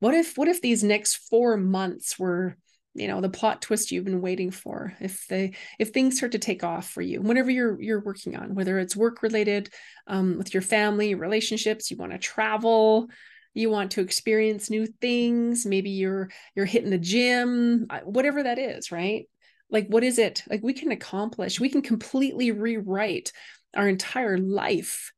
What 0.00 0.12
if 0.12 0.36
what 0.36 0.48
if 0.48 0.60
these 0.60 0.84
next 0.84 1.14
four 1.30 1.56
months 1.56 2.18
were 2.18 2.58
you 2.96 3.08
know 3.08 3.20
the 3.20 3.28
plot 3.28 3.62
twist 3.62 3.90
you've 3.90 4.04
been 4.04 4.20
waiting 4.20 4.50
for 4.50 4.94
if 5.00 5.26
they 5.28 5.52
if 5.78 5.90
things 5.90 6.16
start 6.16 6.32
to 6.32 6.38
take 6.38 6.64
off 6.64 6.88
for 6.88 7.02
you 7.02 7.20
whatever 7.20 7.50
you're 7.50 7.80
you're 7.80 8.00
working 8.00 8.36
on 8.36 8.54
whether 8.54 8.78
it's 8.78 8.96
work 8.96 9.22
related 9.22 9.70
um, 10.06 10.38
with 10.38 10.54
your 10.54 10.62
family 10.62 11.14
relationships 11.14 11.90
you 11.90 11.96
want 11.96 12.12
to 12.12 12.18
travel 12.18 13.08
you 13.56 13.70
want 13.70 13.92
to 13.92 14.02
experience 14.02 14.68
new 14.68 14.86
things 14.86 15.64
maybe 15.64 15.90
you're 15.90 16.28
you're 16.54 16.66
hitting 16.66 16.90
the 16.90 16.98
gym 16.98 17.86
uh, 17.90 18.00
whatever 18.00 18.42
that 18.42 18.58
is 18.58 18.92
right? 18.92 19.26
Like 19.68 19.88
what 19.88 20.04
is 20.04 20.18
it? 20.18 20.44
Like 20.48 20.62
we 20.62 20.74
can 20.74 20.92
accomplish 20.92 21.58
we 21.58 21.70
can 21.70 21.82
completely 21.82 22.52
rewrite 22.52 23.32
our 23.74 23.88
entire 23.88 24.38
life 24.38 25.12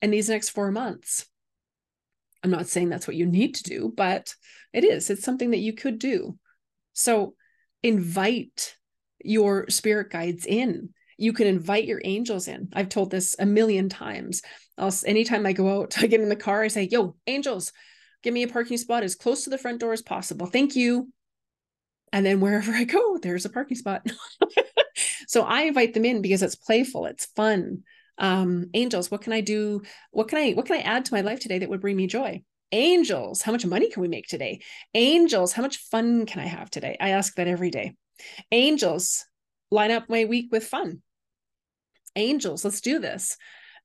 in 0.00 0.10
these 0.10 0.28
next 0.28 0.48
4 0.48 0.72
months. 0.72 1.26
I'm 2.42 2.50
not 2.50 2.66
saying 2.66 2.88
that's 2.88 3.06
what 3.06 3.16
you 3.16 3.26
need 3.26 3.54
to 3.56 3.62
do 3.62 3.92
but 3.94 4.34
it 4.72 4.84
is 4.84 5.10
it's 5.10 5.22
something 5.22 5.50
that 5.50 5.58
you 5.58 5.74
could 5.74 5.98
do 5.98 6.38
so 6.92 7.34
invite 7.82 8.76
your 9.24 9.68
spirit 9.68 10.10
guides 10.10 10.46
in. 10.46 10.90
You 11.18 11.32
can 11.32 11.46
invite 11.46 11.84
your 11.84 12.00
angels 12.04 12.48
in. 12.48 12.68
I've 12.74 12.88
told 12.88 13.10
this 13.10 13.36
a 13.38 13.46
million 13.46 13.88
times. 13.88 14.42
I'll, 14.78 14.92
anytime 15.06 15.46
I 15.46 15.52
go 15.52 15.80
out, 15.80 15.98
I 16.02 16.06
get 16.06 16.20
in 16.20 16.28
the 16.28 16.36
car, 16.36 16.62
I 16.62 16.68
say, 16.68 16.88
Yo, 16.90 17.16
angels, 17.26 17.72
give 18.22 18.34
me 18.34 18.42
a 18.42 18.48
parking 18.48 18.78
spot 18.78 19.02
as 19.02 19.14
close 19.14 19.44
to 19.44 19.50
the 19.50 19.58
front 19.58 19.80
door 19.80 19.92
as 19.92 20.02
possible. 20.02 20.46
Thank 20.46 20.76
you. 20.76 21.08
And 22.12 22.24
then 22.26 22.40
wherever 22.40 22.72
I 22.74 22.84
go, 22.84 23.18
there's 23.18 23.44
a 23.44 23.50
parking 23.50 23.76
spot. 23.76 24.06
so 25.26 25.42
I 25.42 25.62
invite 25.62 25.94
them 25.94 26.04
in 26.04 26.22
because 26.22 26.42
it's 26.42 26.56
playful, 26.56 27.06
it's 27.06 27.26
fun. 27.26 27.82
Um, 28.18 28.66
angels, 28.74 29.10
what 29.10 29.22
can 29.22 29.32
I 29.32 29.40
do? 29.40 29.82
What 30.10 30.28
can 30.28 30.38
I 30.38 30.52
what 30.52 30.66
can 30.66 30.76
I 30.76 30.82
add 30.82 31.06
to 31.06 31.14
my 31.14 31.22
life 31.22 31.40
today 31.40 31.58
that 31.58 31.68
would 31.68 31.80
bring 31.80 31.96
me 31.96 32.06
joy? 32.06 32.42
Angels, 32.72 33.42
how 33.42 33.52
much 33.52 33.66
money 33.66 33.90
can 33.90 34.00
we 34.00 34.08
make 34.08 34.26
today? 34.26 34.60
Angels, 34.94 35.52
how 35.52 35.62
much 35.62 35.76
fun 35.76 36.24
can 36.26 36.40
I 36.40 36.46
have 36.46 36.70
today? 36.70 36.96
I 36.98 37.10
ask 37.10 37.34
that 37.34 37.46
every 37.46 37.70
day. 37.70 37.94
Angels, 38.50 39.26
line 39.70 39.90
up 39.90 40.08
my 40.08 40.24
week 40.24 40.48
with 40.50 40.64
fun. 40.64 41.02
Angels, 42.16 42.64
let's 42.64 42.80
do 42.80 42.98
this. 42.98 43.36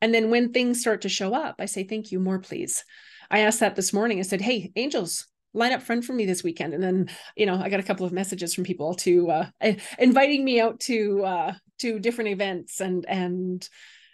And 0.02 0.13
then 0.13 0.30
when 0.30 0.54
things 0.54 0.80
start 0.80 1.02
to 1.02 1.10
show 1.10 1.34
up, 1.34 1.56
I 1.60 1.65
say, 1.65 1.84
thank 1.84 2.12
you, 2.12 2.19
more 2.19 2.39
please. 2.39 2.84
I 3.30 3.39
asked 3.39 3.60
that 3.60 3.76
this 3.76 3.91
morning. 3.91 4.19
I 4.19 4.23
said, 4.23 4.41
hey, 4.41 4.71
angels, 4.76 5.28
line 5.54 5.73
up 5.73 5.82
fun 5.82 6.02
for 6.02 6.13
me 6.13 6.26
this 6.26 6.43
weekend. 6.43 6.73
And 6.73 6.84
then, 6.84 7.10
you 7.36 7.45
know, 7.45 7.56
I 7.56 7.69
got 7.69 7.80
a 7.80 7.84
couple 7.84 8.06
of 8.06 8.13
messages 8.13 8.54
from 8.54 8.63
people 8.63 8.93
to 8.95 9.30
uh, 9.32 9.50
inviting 10.00 10.45
me 10.45 10.62
out 10.62 10.80
to 10.82 11.23
uh, 11.23 11.54
to 11.80 12.00
different 12.00 12.30
events 12.30 12.80
and 12.80 13.06
and 13.06 13.67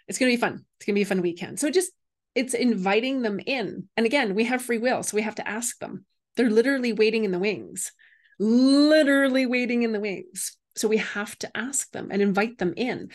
it's 0.08 0.18
gonna 0.18 0.32
be 0.32 0.36
fun. 0.36 0.64
It's 0.76 0.86
gonna 0.86 0.94
be 0.94 1.02
a 1.02 1.06
fun 1.06 1.22
weekend. 1.22 1.60
So 1.60 1.70
just 1.70 1.92
it's 2.34 2.54
inviting 2.54 3.22
them 3.22 3.40
in. 3.44 3.88
And 3.96 4.06
again, 4.06 4.34
we 4.34 4.44
have 4.44 4.62
free 4.62 4.78
will, 4.78 5.02
so 5.02 5.16
we 5.16 5.22
have 5.22 5.36
to 5.36 5.48
ask 5.48 5.78
them. 5.78 6.04
They're 6.36 6.50
literally 6.50 6.92
waiting 6.92 7.24
in 7.24 7.30
the 7.30 7.38
wings, 7.38 7.92
literally 8.38 9.46
waiting 9.46 9.82
in 9.82 9.92
the 9.92 10.00
wings. 10.00 10.56
So 10.76 10.88
we 10.88 10.96
have 10.96 11.38
to 11.38 11.56
ask 11.56 11.90
them 11.92 12.08
and 12.10 12.20
invite 12.20 12.58
them 12.58 12.74
in. 12.76 13.10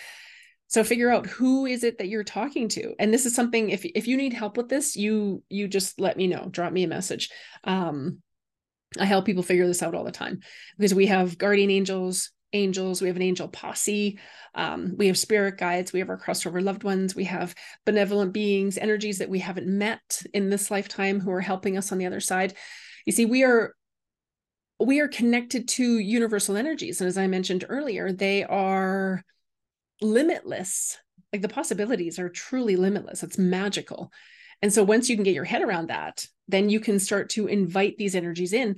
So 0.67 0.83
figure 0.83 1.09
out 1.09 1.25
who 1.25 1.65
is 1.65 1.83
it 1.83 1.97
that 1.97 2.07
you're 2.07 2.23
talking 2.23 2.69
to. 2.69 2.93
And 2.99 3.13
this 3.13 3.25
is 3.25 3.35
something 3.35 3.71
if 3.71 3.83
if 3.85 4.07
you 4.07 4.15
need 4.17 4.33
help 4.33 4.55
with 4.55 4.69
this, 4.69 4.95
you 4.95 5.43
you 5.49 5.67
just 5.67 5.99
let 5.99 6.15
me 6.15 6.27
know, 6.27 6.47
drop 6.49 6.71
me 6.71 6.83
a 6.83 6.87
message. 6.87 7.29
Um 7.63 8.21
I 8.97 9.05
help 9.05 9.25
people 9.25 9.43
figure 9.43 9.67
this 9.67 9.83
out 9.83 9.95
all 9.95 10.03
the 10.03 10.11
time 10.11 10.39
because 10.77 10.93
we 10.93 11.07
have 11.07 11.37
guardian 11.37 11.69
angels, 11.69 12.31
angels, 12.53 13.01
we 13.01 13.07
have 13.07 13.15
an 13.15 13.21
angel 13.21 13.47
posse, 13.47 14.19
um, 14.55 14.95
we 14.97 15.07
have 15.07 15.17
spirit 15.17 15.57
guides, 15.57 15.93
we 15.93 15.99
have 15.99 16.09
our 16.09 16.19
crossover 16.19 16.63
loved 16.63 16.83
ones, 16.83 17.15
we 17.15 17.25
have 17.25 17.55
benevolent 17.85 18.33
beings, 18.33 18.77
energies 18.77 19.19
that 19.19 19.29
we 19.29 19.39
haven't 19.39 19.67
met 19.67 20.21
in 20.33 20.49
this 20.49 20.71
lifetime 20.71 21.19
who 21.19 21.31
are 21.31 21.41
helping 21.41 21.77
us 21.77 21.91
on 21.91 21.97
the 21.97 22.05
other 22.05 22.19
side. 22.19 22.55
You 23.05 23.13
see, 23.13 23.25
we 23.25 23.43
are 23.43 23.73
we 24.79 25.01
are 25.01 25.09
connected 25.09 25.67
to 25.67 25.99
universal 25.99 26.55
energies. 26.55 27.01
And 27.01 27.07
as 27.07 27.17
I 27.17 27.27
mentioned 27.27 27.65
earlier, 27.67 28.13
they 28.13 28.45
are 28.45 29.23
limitless. 30.01 30.97
Like 31.33 31.41
the 31.41 31.49
possibilities 31.49 32.17
are 32.17 32.29
truly 32.29 32.77
limitless. 32.77 33.21
It's 33.21 33.37
magical. 33.37 34.11
And 34.61 34.73
so 34.73 34.83
once 34.83 35.09
you 35.09 35.15
can 35.15 35.23
get 35.23 35.35
your 35.35 35.43
head 35.43 35.61
around 35.61 35.87
that, 35.87 36.25
then 36.47 36.69
you 36.69 36.79
can 36.79 36.99
start 36.99 37.29
to 37.31 37.47
invite 37.47 37.97
these 37.97 38.15
energies 38.15 38.53
in. 38.53 38.77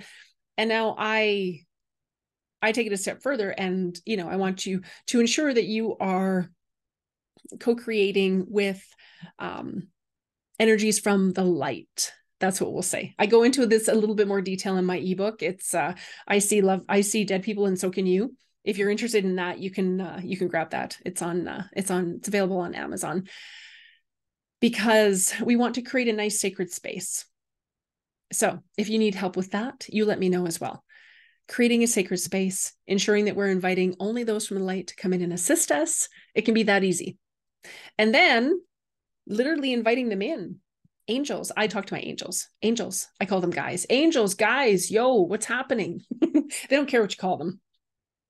And 0.58 0.70
now 0.70 0.96
I 0.98 1.62
I 2.62 2.72
take 2.72 2.88
it 2.88 2.94
a 2.94 2.98
step 2.98 3.22
further 3.22 3.50
and, 3.50 4.00
you 4.06 4.18
know, 4.18 4.30
I 4.30 4.36
want 4.36 4.66
you 4.66 4.82
to 5.08 5.20
ensure 5.20 5.54
that 5.54 5.66
you 5.66 5.98
are 5.98 6.50
co-creating 7.60 8.46
with 8.48 8.84
um, 9.40 9.88
energies 10.60 11.00
from 11.00 11.34
the 11.34 11.44
light. 11.44 12.14
That's 12.40 12.60
what 12.60 12.74
we'll 12.74 12.82
say. 12.82 13.14
I 13.20 13.26
go 13.26 13.44
into 13.44 13.66
this 13.66 13.88
a 13.88 13.94
little 13.94 14.16
bit 14.16 14.28
more 14.28 14.42
detail 14.42 14.78
in 14.78 14.86
my 14.86 14.98
ebook. 14.98 15.44
It's 15.44 15.74
uh, 15.74 15.94
I 16.28 16.40
see 16.40 16.62
love, 16.62 16.82
I 16.90 17.02
see 17.02 17.24
dead 17.24 17.44
people, 17.44 17.66
and 17.66 17.80
so 17.80 17.92
can 17.92 18.06
you. 18.06 18.36
If 18.64 18.78
you're 18.78 18.90
interested 18.90 19.26
in 19.26 19.36
that, 19.36 19.60
you 19.60 19.72
can 19.72 20.02
uh, 20.02 20.20
you 20.24 20.38
can 20.38 20.48
grab 20.48 20.72
that. 20.72 20.98
It's 21.06 21.22
on 21.22 21.48
uh, 21.48 21.66
it's 21.76 21.92
on 21.92 22.16
it's 22.18 22.28
available 22.28 22.58
on 22.58 22.74
Amazon 22.74 23.28
because 24.60 25.34
we 25.44 25.56
want 25.56 25.76
to 25.76 25.82
create 25.84 26.08
a 26.08 26.14
nice 26.14 26.40
sacred 26.40 26.72
space. 26.72 27.26
So 28.32 28.60
if 28.78 28.90
you 28.90 28.98
need 28.98 29.14
help 29.14 29.36
with 29.36 29.52
that, 29.52 29.86
you 29.90 30.06
let 30.06 30.20
me 30.20 30.30
know 30.30 30.48
as 30.48 30.60
well 30.60 30.84
creating 31.52 31.84
a 31.84 31.88
sacred 31.88 32.18
space, 32.18 32.74
ensuring 32.88 33.26
that 33.26 33.36
we're 33.36 33.50
inviting 33.50 33.94
only 34.00 34.24
those 34.24 34.48
from 34.48 34.58
the 34.58 34.64
light 34.64 34.88
to 34.88 34.96
come 34.96 35.12
in 35.12 35.22
and 35.22 35.34
assist 35.34 35.70
us. 35.70 36.08
It 36.34 36.44
can 36.44 36.54
be 36.54 36.64
that 36.64 36.86
easy. 36.86 37.18
And 37.98 38.16
then 38.16 38.62
literally 39.28 39.74
inviting 39.74 40.08
them 40.08 40.22
in. 40.22 40.60
Angels, 41.10 41.52
I 41.58 41.68
talk 41.68 41.88
to 41.88 41.94
my 41.94 42.00
angels. 42.00 42.48
Angels, 42.62 43.08
I 43.20 43.26
call 43.26 43.42
them 43.42 43.50
guys. 43.50 43.86
Angels, 43.90 44.34
guys, 44.34 44.90
yo, 44.90 45.16
what's 45.16 45.46
happening? 45.46 46.02
they 46.22 46.46
don't 46.70 46.88
care 46.88 47.02
what 47.02 47.12
you 47.12 47.18
call 47.18 47.38
them. 47.38 47.60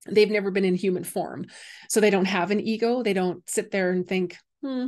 They've 0.07 0.31
never 0.31 0.49
been 0.49 0.65
in 0.65 0.73
human 0.73 1.03
form. 1.03 1.45
So 1.89 1.99
they 1.99 2.09
don't 2.09 2.25
have 2.25 2.49
an 2.49 2.59
ego. 2.59 3.03
They 3.03 3.13
don't 3.13 3.47
sit 3.47 3.69
there 3.69 3.91
and 3.91 4.07
think, 4.07 4.35
hmm, 4.63 4.87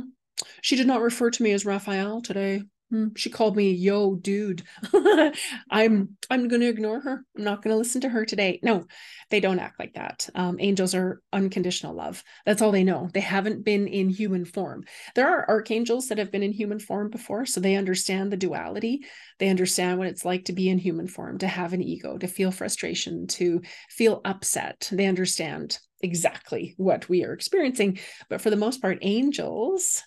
she 0.60 0.74
did 0.74 0.88
not 0.88 1.02
refer 1.02 1.30
to 1.30 1.42
me 1.42 1.52
as 1.52 1.64
Raphael 1.64 2.20
today. 2.20 2.64
Hmm, 2.90 3.08
she 3.16 3.30
called 3.30 3.56
me 3.56 3.72
yo 3.72 4.14
dude. 4.14 4.62
I'm 5.70 6.16
i'm 6.30 6.48
going 6.48 6.60
to 6.60 6.68
ignore 6.68 7.00
her. 7.00 7.24
I'm 7.36 7.44
not 7.44 7.62
going 7.62 7.72
to 7.72 7.78
listen 7.78 8.02
to 8.02 8.08
her 8.10 8.24
today. 8.24 8.60
No 8.62 8.86
they 9.30 9.40
don't 9.40 9.58
act 9.58 9.78
like 9.78 9.94
that. 9.94 10.28
Um, 10.34 10.58
angels 10.60 10.94
are 10.94 11.22
unconditional 11.32 11.94
love. 11.94 12.22
That's 12.44 12.60
all 12.60 12.72
they 12.72 12.84
know. 12.84 13.08
They 13.12 13.20
haven't 13.20 13.64
been 13.64 13.88
in 13.88 14.10
human 14.10 14.44
form. 14.44 14.84
There 15.14 15.28
are 15.28 15.48
archangels 15.48 16.08
that 16.08 16.18
have 16.18 16.30
been 16.30 16.42
in 16.42 16.52
human 16.52 16.78
form 16.78 17.10
before 17.10 17.46
so 17.46 17.60
they 17.60 17.76
understand 17.76 18.30
the 18.30 18.36
duality. 18.36 19.04
They 19.38 19.48
understand 19.48 19.98
what 19.98 20.08
it's 20.08 20.24
like 20.24 20.44
to 20.46 20.52
be 20.52 20.68
in 20.68 20.78
human 20.78 21.08
form 21.08 21.38
to 21.38 21.48
have 21.48 21.72
an 21.72 21.82
ego 21.82 22.18
to 22.18 22.28
feel 22.28 22.50
frustration 22.50 23.26
to 23.28 23.62
feel 23.88 24.20
upset. 24.24 24.88
They 24.92 25.06
understand 25.06 25.78
exactly 26.02 26.74
what 26.76 27.08
we 27.08 27.24
are 27.24 27.32
experiencing. 27.32 27.98
But 28.28 28.42
for 28.42 28.50
the 28.50 28.56
most 28.56 28.82
part 28.82 28.98
angels 29.00 30.02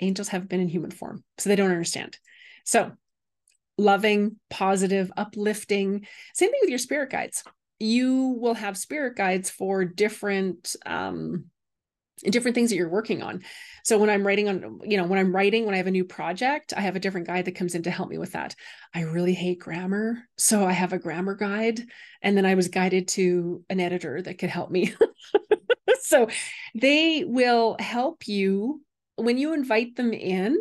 angels 0.00 0.28
have 0.28 0.48
been 0.48 0.60
in 0.60 0.68
human 0.68 0.90
form, 0.90 1.24
so 1.38 1.48
they 1.48 1.56
don't 1.56 1.70
understand. 1.70 2.18
So, 2.64 2.92
loving, 3.76 4.36
positive, 4.50 5.10
uplifting. 5.16 6.06
Same 6.34 6.50
thing 6.50 6.60
with 6.62 6.70
your 6.70 6.78
spirit 6.78 7.10
guides. 7.10 7.44
You 7.78 8.36
will 8.40 8.54
have 8.54 8.76
spirit 8.76 9.16
guides 9.16 9.50
for 9.50 9.84
different 9.84 10.74
um 10.84 11.46
different 12.24 12.54
things 12.54 12.70
that 12.70 12.76
you're 12.76 12.88
working 12.88 13.22
on. 13.22 13.42
So 13.84 13.98
when 13.98 14.10
I'm 14.10 14.26
writing 14.26 14.48
on, 14.48 14.80
you 14.84 14.96
know, 14.96 15.04
when 15.04 15.18
I'm 15.18 15.34
writing, 15.34 15.64
when 15.64 15.74
I 15.74 15.78
have 15.78 15.86
a 15.86 15.92
new 15.92 16.04
project, 16.04 16.74
I 16.76 16.80
have 16.80 16.96
a 16.96 17.00
different 17.00 17.26
guide 17.26 17.44
that 17.44 17.54
comes 17.54 17.74
in 17.74 17.84
to 17.84 17.90
help 17.90 18.08
me 18.08 18.18
with 18.18 18.32
that. 18.32 18.54
I 18.94 19.02
really 19.02 19.34
hate 19.34 19.60
grammar. 19.60 20.18
So 20.36 20.66
I 20.66 20.72
have 20.72 20.92
a 20.92 20.98
grammar 20.98 21.34
guide. 21.34 21.80
And 22.22 22.36
then 22.36 22.46
I 22.46 22.54
was 22.54 22.68
guided 22.68 23.08
to 23.08 23.64
an 23.70 23.80
editor 23.80 24.20
that 24.20 24.38
could 24.38 24.50
help 24.50 24.70
me. 24.70 24.94
so 26.02 26.28
they 26.74 27.24
will 27.24 27.76
help 27.78 28.26
you 28.26 28.82
when 29.18 29.38
you 29.38 29.52
invite 29.54 29.96
them 29.96 30.12
in, 30.12 30.58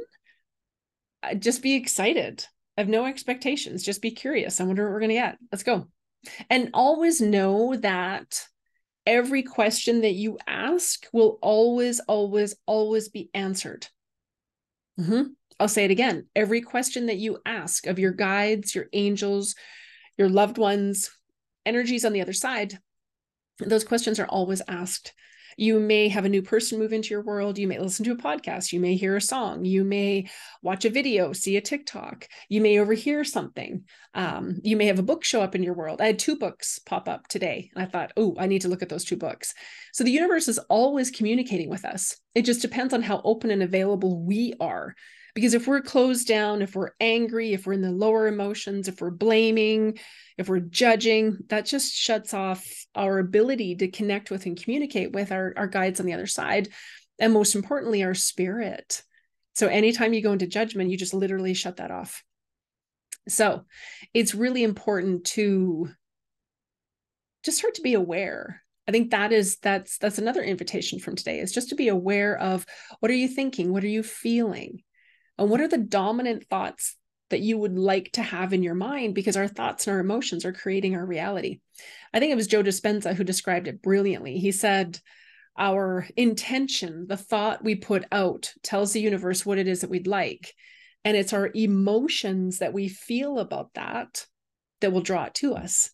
uh, 1.23 1.35
just 1.35 1.61
be 1.61 1.75
excited. 1.75 2.45
I 2.77 2.81
have 2.81 2.89
no 2.89 3.05
expectations. 3.05 3.83
Just 3.83 4.01
be 4.01 4.11
curious. 4.11 4.59
I 4.59 4.65
wonder 4.65 4.83
what 4.83 4.93
we're 4.93 4.99
going 4.99 5.09
to 5.09 5.15
get. 5.15 5.37
Let's 5.51 5.63
go. 5.63 5.87
And 6.49 6.71
always 6.73 7.21
know 7.21 7.75
that 7.77 8.45
every 9.05 9.43
question 9.43 10.01
that 10.01 10.13
you 10.13 10.37
ask 10.45 11.07
will 11.13 11.39
always, 11.41 11.99
always, 12.01 12.55
always 12.65 13.09
be 13.09 13.29
answered. 13.33 13.87
Mm-hmm. 14.99 15.23
I'll 15.59 15.67
say 15.67 15.85
it 15.85 15.91
again. 15.91 16.27
Every 16.35 16.61
question 16.61 17.07
that 17.07 17.17
you 17.17 17.39
ask 17.45 17.87
of 17.87 17.99
your 17.99 18.11
guides, 18.11 18.75
your 18.75 18.87
angels, 18.93 19.55
your 20.17 20.29
loved 20.29 20.57
ones, 20.57 21.09
energies 21.65 22.05
on 22.05 22.13
the 22.13 22.21
other 22.21 22.33
side, 22.33 22.77
those 23.59 23.83
questions 23.83 24.19
are 24.19 24.27
always 24.27 24.61
asked. 24.67 25.13
You 25.57 25.79
may 25.79 26.07
have 26.07 26.23
a 26.23 26.29
new 26.29 26.43
person 26.43 26.77
move 26.77 26.93
into 26.93 27.09
your 27.09 27.23
world. 27.23 27.57
You 27.57 27.67
may 27.67 27.79
listen 27.79 28.05
to 28.05 28.11
a 28.11 28.15
podcast. 28.15 28.71
You 28.71 28.79
may 28.79 28.95
hear 28.95 29.15
a 29.15 29.21
song. 29.21 29.65
You 29.65 29.83
may 29.83 30.29
watch 30.61 30.85
a 30.85 30.89
video, 30.91 31.33
see 31.33 31.57
a 31.57 31.61
TikTok. 31.61 32.27
You 32.47 32.61
may 32.61 32.77
overhear 32.77 33.23
something. 33.23 33.83
Um, 34.13 34.61
you 34.63 34.77
may 34.77 34.85
have 34.85 34.99
a 34.99 35.03
book 35.03 35.23
show 35.23 35.41
up 35.41 35.55
in 35.55 35.63
your 35.63 35.73
world. 35.73 35.99
I 35.99 36.05
had 36.05 36.19
two 36.19 36.35
books 36.35 36.77
pop 36.79 37.09
up 37.09 37.27
today. 37.27 37.71
And 37.75 37.83
I 37.83 37.87
thought, 37.87 38.13
oh, 38.15 38.35
I 38.37 38.45
need 38.45 38.61
to 38.61 38.69
look 38.69 38.83
at 38.83 38.89
those 38.89 39.03
two 39.03 39.17
books. 39.17 39.55
So 39.93 40.03
the 40.03 40.11
universe 40.11 40.47
is 40.47 40.59
always 40.69 41.09
communicating 41.09 41.69
with 41.69 41.85
us. 41.85 42.15
It 42.35 42.43
just 42.43 42.61
depends 42.61 42.93
on 42.93 43.01
how 43.01 43.21
open 43.23 43.49
and 43.49 43.63
available 43.63 44.23
we 44.23 44.53
are 44.59 44.93
Because 45.37 45.53
if 45.53 45.67
we're 45.67 45.81
closed 45.81 46.27
down, 46.27 46.63
if 46.63 46.75
we're 46.75 46.93
angry, 46.99 47.53
if 47.53 47.67
we're 47.67 47.73
in 47.73 47.83
the 47.83 47.91
lower 47.91 48.25
emotions, 48.25 48.87
if 48.87 48.99
we're 48.99 49.11
blaming, 49.11 49.99
if 50.35 50.49
we're 50.49 50.61
judging, 50.61 51.37
that 51.49 51.67
just 51.67 51.93
shuts 51.93 52.33
off 52.33 52.67
our 52.95 53.19
ability 53.19 53.75
to 53.75 53.87
connect 53.87 54.31
with 54.31 54.47
and 54.47 54.59
communicate 54.59 55.11
with 55.11 55.31
our, 55.31 55.53
our 55.55 55.67
guides 55.67 55.99
on 55.99 56.07
the 56.07 56.13
other 56.13 56.25
side. 56.25 56.69
And 57.19 57.33
most 57.33 57.53
importantly, 57.53 58.01
our 58.01 58.15
spirit. 58.15 59.03
So 59.53 59.67
anytime 59.67 60.15
you 60.15 60.23
go 60.23 60.31
into 60.31 60.47
judgment, 60.47 60.89
you 60.89 60.97
just 60.97 61.13
literally 61.13 61.53
shut 61.53 61.77
that 61.77 61.91
off. 61.91 62.23
So 63.27 63.65
it's 64.15 64.33
really 64.33 64.63
important 64.63 65.25
to 65.25 65.91
just 67.43 67.59
start 67.59 67.75
to 67.75 67.83
be 67.83 67.93
aware 67.93 68.63
I 68.87 68.91
think 68.91 69.11
that 69.11 69.33
is 69.33 69.57
that's 69.57 69.97
that's 69.97 70.17
another 70.17 70.41
invitation 70.41 70.99
from 70.99 71.17
today 71.17 71.39
is 71.39 71.51
just 71.51 71.69
to 71.69 71.75
be 71.75 71.89
aware 71.89 72.37
of 72.37 72.65
what 73.01 73.11
are 73.11 73.15
you 73.15 73.27
thinking, 73.27 73.73
what 73.73 73.83
are 73.83 73.87
you 73.87 74.01
feeling, 74.01 74.81
and 75.37 75.49
what 75.49 75.61
are 75.61 75.67
the 75.67 75.77
dominant 75.77 76.47
thoughts 76.49 76.95
that 77.29 77.41
you 77.41 77.57
would 77.57 77.77
like 77.77 78.11
to 78.13 78.21
have 78.21 78.53
in 78.53 78.63
your 78.63 78.75
mind 78.75 79.13
because 79.15 79.37
our 79.37 79.47
thoughts 79.47 79.85
and 79.85 79.93
our 79.93 79.99
emotions 79.99 80.45
are 80.45 80.53
creating 80.53 80.95
our 80.95 81.05
reality. 81.05 81.59
I 82.13 82.19
think 82.19 82.31
it 82.31 82.35
was 82.35 82.47
Joe 82.47 82.63
Dispenza 82.63 83.13
who 83.13 83.23
described 83.23 83.67
it 83.67 83.81
brilliantly. 83.81 84.37
He 84.37 84.51
said, 84.51 84.99
Our 85.57 86.07
intention, 86.15 87.05
the 87.07 87.17
thought 87.17 87.63
we 87.63 87.75
put 87.75 88.05
out, 88.11 88.53
tells 88.63 88.93
the 88.93 89.01
universe 89.01 89.45
what 89.45 89.57
it 89.57 89.67
is 89.67 89.81
that 89.81 89.89
we'd 89.89 90.07
like. 90.07 90.53
And 91.03 91.17
it's 91.17 91.33
our 91.33 91.51
emotions 91.53 92.59
that 92.59 92.73
we 92.73 92.87
feel 92.87 93.39
about 93.39 93.73
that 93.75 94.25
that 94.81 94.91
will 94.91 95.01
draw 95.01 95.25
it 95.25 95.33
to 95.35 95.55
us. 95.55 95.89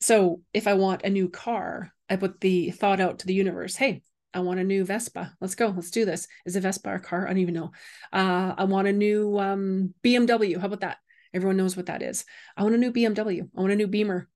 So 0.00 0.42
if 0.52 0.66
I 0.66 0.74
want 0.74 1.02
a 1.04 1.10
new 1.10 1.28
car, 1.28 1.92
I 2.10 2.16
put 2.16 2.40
the 2.40 2.70
thought 2.70 3.00
out 3.00 3.20
to 3.20 3.26
the 3.26 3.34
universe 3.34 3.76
hey, 3.76 4.02
I 4.34 4.40
want 4.40 4.60
a 4.60 4.64
new 4.64 4.84
Vespa. 4.84 5.34
Let's 5.40 5.54
go. 5.54 5.68
Let's 5.68 5.90
do 5.90 6.04
this. 6.04 6.26
Is 6.46 6.56
a 6.56 6.60
Vespa 6.60 6.94
a 6.94 6.98
car? 6.98 7.26
I 7.26 7.30
don't 7.30 7.38
even 7.38 7.54
know. 7.54 7.72
Uh, 8.12 8.54
I 8.56 8.64
want 8.64 8.88
a 8.88 8.92
new 8.92 9.38
um, 9.38 9.94
BMW. 10.02 10.58
How 10.58 10.66
about 10.66 10.80
that? 10.80 10.98
Everyone 11.34 11.56
knows 11.56 11.76
what 11.76 11.86
that 11.86 12.02
is. 12.02 12.24
I 12.56 12.62
want 12.62 12.74
a 12.74 12.78
new 12.78 12.92
BMW. 12.92 13.48
I 13.56 13.60
want 13.60 13.72
a 13.72 13.76
new 13.76 13.86
Beamer. 13.86 14.28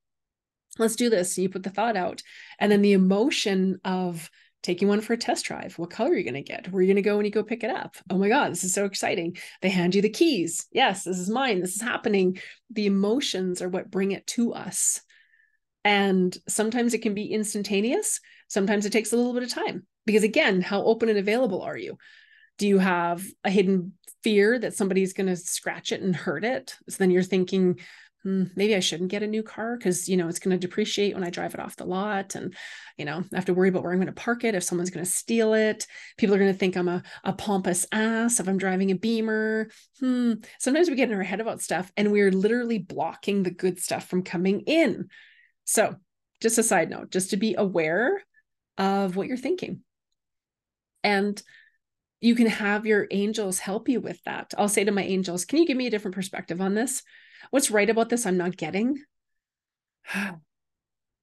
Let's 0.78 0.96
do 0.96 1.08
this. 1.08 1.36
You 1.38 1.48
put 1.48 1.62
the 1.62 1.70
thought 1.70 1.96
out. 1.96 2.22
And 2.58 2.70
then 2.70 2.82
the 2.82 2.92
emotion 2.92 3.80
of 3.84 4.30
taking 4.62 4.88
one 4.88 5.00
for 5.00 5.12
a 5.12 5.18
test 5.18 5.44
drive. 5.44 5.78
What 5.78 5.90
color 5.90 6.10
are 6.10 6.16
you 6.16 6.24
going 6.24 6.34
to 6.34 6.42
get? 6.42 6.70
Where 6.70 6.80
are 6.80 6.82
you 6.82 6.88
going 6.88 7.02
to 7.02 7.08
go 7.08 7.16
when 7.16 7.24
you 7.24 7.30
go 7.30 7.44
pick 7.44 7.62
it 7.62 7.70
up? 7.70 7.96
Oh 8.10 8.18
my 8.18 8.28
God, 8.28 8.50
this 8.50 8.64
is 8.64 8.74
so 8.74 8.84
exciting. 8.84 9.36
They 9.62 9.68
hand 9.68 9.94
you 9.94 10.02
the 10.02 10.08
keys. 10.08 10.66
Yes, 10.72 11.04
this 11.04 11.18
is 11.18 11.30
mine. 11.30 11.60
This 11.60 11.76
is 11.76 11.82
happening. 11.82 12.38
The 12.70 12.86
emotions 12.86 13.62
are 13.62 13.68
what 13.68 13.90
bring 13.90 14.12
it 14.12 14.26
to 14.28 14.54
us. 14.54 15.00
And 15.84 16.36
sometimes 16.48 16.94
it 16.94 17.02
can 17.02 17.14
be 17.14 17.26
instantaneous. 17.26 18.20
Sometimes 18.48 18.86
it 18.86 18.90
takes 18.90 19.12
a 19.12 19.16
little 19.16 19.34
bit 19.34 19.42
of 19.42 19.50
time 19.50 19.86
because, 20.04 20.22
again, 20.22 20.60
how 20.60 20.82
open 20.82 21.08
and 21.08 21.18
available 21.18 21.62
are 21.62 21.76
you? 21.76 21.98
Do 22.58 22.66
you 22.66 22.78
have 22.78 23.24
a 23.44 23.50
hidden 23.50 23.92
fear 24.22 24.58
that 24.58 24.74
somebody's 24.74 25.12
going 25.12 25.26
to 25.26 25.36
scratch 25.36 25.92
it 25.92 26.00
and 26.00 26.14
hurt 26.14 26.44
it? 26.44 26.76
So 26.88 26.96
then 26.98 27.10
you're 27.10 27.22
thinking, 27.22 27.80
hmm, 28.22 28.44
maybe 28.56 28.74
I 28.74 28.80
shouldn't 28.80 29.10
get 29.10 29.22
a 29.22 29.26
new 29.26 29.42
car 29.42 29.76
because, 29.76 30.08
you 30.08 30.16
know, 30.16 30.28
it's 30.28 30.38
going 30.38 30.58
to 30.58 30.66
depreciate 30.66 31.14
when 31.14 31.24
I 31.24 31.30
drive 31.30 31.54
it 31.54 31.60
off 31.60 31.76
the 31.76 31.84
lot. 31.84 32.34
And, 32.34 32.54
you 32.96 33.04
know, 33.04 33.22
I 33.32 33.36
have 33.36 33.44
to 33.46 33.54
worry 33.54 33.68
about 33.68 33.82
where 33.82 33.92
I'm 33.92 33.98
going 33.98 34.06
to 34.06 34.12
park 34.12 34.44
it 34.44 34.54
if 34.54 34.62
someone's 34.62 34.90
going 34.90 35.04
to 35.04 35.10
steal 35.10 35.54
it. 35.54 35.86
People 36.16 36.34
are 36.34 36.38
going 36.38 36.52
to 36.52 36.58
think 36.58 36.76
I'm 36.76 36.88
a, 36.88 37.02
a 37.24 37.32
pompous 37.32 37.86
ass 37.92 38.40
if 38.40 38.48
I'm 38.48 38.58
driving 38.58 38.90
a 38.90 38.96
beamer. 38.96 39.68
Hmm. 40.00 40.34
Sometimes 40.58 40.88
we 40.88 40.96
get 40.96 41.10
in 41.10 41.16
our 41.16 41.22
head 41.22 41.40
about 41.40 41.60
stuff 41.60 41.92
and 41.96 42.10
we're 42.10 42.32
literally 42.32 42.78
blocking 42.78 43.42
the 43.42 43.50
good 43.50 43.80
stuff 43.80 44.08
from 44.08 44.22
coming 44.22 44.60
in 44.62 45.08
so, 45.66 45.96
just 46.40 46.58
a 46.58 46.62
side 46.62 46.90
note, 46.90 47.10
just 47.10 47.30
to 47.30 47.36
be 47.36 47.56
aware 47.56 48.22
of 48.78 49.16
what 49.16 49.26
you're 49.26 49.36
thinking. 49.36 49.82
And 51.02 51.40
you 52.20 52.34
can 52.34 52.46
have 52.46 52.86
your 52.86 53.06
angels 53.10 53.58
help 53.58 53.88
you 53.88 54.00
with 54.00 54.22
that. 54.24 54.52
I'll 54.56 54.68
say 54.68 54.84
to 54.84 54.92
my 54.92 55.02
angels, 55.02 55.44
can 55.44 55.58
you 55.58 55.66
give 55.66 55.76
me 55.76 55.86
a 55.86 55.90
different 55.90 56.14
perspective 56.14 56.60
on 56.60 56.74
this? 56.74 57.02
What's 57.50 57.70
right 57.70 57.88
about 57.88 58.08
this 58.08 58.26
I'm 58.26 58.36
not 58.36 58.56
getting? 58.56 58.98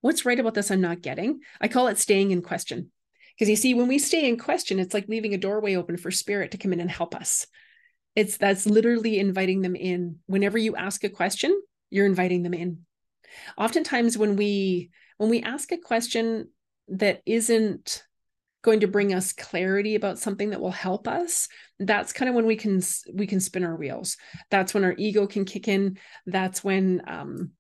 What's 0.02 0.26
right 0.26 0.40
about 0.40 0.54
this 0.54 0.72
I'm 0.72 0.82
not 0.82 1.02
getting? 1.02 1.40
I 1.62 1.68
call 1.68 1.88
it 1.88 1.98
staying 1.98 2.32
in 2.32 2.42
question. 2.42 2.92
Because 3.36 3.50
you 3.50 3.56
see, 3.56 3.74
when 3.74 3.88
we 3.88 3.98
stay 3.98 4.28
in 4.28 4.38
question, 4.38 4.80
it's 4.80 4.94
like 4.94 5.08
leaving 5.08 5.34
a 5.34 5.38
doorway 5.38 5.76
open 5.76 5.98
for 5.98 6.12
spirit 6.12 6.52
to 6.52 6.58
come 6.58 6.74
in 6.74 6.80
and 6.80 6.92
help 6.92 7.16
us. 7.16 7.48
It's 8.16 8.38
that's 8.38 8.68
literally 8.68 9.18
inviting 9.18 9.62
them 9.62 9.76
in. 9.76 10.20
Whenever 10.28 10.58
you 10.58 10.76
ask 10.76 11.04
a 11.04 11.10
question, 11.10 11.60
you're 11.90 12.06
inviting 12.06 12.44
them 12.44 12.54
in 12.54 12.86
oftentimes 13.58 14.18
when 14.18 14.36
we 14.36 14.92
when 15.18 15.30
we 15.30 15.42
ask 15.42 15.72
a 15.72 15.78
question 15.78 16.50
that 16.90 17.22
isn't 17.26 18.04
going 18.64 18.80
to 18.80 18.88
bring 18.88 19.14
us 19.14 19.34
clarity 19.34 19.96
about 19.96 20.18
something 20.18 20.52
that 20.52 20.62
will 20.62 20.72
help 20.72 21.08
us 21.08 21.50
that's 21.80 22.14
kind 22.14 22.30
of 22.30 22.36
when 22.36 22.46
we 22.46 22.56
can 22.56 22.82
we 23.14 23.28
can 23.28 23.40
spin 23.40 23.64
our 23.64 23.76
wheels. 23.76 24.18
That's 24.50 24.74
when 24.74 24.84
our 24.84 24.96
ego 24.98 25.28
can 25.28 25.46
kick 25.46 25.68
in. 25.68 25.98
That's 26.26 26.64
when 26.64 27.02
um 27.08 27.52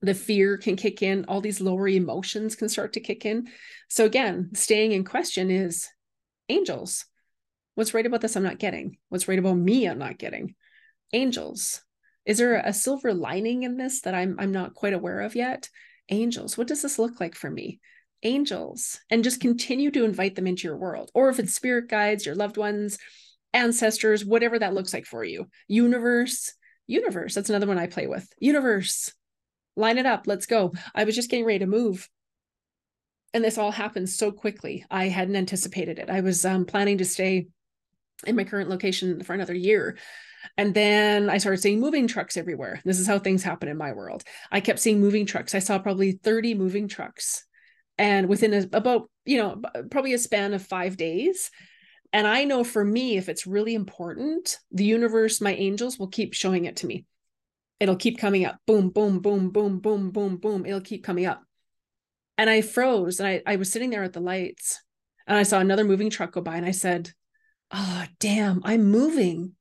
the 0.00 0.14
fear 0.14 0.58
can 0.58 0.76
kick 0.76 1.02
in. 1.02 1.24
All 1.26 1.40
these 1.40 1.60
lower 1.60 1.88
emotions 1.88 2.54
can 2.54 2.68
start 2.68 2.92
to 2.92 3.00
kick 3.00 3.24
in. 3.24 3.48
So 3.88 4.04
again 4.04 4.50
staying 4.54 4.92
in 4.92 5.04
question 5.04 5.50
is 5.50 5.88
angels. 6.48 7.06
What's 7.74 7.94
right 7.94 8.06
about 8.06 8.20
this 8.20 8.36
i'm 8.36 8.42
not 8.42 8.58
getting? 8.58 8.98
What's 9.08 9.28
right 9.28 9.38
about 9.38 9.56
me 9.56 9.88
i'm 9.88 9.98
not 9.98 10.18
getting? 10.18 10.54
Angels. 11.12 11.82
Is 12.24 12.38
there 12.38 12.56
a 12.56 12.72
silver 12.72 13.12
lining 13.12 13.64
in 13.64 13.76
this 13.76 14.02
that 14.02 14.14
I'm 14.14 14.36
I'm 14.38 14.52
not 14.52 14.74
quite 14.74 14.92
aware 14.92 15.20
of 15.20 15.34
yet? 15.34 15.68
Angels, 16.08 16.58
what 16.58 16.66
does 16.66 16.82
this 16.82 16.98
look 16.98 17.18
like 17.18 17.34
for 17.34 17.50
me? 17.50 17.80
Angels, 18.22 19.00
and 19.10 19.24
just 19.24 19.40
continue 19.40 19.90
to 19.90 20.04
invite 20.04 20.34
them 20.34 20.46
into 20.46 20.68
your 20.68 20.76
world. 20.76 21.10
Or 21.14 21.28
if 21.28 21.38
it's 21.38 21.54
spirit 21.54 21.88
guides, 21.88 22.24
your 22.24 22.34
loved 22.34 22.56
ones, 22.56 22.98
ancestors, 23.52 24.24
whatever 24.24 24.58
that 24.58 24.74
looks 24.74 24.94
like 24.94 25.06
for 25.06 25.24
you. 25.24 25.46
Universe, 25.68 26.54
universe. 26.86 27.34
That's 27.34 27.50
another 27.50 27.66
one 27.66 27.78
I 27.78 27.86
play 27.86 28.06
with. 28.06 28.28
Universe, 28.38 29.12
line 29.76 29.98
it 29.98 30.06
up. 30.06 30.26
Let's 30.26 30.46
go. 30.46 30.72
I 30.94 31.04
was 31.04 31.14
just 31.14 31.30
getting 31.30 31.44
ready 31.44 31.60
to 31.60 31.66
move. 31.66 32.08
And 33.34 33.42
this 33.42 33.58
all 33.58 33.70
happened 33.70 34.10
so 34.10 34.30
quickly. 34.30 34.84
I 34.90 35.08
hadn't 35.08 35.36
anticipated 35.36 35.98
it. 35.98 36.10
I 36.10 36.20
was 36.20 36.44
um, 36.44 36.66
planning 36.66 36.98
to 36.98 37.04
stay 37.04 37.46
in 38.26 38.36
my 38.36 38.44
current 38.44 38.68
location 38.68 39.22
for 39.22 39.32
another 39.32 39.54
year. 39.54 39.96
And 40.56 40.74
then 40.74 41.30
I 41.30 41.38
started 41.38 41.62
seeing 41.62 41.80
moving 41.80 42.06
trucks 42.06 42.36
everywhere. 42.36 42.80
This 42.84 42.98
is 42.98 43.06
how 43.06 43.18
things 43.18 43.42
happen 43.42 43.68
in 43.68 43.76
my 43.76 43.92
world. 43.92 44.22
I 44.50 44.60
kept 44.60 44.80
seeing 44.80 45.00
moving 45.00 45.24
trucks. 45.24 45.54
I 45.54 45.60
saw 45.60 45.78
probably 45.78 46.12
30 46.12 46.54
moving 46.54 46.88
trucks. 46.88 47.44
And 47.98 48.28
within 48.28 48.54
a, 48.54 48.76
about, 48.76 49.10
you 49.24 49.38
know, 49.38 49.62
probably 49.90 50.14
a 50.14 50.18
span 50.18 50.54
of 50.54 50.62
five 50.62 50.96
days. 50.96 51.50
And 52.12 52.26
I 52.26 52.44
know 52.44 52.64
for 52.64 52.84
me, 52.84 53.16
if 53.16 53.28
it's 53.28 53.46
really 53.46 53.74
important, 53.74 54.58
the 54.70 54.84
universe, 54.84 55.40
my 55.40 55.54
angels 55.54 55.98
will 55.98 56.08
keep 56.08 56.34
showing 56.34 56.64
it 56.64 56.76
to 56.76 56.86
me. 56.86 57.06
It'll 57.80 57.96
keep 57.96 58.18
coming 58.18 58.44
up. 58.44 58.58
Boom, 58.66 58.90
boom, 58.90 59.20
boom, 59.20 59.50
boom, 59.50 59.80
boom, 59.80 60.10
boom, 60.10 60.36
boom. 60.36 60.66
It'll 60.66 60.80
keep 60.80 61.04
coming 61.04 61.26
up. 61.26 61.42
And 62.38 62.48
I 62.48 62.60
froze 62.60 63.20
and 63.20 63.28
I, 63.28 63.42
I 63.46 63.56
was 63.56 63.70
sitting 63.70 63.90
there 63.90 64.02
at 64.02 64.12
the 64.12 64.20
lights 64.20 64.82
and 65.26 65.36
I 65.38 65.42
saw 65.42 65.58
another 65.58 65.84
moving 65.84 66.10
truck 66.10 66.32
go 66.32 66.40
by 66.40 66.56
and 66.56 66.66
I 66.66 66.70
said, 66.70 67.12
Oh, 67.70 68.04
damn, 68.18 68.60
I'm 68.64 68.84
moving 68.84 69.54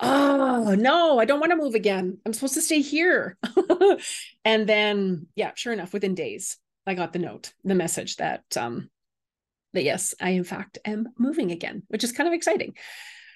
oh 0.00 0.74
no 0.76 1.20
i 1.20 1.24
don't 1.24 1.40
want 1.40 1.50
to 1.50 1.56
move 1.56 1.74
again 1.74 2.18
i'm 2.26 2.32
supposed 2.32 2.54
to 2.54 2.60
stay 2.60 2.80
here 2.80 3.36
and 4.44 4.68
then 4.68 5.26
yeah 5.36 5.52
sure 5.54 5.72
enough 5.72 5.92
within 5.92 6.14
days 6.14 6.58
i 6.86 6.94
got 6.94 7.12
the 7.12 7.18
note 7.18 7.52
the 7.64 7.74
message 7.74 8.16
that 8.16 8.44
um 8.56 8.88
that 9.72 9.84
yes 9.84 10.14
i 10.20 10.30
in 10.30 10.44
fact 10.44 10.78
am 10.84 11.08
moving 11.18 11.50
again 11.50 11.82
which 11.88 12.04
is 12.04 12.12
kind 12.12 12.26
of 12.26 12.34
exciting. 12.34 12.74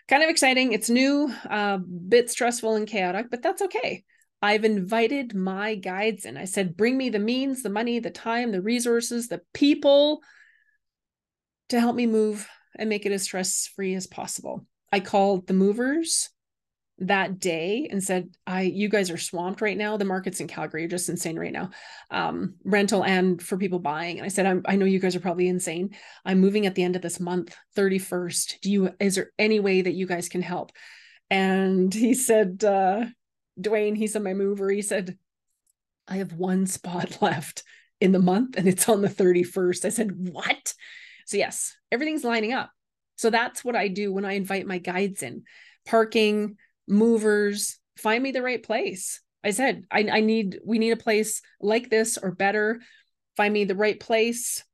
Kind 0.08 0.22
of 0.22 0.30
exciting. 0.30 0.72
It's 0.72 0.88
new 0.88 1.30
a 1.44 1.52
uh, 1.52 1.76
bit 1.76 2.30
stressful 2.30 2.76
and 2.76 2.88
chaotic 2.88 3.26
but 3.30 3.42
that's 3.42 3.60
okay. 3.62 4.04
I've 4.40 4.64
invited 4.64 5.34
my 5.34 5.74
guides 5.74 6.24
in. 6.24 6.36
I 6.36 6.44
said 6.44 6.76
bring 6.76 6.96
me 6.96 7.10
the 7.10 7.18
means 7.18 7.62
the 7.62 7.68
money 7.68 7.98
the 7.98 8.10
time 8.10 8.50
the 8.50 8.62
resources 8.62 9.28
the 9.28 9.42
people 9.52 10.22
to 11.68 11.78
help 11.78 11.94
me 11.94 12.06
move 12.06 12.48
and 12.78 12.88
make 12.88 13.04
it 13.04 13.12
as 13.12 13.24
stress 13.24 13.70
free 13.76 13.94
as 13.94 14.06
possible. 14.06 14.64
I 14.90 15.00
called 15.00 15.46
the 15.46 15.52
movers 15.52 16.30
that 17.00 17.38
day 17.38 17.86
and 17.90 18.02
said 18.02 18.28
i 18.46 18.62
you 18.62 18.88
guys 18.88 19.10
are 19.10 19.16
swamped 19.16 19.60
right 19.60 19.76
now. 19.76 19.96
The 19.96 20.04
markets 20.04 20.40
in 20.40 20.48
calgary 20.48 20.84
are 20.84 20.88
just 20.88 21.08
insane 21.08 21.38
right 21.38 21.52
now 21.52 21.70
um, 22.10 22.54
rental 22.64 23.04
and 23.04 23.40
for 23.40 23.56
people 23.56 23.78
buying. 23.78 24.18
And 24.18 24.26
i 24.26 24.28
said 24.28 24.46
I'm, 24.46 24.62
i 24.66 24.76
know 24.76 24.84
you 24.84 24.98
guys 24.98 25.14
are 25.14 25.20
probably 25.20 25.48
insane. 25.48 25.94
I'm 26.24 26.40
moving 26.40 26.66
at 26.66 26.74
the 26.74 26.82
end 26.82 26.96
of 26.96 27.02
this 27.02 27.20
month 27.20 27.56
31st 27.76 28.60
do 28.60 28.70
you 28.70 28.90
is 28.98 29.14
there 29.14 29.30
any 29.38 29.60
way 29.60 29.82
that 29.82 29.94
you 29.94 30.06
guys 30.06 30.28
can 30.28 30.42
help? 30.42 30.72
And 31.30 31.92
he 31.94 32.14
said 32.14 32.64
uh 32.64 33.04
dwayne 33.60 33.96
he 33.96 34.06
said 34.06 34.22
my 34.22 34.34
mover 34.34 34.70
he 34.70 34.82
said 34.82 35.18
i 36.06 36.16
have 36.16 36.32
one 36.32 36.64
spot 36.64 37.18
left 37.20 37.64
in 38.00 38.12
the 38.12 38.20
month 38.20 38.56
and 38.56 38.68
it's 38.68 38.88
on 38.88 39.02
the 39.02 39.08
31st 39.08 39.84
i 39.84 39.88
said 39.88 40.10
what? 40.32 40.74
So 41.26 41.36
yes 41.36 41.76
everything's 41.92 42.24
lining 42.24 42.52
up. 42.52 42.72
So 43.16 43.30
that's 43.30 43.64
what 43.64 43.76
i 43.76 43.86
do 43.86 44.12
when 44.12 44.24
i 44.24 44.32
invite 44.32 44.66
my 44.66 44.78
guides 44.78 45.22
in. 45.22 45.44
Parking 45.86 46.56
movers, 46.88 47.78
find 47.96 48.22
me 48.22 48.32
the 48.32 48.42
right 48.42 48.62
place. 48.62 49.20
I 49.44 49.50
said, 49.50 49.84
I, 49.90 50.08
I 50.10 50.20
need, 50.20 50.58
we 50.64 50.78
need 50.78 50.90
a 50.90 50.96
place 50.96 51.42
like 51.60 51.90
this 51.90 52.18
or 52.18 52.32
better. 52.32 52.80
Find 53.36 53.52
me 53.54 53.64
the 53.64 53.76
right 53.76 53.98
place 53.98 54.64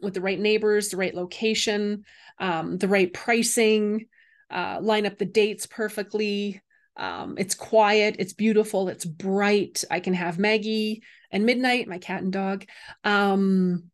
with 0.00 0.14
the 0.14 0.20
right 0.20 0.38
neighbors, 0.38 0.88
the 0.88 0.96
right 0.96 1.14
location, 1.14 2.04
um, 2.38 2.78
the 2.78 2.88
right 2.88 3.12
pricing, 3.12 4.06
uh, 4.50 4.78
line 4.80 5.06
up 5.06 5.18
the 5.18 5.24
dates 5.24 5.66
perfectly. 5.66 6.62
Um, 6.96 7.36
it's 7.38 7.54
quiet, 7.54 8.16
it's 8.18 8.32
beautiful, 8.32 8.88
it's 8.88 9.04
bright. 9.04 9.84
I 9.90 10.00
can 10.00 10.14
have 10.14 10.38
Maggie 10.38 11.02
and 11.30 11.46
Midnight, 11.46 11.88
my 11.88 11.98
cat 11.98 12.22
and 12.22 12.32
dog. 12.32 12.66
Um, 13.04 13.90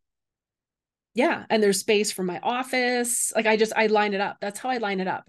yeah, 1.14 1.44
and 1.48 1.62
there's 1.62 1.80
space 1.80 2.12
for 2.12 2.22
my 2.22 2.40
office. 2.42 3.32
Like 3.34 3.46
I 3.46 3.56
just 3.56 3.72
I 3.74 3.86
line 3.86 4.12
it 4.12 4.20
up. 4.20 4.36
That's 4.40 4.58
how 4.58 4.68
I 4.68 4.78
line 4.78 5.00
it 5.00 5.08
up. 5.08 5.28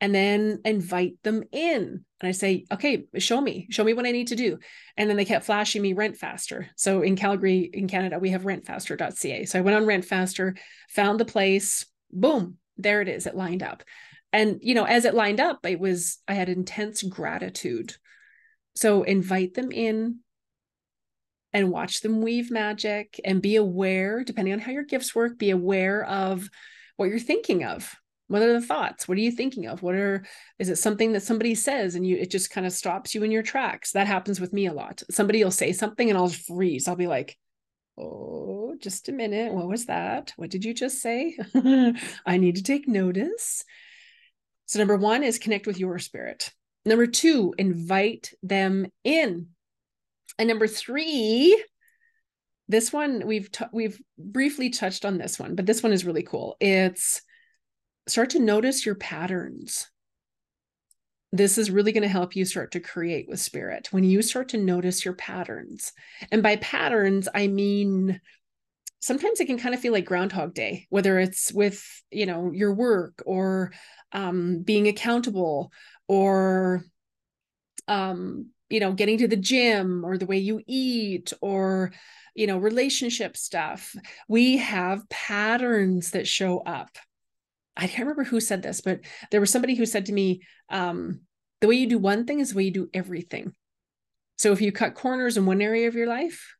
And 0.00 0.14
then 0.14 0.60
invite 0.64 1.14
them 1.24 1.42
in. 1.50 2.04
And 2.20 2.28
I 2.28 2.30
say, 2.30 2.64
okay, 2.72 3.06
show 3.18 3.40
me, 3.40 3.66
show 3.70 3.82
me 3.82 3.94
what 3.94 4.06
I 4.06 4.12
need 4.12 4.28
to 4.28 4.36
do. 4.36 4.58
And 4.96 5.10
then 5.10 5.16
they 5.16 5.24
kept 5.24 5.44
flashing 5.44 5.82
me 5.82 5.92
Rent 5.92 6.16
Faster. 6.16 6.68
So 6.76 7.02
in 7.02 7.16
Calgary, 7.16 7.68
in 7.72 7.88
Canada, 7.88 8.18
we 8.18 8.30
have 8.30 8.42
rentfaster.ca. 8.42 9.44
So 9.46 9.58
I 9.58 9.62
went 9.62 9.76
on 9.76 9.86
Rent 9.86 10.04
Faster, 10.04 10.56
found 10.88 11.18
the 11.18 11.24
place, 11.24 11.86
boom, 12.12 12.58
there 12.76 13.00
it 13.00 13.08
is. 13.08 13.26
It 13.26 13.34
lined 13.34 13.62
up 13.62 13.82
and 14.32 14.58
you 14.62 14.74
know 14.74 14.84
as 14.84 15.04
it 15.04 15.14
lined 15.14 15.40
up 15.40 15.64
it 15.64 15.80
was 15.80 16.18
i 16.28 16.34
had 16.34 16.48
intense 16.48 17.02
gratitude 17.02 17.94
so 18.74 19.02
invite 19.02 19.54
them 19.54 19.72
in 19.72 20.18
and 21.52 21.70
watch 21.70 22.02
them 22.02 22.20
weave 22.20 22.50
magic 22.50 23.20
and 23.24 23.40
be 23.40 23.56
aware 23.56 24.22
depending 24.24 24.52
on 24.52 24.60
how 24.60 24.70
your 24.70 24.84
gifts 24.84 25.14
work 25.14 25.38
be 25.38 25.50
aware 25.50 26.04
of 26.04 26.48
what 26.96 27.08
you're 27.08 27.18
thinking 27.18 27.64
of 27.64 27.94
what 28.28 28.42
are 28.42 28.52
the 28.52 28.66
thoughts? 28.66 29.08
What 29.08 29.18
are 29.18 29.22
you 29.22 29.32
thinking 29.32 29.66
of? 29.66 29.82
What 29.82 29.94
are 29.94 30.24
is 30.58 30.68
it 30.68 30.76
something 30.76 31.12
that 31.12 31.22
somebody 31.22 31.54
says 31.54 31.94
and 31.94 32.06
you 32.06 32.16
it 32.16 32.30
just 32.30 32.50
kind 32.50 32.66
of 32.66 32.72
stops 32.72 33.14
you 33.14 33.24
in 33.24 33.30
your 33.30 33.42
tracks? 33.42 33.92
That 33.92 34.06
happens 34.06 34.40
with 34.40 34.52
me 34.52 34.66
a 34.66 34.72
lot. 34.72 35.02
Somebody 35.10 35.42
will 35.42 35.50
say 35.50 35.72
something 35.72 36.08
and 36.08 36.18
i'll 36.18 36.28
freeze. 36.28 36.86
I'll 36.86 36.96
be 36.96 37.06
like 37.06 37.36
oh 37.98 38.76
just 38.80 39.08
a 39.08 39.12
minute. 39.12 39.52
What 39.52 39.68
was 39.68 39.86
that? 39.86 40.32
What 40.36 40.50
did 40.50 40.64
you 40.64 40.74
just 40.74 41.00
say? 41.00 41.36
I 42.26 42.36
need 42.36 42.56
to 42.56 42.62
take 42.62 42.86
notice. 42.86 43.64
So, 44.66 44.78
number 44.78 44.96
one 44.96 45.24
is 45.24 45.38
connect 45.38 45.66
with 45.66 45.78
your 45.78 45.98
spirit. 45.98 46.52
Number 46.84 47.06
two, 47.06 47.54
invite 47.58 48.32
them 48.42 48.86
in. 49.04 49.48
And 50.38 50.48
number 50.48 50.66
three, 50.66 51.64
this 52.68 52.92
one 52.92 53.26
we've 53.26 53.50
t- 53.50 53.64
we've 53.72 54.00
briefly 54.18 54.70
touched 54.70 55.04
on 55.04 55.18
this 55.18 55.38
one, 55.38 55.54
but 55.54 55.66
this 55.66 55.82
one 55.82 55.92
is 55.92 56.04
really 56.04 56.22
cool. 56.22 56.56
It's 56.60 57.22
start 58.08 58.30
to 58.30 58.38
notice 58.38 58.84
your 58.84 58.94
patterns. 58.94 59.88
This 61.30 61.58
is 61.58 61.70
really 61.70 61.92
going 61.92 62.02
to 62.02 62.08
help 62.08 62.34
you 62.34 62.44
start 62.44 62.72
to 62.72 62.80
create 62.80 63.28
with 63.28 63.40
spirit 63.40 63.88
when 63.90 64.02
you 64.02 64.22
start 64.22 64.48
to 64.50 64.58
notice 64.58 65.04
your 65.04 65.14
patterns. 65.14 65.92
And 66.32 66.42
by 66.42 66.56
patterns, 66.56 67.28
I 67.34 67.48
mean 67.48 68.20
sometimes 69.00 69.40
it 69.40 69.46
can 69.46 69.58
kind 69.58 69.74
of 69.74 69.80
feel 69.80 69.92
like 69.92 70.04
groundhog 70.04 70.54
day 70.54 70.86
whether 70.90 71.18
it's 71.18 71.52
with 71.52 71.84
you 72.10 72.26
know 72.26 72.50
your 72.52 72.74
work 72.74 73.22
or 73.26 73.72
um, 74.12 74.62
being 74.62 74.88
accountable 74.88 75.72
or 76.08 76.84
um, 77.86 78.50
you 78.68 78.80
know 78.80 78.92
getting 78.92 79.18
to 79.18 79.28
the 79.28 79.36
gym 79.36 80.04
or 80.04 80.18
the 80.18 80.26
way 80.26 80.38
you 80.38 80.60
eat 80.66 81.32
or 81.40 81.92
you 82.34 82.46
know 82.46 82.58
relationship 82.58 83.36
stuff 83.36 83.94
we 84.28 84.56
have 84.56 85.08
patterns 85.08 86.10
that 86.12 86.26
show 86.26 86.58
up 86.58 86.98
i 87.78 87.86
can't 87.86 88.00
remember 88.00 88.24
who 88.24 88.40
said 88.40 88.62
this 88.62 88.82
but 88.82 89.00
there 89.30 89.40
was 89.40 89.50
somebody 89.50 89.74
who 89.74 89.86
said 89.86 90.06
to 90.06 90.12
me 90.12 90.42
um, 90.68 91.20
the 91.60 91.66
way 91.66 91.76
you 91.76 91.86
do 91.86 91.98
one 91.98 92.26
thing 92.26 92.40
is 92.40 92.50
the 92.50 92.56
way 92.56 92.64
you 92.64 92.70
do 92.70 92.90
everything 92.92 93.54
so 94.36 94.52
if 94.52 94.60
you 94.60 94.70
cut 94.70 94.94
corners 94.94 95.36
in 95.36 95.46
one 95.46 95.62
area 95.62 95.88
of 95.88 95.94
your 95.94 96.06
life 96.06 96.54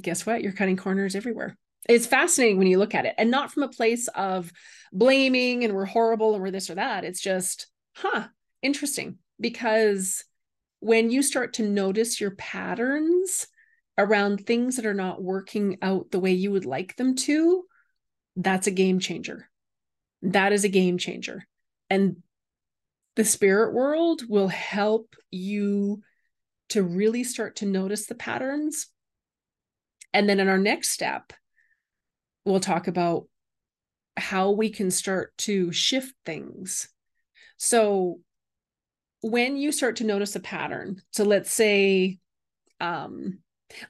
guess 0.00 0.26
what? 0.26 0.42
You're 0.42 0.52
cutting 0.52 0.76
corners 0.76 1.14
everywhere. 1.14 1.56
It's 1.88 2.06
fascinating 2.06 2.58
when 2.58 2.66
you 2.66 2.78
look 2.78 2.94
at 2.94 3.06
it 3.06 3.14
and 3.18 3.30
not 3.30 3.52
from 3.52 3.62
a 3.62 3.68
place 3.68 4.08
of 4.08 4.52
blaming 4.92 5.64
and 5.64 5.74
we're 5.74 5.84
horrible 5.84 6.34
and 6.34 6.42
we're 6.42 6.50
this 6.50 6.70
or 6.70 6.74
that. 6.74 7.04
It's 7.04 7.20
just, 7.20 7.68
huh, 7.96 8.28
interesting. 8.62 9.18
Because 9.40 10.24
when 10.80 11.10
you 11.10 11.22
start 11.22 11.54
to 11.54 11.62
notice 11.62 12.20
your 12.20 12.32
patterns 12.32 13.46
around 13.96 14.46
things 14.46 14.76
that 14.76 14.86
are 14.86 14.94
not 14.94 15.22
working 15.22 15.78
out 15.82 16.10
the 16.10 16.20
way 16.20 16.32
you 16.32 16.50
would 16.52 16.66
like 16.66 16.96
them 16.96 17.14
to, 17.14 17.64
that's 18.36 18.66
a 18.66 18.72
game 18.72 18.98
changer. 18.98 19.48
That 20.22 20.52
is 20.52 20.64
a 20.64 20.68
game 20.68 20.98
changer. 20.98 21.46
And 21.90 22.16
the 23.16 23.24
spirit 23.24 23.74
world 23.74 24.22
will 24.28 24.48
help 24.48 25.14
you 25.30 26.02
to 26.70 26.82
really 26.82 27.24
start 27.24 27.56
to 27.56 27.66
notice 27.66 28.06
the 28.06 28.14
patterns 28.14 28.88
and 30.12 30.28
then 30.28 30.40
in 30.40 30.48
our 30.48 30.58
next 30.58 30.90
step, 30.90 31.32
we'll 32.44 32.60
talk 32.60 32.88
about 32.88 33.26
how 34.16 34.50
we 34.50 34.70
can 34.70 34.90
start 34.90 35.36
to 35.38 35.70
shift 35.72 36.14
things. 36.24 36.88
So 37.56 38.20
when 39.20 39.56
you 39.56 39.72
start 39.72 39.96
to 39.96 40.04
notice 40.04 40.34
a 40.36 40.40
pattern, 40.40 41.02
so 41.12 41.24
let's 41.24 41.52
say, 41.52 42.18
um, 42.80 43.38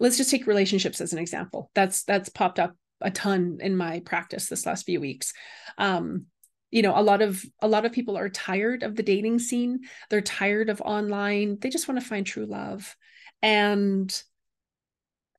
let's 0.00 0.16
just 0.16 0.30
take 0.30 0.46
relationships 0.46 1.00
as 1.00 1.12
an 1.12 1.18
example. 1.18 1.70
That's 1.74 2.04
that's 2.04 2.28
popped 2.28 2.58
up 2.58 2.74
a 3.00 3.10
ton 3.10 3.58
in 3.60 3.76
my 3.76 4.00
practice 4.00 4.48
this 4.48 4.66
last 4.66 4.86
few 4.86 5.00
weeks. 5.00 5.32
Um, 5.76 6.26
you 6.70 6.82
know, 6.82 6.98
a 6.98 7.02
lot 7.02 7.22
of 7.22 7.42
a 7.60 7.68
lot 7.68 7.86
of 7.86 7.92
people 7.92 8.16
are 8.16 8.28
tired 8.28 8.82
of 8.82 8.94
the 8.94 9.02
dating 9.02 9.38
scene. 9.38 9.80
They're 10.10 10.20
tired 10.20 10.68
of 10.68 10.80
online. 10.82 11.58
They 11.60 11.70
just 11.70 11.88
want 11.88 12.00
to 12.00 12.06
find 12.06 12.26
true 12.26 12.46
love. 12.46 12.94
And 13.42 14.22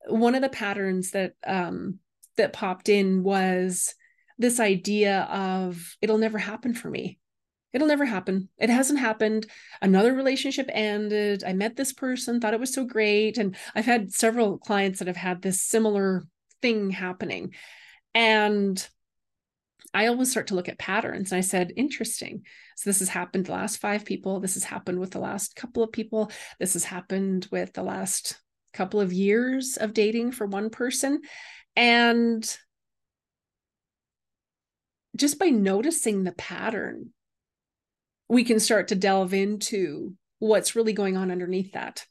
one 0.07 0.35
of 0.35 0.41
the 0.41 0.49
patterns 0.49 1.11
that 1.11 1.33
um, 1.45 1.99
that 2.37 2.53
popped 2.53 2.89
in 2.89 3.23
was 3.23 3.93
this 4.37 4.59
idea 4.59 5.21
of 5.23 5.95
it'll 6.01 6.17
never 6.17 6.37
happen 6.37 6.73
for 6.73 6.89
me. 6.89 7.19
It'll 7.71 7.87
never 7.87 8.05
happen. 8.05 8.49
It 8.57 8.71
hasn't 8.71 8.99
happened. 8.99 9.45
Another 9.81 10.13
relationship 10.13 10.67
ended. 10.73 11.43
I 11.43 11.53
met 11.53 11.75
this 11.75 11.93
person, 11.93 12.39
thought 12.39 12.55
it 12.55 12.59
was 12.59 12.73
so 12.73 12.83
great. 12.83 13.37
And 13.37 13.55
I've 13.75 13.85
had 13.85 14.11
several 14.11 14.57
clients 14.57 14.97
that 14.99 15.07
have 15.07 15.17
had 15.17 15.43
this 15.43 15.61
similar 15.61 16.23
thing 16.61 16.89
happening. 16.89 17.53
And 18.13 18.87
I 19.93 20.07
always 20.07 20.29
start 20.29 20.47
to 20.47 20.55
look 20.55 20.69
at 20.69 20.77
patterns. 20.77 21.31
And 21.31 21.37
I 21.37 21.41
said, 21.41 21.73
interesting. 21.75 22.43
So 22.75 22.89
this 22.89 22.99
has 22.99 23.09
happened 23.09 23.45
the 23.45 23.53
last 23.53 23.77
five 23.77 24.05
people. 24.05 24.39
This 24.39 24.53
has 24.53 24.63
happened 24.63 24.99
with 24.99 25.11
the 25.11 25.19
last 25.19 25.55
couple 25.55 25.83
of 25.83 25.91
people. 25.91 26.31
This 26.59 26.73
has 26.73 26.83
happened 26.83 27.47
with 27.51 27.73
the 27.73 27.83
last 27.83 28.39
couple 28.73 29.01
of 29.01 29.11
years 29.11 29.77
of 29.77 29.93
dating 29.93 30.31
for 30.31 30.45
one 30.45 30.69
person. 30.69 31.21
And 31.75 32.57
just 35.15 35.39
by 35.39 35.47
noticing 35.47 36.23
the 36.23 36.31
pattern, 36.33 37.09
we 38.27 38.43
can 38.43 38.59
start 38.59 38.89
to 38.89 38.95
delve 38.95 39.33
into 39.33 40.13
what's 40.37 40.75
really 40.75 40.93
going 40.93 41.17
on 41.17 41.31
underneath 41.31 41.73
that. 41.73 42.05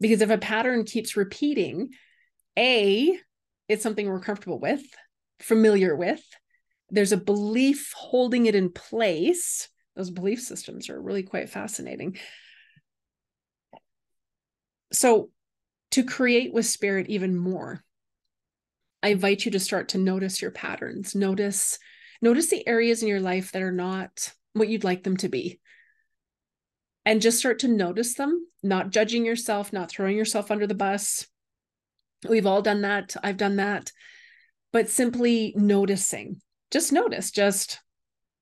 Because 0.00 0.20
if 0.20 0.30
a 0.30 0.38
pattern 0.38 0.84
keeps 0.84 1.16
repeating, 1.16 1.90
A, 2.58 3.18
it's 3.68 3.82
something 3.82 4.08
we're 4.08 4.20
comfortable 4.20 4.58
with, 4.58 4.82
familiar 5.40 5.94
with. 5.94 6.22
There's 6.90 7.12
a 7.12 7.16
belief 7.16 7.92
holding 7.96 8.46
it 8.46 8.54
in 8.54 8.70
place. 8.70 9.68
Those 9.96 10.10
belief 10.10 10.40
systems 10.40 10.88
are 10.88 11.00
really 11.00 11.22
quite 11.22 11.50
fascinating. 11.50 12.18
So, 14.92 15.30
to 15.92 16.04
create 16.04 16.52
with 16.52 16.66
spirit 16.66 17.08
even 17.08 17.36
more 17.36 17.82
i 19.02 19.08
invite 19.08 19.44
you 19.44 19.50
to 19.50 19.60
start 19.60 19.88
to 19.88 19.98
notice 19.98 20.42
your 20.42 20.50
patterns 20.50 21.14
notice 21.14 21.78
notice 22.20 22.48
the 22.48 22.66
areas 22.68 23.02
in 23.02 23.08
your 23.08 23.20
life 23.20 23.52
that 23.52 23.62
are 23.62 23.72
not 23.72 24.32
what 24.52 24.68
you'd 24.68 24.84
like 24.84 25.04
them 25.04 25.16
to 25.16 25.28
be 25.28 25.60
and 27.04 27.22
just 27.22 27.38
start 27.38 27.60
to 27.60 27.68
notice 27.68 28.14
them 28.14 28.46
not 28.62 28.90
judging 28.90 29.24
yourself 29.24 29.72
not 29.72 29.90
throwing 29.90 30.16
yourself 30.16 30.50
under 30.50 30.66
the 30.66 30.74
bus 30.74 31.26
we've 32.28 32.46
all 32.46 32.62
done 32.62 32.82
that. 32.82 33.16
I've 33.22 33.36
done 33.36 33.56
that. 33.56 33.92
But 34.72 34.90
simply 34.90 35.54
noticing. 35.56 36.40
Just 36.70 36.92
notice 36.92 37.30
just 37.30 37.80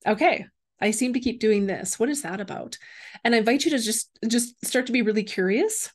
okay 0.06 0.46
i 0.80 0.90
seem 0.90 1.14
to 1.14 1.20
keep 1.20 1.40
doing 1.40 1.66
this. 1.66 1.98
What 1.98 2.08
is 2.08 2.22
that 2.22 2.40
about? 2.40 2.76
And 3.22 3.34
i 3.34 3.38
invite 3.38 3.64
you 3.64 3.70
to 3.70 3.78
just 3.78 4.10
just 4.26 4.64
start 4.64 4.86
to 4.86 4.92
be 4.92 5.02
really 5.02 5.22
curious. 5.22 5.90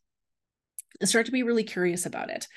Start 1.03 1.27
to 1.27 1.31
be 1.31 1.43
really 1.43 1.63
curious 1.63 2.05
about 2.05 2.29
it. 2.29 2.47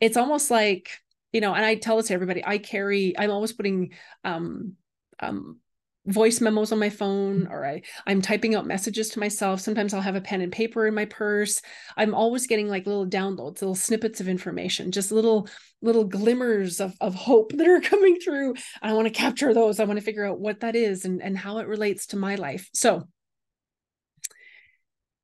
It's 0.00 0.16
almost 0.16 0.50
like, 0.50 0.90
you 1.32 1.40
know, 1.40 1.54
and 1.54 1.64
I 1.64 1.74
tell 1.76 1.96
this 1.96 2.08
to 2.08 2.14
everybody, 2.14 2.42
I 2.44 2.58
carry, 2.58 3.18
I'm 3.18 3.30
always 3.30 3.52
putting 3.52 3.92
um 4.24 4.74
um 5.20 5.58
voice 6.06 6.40
memos 6.40 6.70
on 6.70 6.78
my 6.78 6.90
phone 6.90 7.46
or 7.46 7.64
I 7.64 7.82
I'm 8.06 8.20
typing 8.20 8.54
out 8.54 8.66
messages 8.66 9.08
to 9.10 9.18
myself. 9.18 9.60
Sometimes 9.60 9.94
I'll 9.94 10.00
have 10.02 10.16
a 10.16 10.20
pen 10.20 10.42
and 10.42 10.52
paper 10.52 10.86
in 10.86 10.94
my 10.94 11.06
purse. 11.06 11.62
I'm 11.96 12.14
always 12.14 12.46
getting 12.46 12.68
like 12.68 12.86
little 12.86 13.06
downloads, 13.06 13.62
little 13.62 13.74
snippets 13.74 14.20
of 14.20 14.28
information, 14.28 14.92
just 14.92 15.12
little 15.12 15.48
little 15.80 16.04
glimmers 16.04 16.80
of, 16.80 16.94
of 17.00 17.14
hope 17.14 17.52
that 17.52 17.68
are 17.68 17.80
coming 17.82 18.18
through. 18.20 18.54
I 18.82 18.92
want 18.92 19.06
to 19.06 19.14
capture 19.14 19.54
those. 19.54 19.80
I 19.80 19.84
want 19.84 19.98
to 19.98 20.04
figure 20.04 20.26
out 20.26 20.40
what 20.40 20.60
that 20.60 20.76
is 20.76 21.04
and, 21.04 21.22
and 21.22 21.38
how 21.38 21.58
it 21.58 21.68
relates 21.68 22.06
to 22.08 22.16
my 22.16 22.34
life. 22.34 22.68
So 22.74 23.08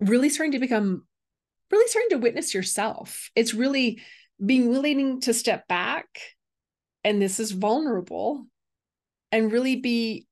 really 0.00 0.30
starting 0.30 0.52
to 0.52 0.58
become 0.58 1.04
really 1.70 1.88
starting 1.88 2.10
to 2.10 2.18
witness 2.18 2.54
yourself. 2.54 3.30
It's 3.36 3.54
really 3.54 4.00
being 4.44 4.70
willing 4.70 5.20
to 5.20 5.34
step 5.34 5.68
back, 5.68 6.06
and 7.04 7.20
this 7.20 7.38
is 7.38 7.52
vulnerable, 7.52 8.46
and 9.30 9.52
really 9.52 9.76
be 9.76 10.26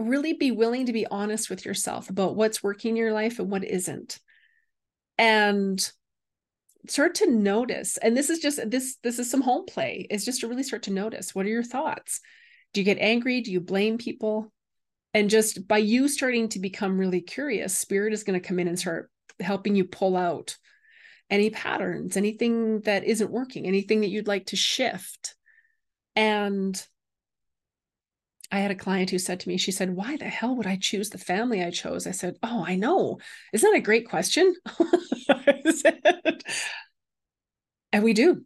really 0.00 0.32
be 0.32 0.50
willing 0.50 0.86
to 0.86 0.92
be 0.92 1.06
honest 1.06 1.50
with 1.50 1.64
yourself 1.64 2.10
about 2.10 2.36
what's 2.36 2.62
working 2.62 2.90
in 2.90 2.96
your 2.96 3.12
life 3.12 3.38
and 3.38 3.50
what 3.50 3.64
isn't. 3.64 4.18
And 5.18 5.90
start 6.88 7.14
to 7.16 7.30
notice 7.30 7.98
and 7.98 8.16
this 8.16 8.30
is 8.30 8.38
just 8.38 8.58
this 8.70 8.96
this 9.02 9.18
is 9.18 9.30
some 9.30 9.42
home 9.42 9.66
play 9.66 10.06
is 10.08 10.24
just 10.24 10.40
to 10.40 10.48
really 10.48 10.62
start 10.62 10.84
to 10.84 10.90
notice 10.90 11.34
what 11.34 11.44
are 11.46 11.50
your 11.50 11.62
thoughts? 11.62 12.20
Do 12.72 12.80
you 12.80 12.84
get 12.84 12.98
angry? 12.98 13.40
Do 13.40 13.52
you 13.52 13.60
blame 13.60 13.98
people? 13.98 14.52
And 15.12 15.28
just 15.28 15.66
by 15.66 15.78
you 15.78 16.08
starting 16.08 16.48
to 16.50 16.60
become 16.60 16.98
really 16.98 17.20
curious 17.20 17.76
spirit 17.76 18.12
is 18.12 18.24
going 18.24 18.40
to 18.40 18.46
come 18.46 18.58
in 18.58 18.68
and 18.68 18.78
start 18.78 19.10
helping 19.40 19.74
you 19.74 19.84
pull 19.84 20.16
out 20.16 20.56
any 21.28 21.50
patterns 21.50 22.16
anything 22.16 22.80
that 22.80 23.04
isn't 23.04 23.30
working 23.30 23.66
anything 23.66 24.00
that 24.00 24.10
you'd 24.10 24.28
like 24.28 24.46
to 24.46 24.56
shift. 24.56 25.34
And 26.16 26.82
I 28.52 28.58
had 28.58 28.70
a 28.70 28.76
client 28.76 29.10
who 29.10 29.18
said 29.18 29.40
to 29.40 29.48
me, 29.48 29.56
she 29.56 29.70
said, 29.70 29.94
Why 29.94 30.16
the 30.16 30.24
hell 30.24 30.56
would 30.56 30.66
I 30.66 30.76
choose 30.76 31.10
the 31.10 31.18
family 31.18 31.62
I 31.62 31.70
chose? 31.70 32.06
I 32.06 32.10
said, 32.10 32.36
Oh, 32.42 32.64
I 32.66 32.76
know. 32.76 33.18
Isn't 33.52 33.70
that 33.70 33.78
a 33.78 33.82
great 33.82 34.08
question? 34.08 34.54
and 37.92 38.02
we 38.02 38.12
do. 38.12 38.44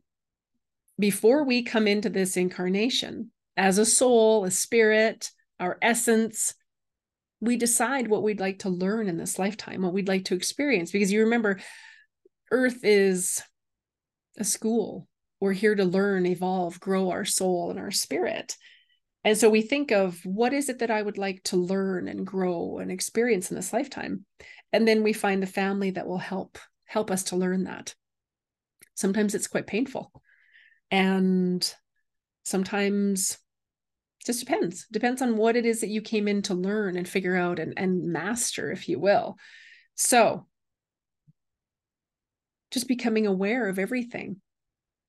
Before 0.99 1.45
we 1.45 1.63
come 1.63 1.89
into 1.89 2.11
this 2.11 2.37
incarnation 2.37 3.31
as 3.57 3.79
a 3.79 3.87
soul, 3.87 4.45
a 4.45 4.51
spirit, 4.51 5.31
our 5.59 5.79
essence, 5.81 6.55
we 7.41 7.57
decide 7.57 8.09
what 8.09 8.23
we'd 8.23 8.41
like 8.41 8.61
to 8.61 8.69
learn 8.69 9.09
in 9.09 9.17
this 9.17 9.39
lifetime, 9.39 9.83
what 9.83 9.93
we'd 9.93 10.09
like 10.09 10.27
to 10.27 10.35
experience. 10.35 10.93
Because 10.93 11.13
you 11.13 11.21
remember, 11.21 11.61
Earth 12.51 12.81
is 12.85 13.43
a 14.39 14.45
school. 14.45 15.09
We're 15.41 15.53
here 15.53 15.75
to 15.75 15.85
learn, 15.85 16.27
evolve, 16.27 16.79
grow 16.81 17.11
our 17.11 17.25
soul 17.25 17.71
and 17.71 17.79
our 17.79 17.91
spirit. 17.91 18.57
And 19.25 19.39
so 19.39 19.49
we 19.49 19.63
think 19.63 19.91
of 19.91 20.21
what 20.25 20.53
is 20.53 20.69
it 20.69 20.81
that 20.81 20.91
I 20.91 21.01
would 21.01 21.17
like 21.17 21.43
to 21.45 21.57
learn 21.57 22.09
and 22.09 22.27
grow 22.27 22.79
and 22.79 22.91
experience 22.91 23.51
in 23.51 23.57
this 23.57 23.73
lifetime? 23.73 24.27
And 24.73 24.87
then 24.87 25.03
we 25.03 25.13
find 25.13 25.43
the 25.43 25.47
family 25.47 25.91
that 25.93 26.07
will 26.07 26.19
help 26.19 26.59
help 26.85 27.11
us 27.11 27.25
to 27.25 27.37
learn 27.37 27.65
that. 27.65 27.95
Sometimes 28.95 29.35
it's 29.35 29.49
quite 29.49 29.67
painful. 29.67 30.13
And 30.91 31.75
sometimes 32.45 33.39
just 34.25 34.41
depends. 34.41 34.87
Depends 34.93 35.23
on 35.23 35.37
what 35.37 35.57
it 35.57 35.67
is 35.67 35.81
that 35.81 35.89
you 35.89 36.01
came 36.01 36.29
in 36.29 36.43
to 36.43 36.55
learn 36.55 36.97
and 36.97 37.09
figure 37.09 37.37
out 37.37 37.59
and, 37.59 37.75
and 37.77 38.13
master, 38.13 38.71
if 38.71 38.89
you 38.89 38.99
will. 38.99 39.37
So 39.97 40.47
just 42.71 42.89
becoming 42.89 43.27
aware 43.27 43.69
of 43.69 43.79
everything. 43.79 44.41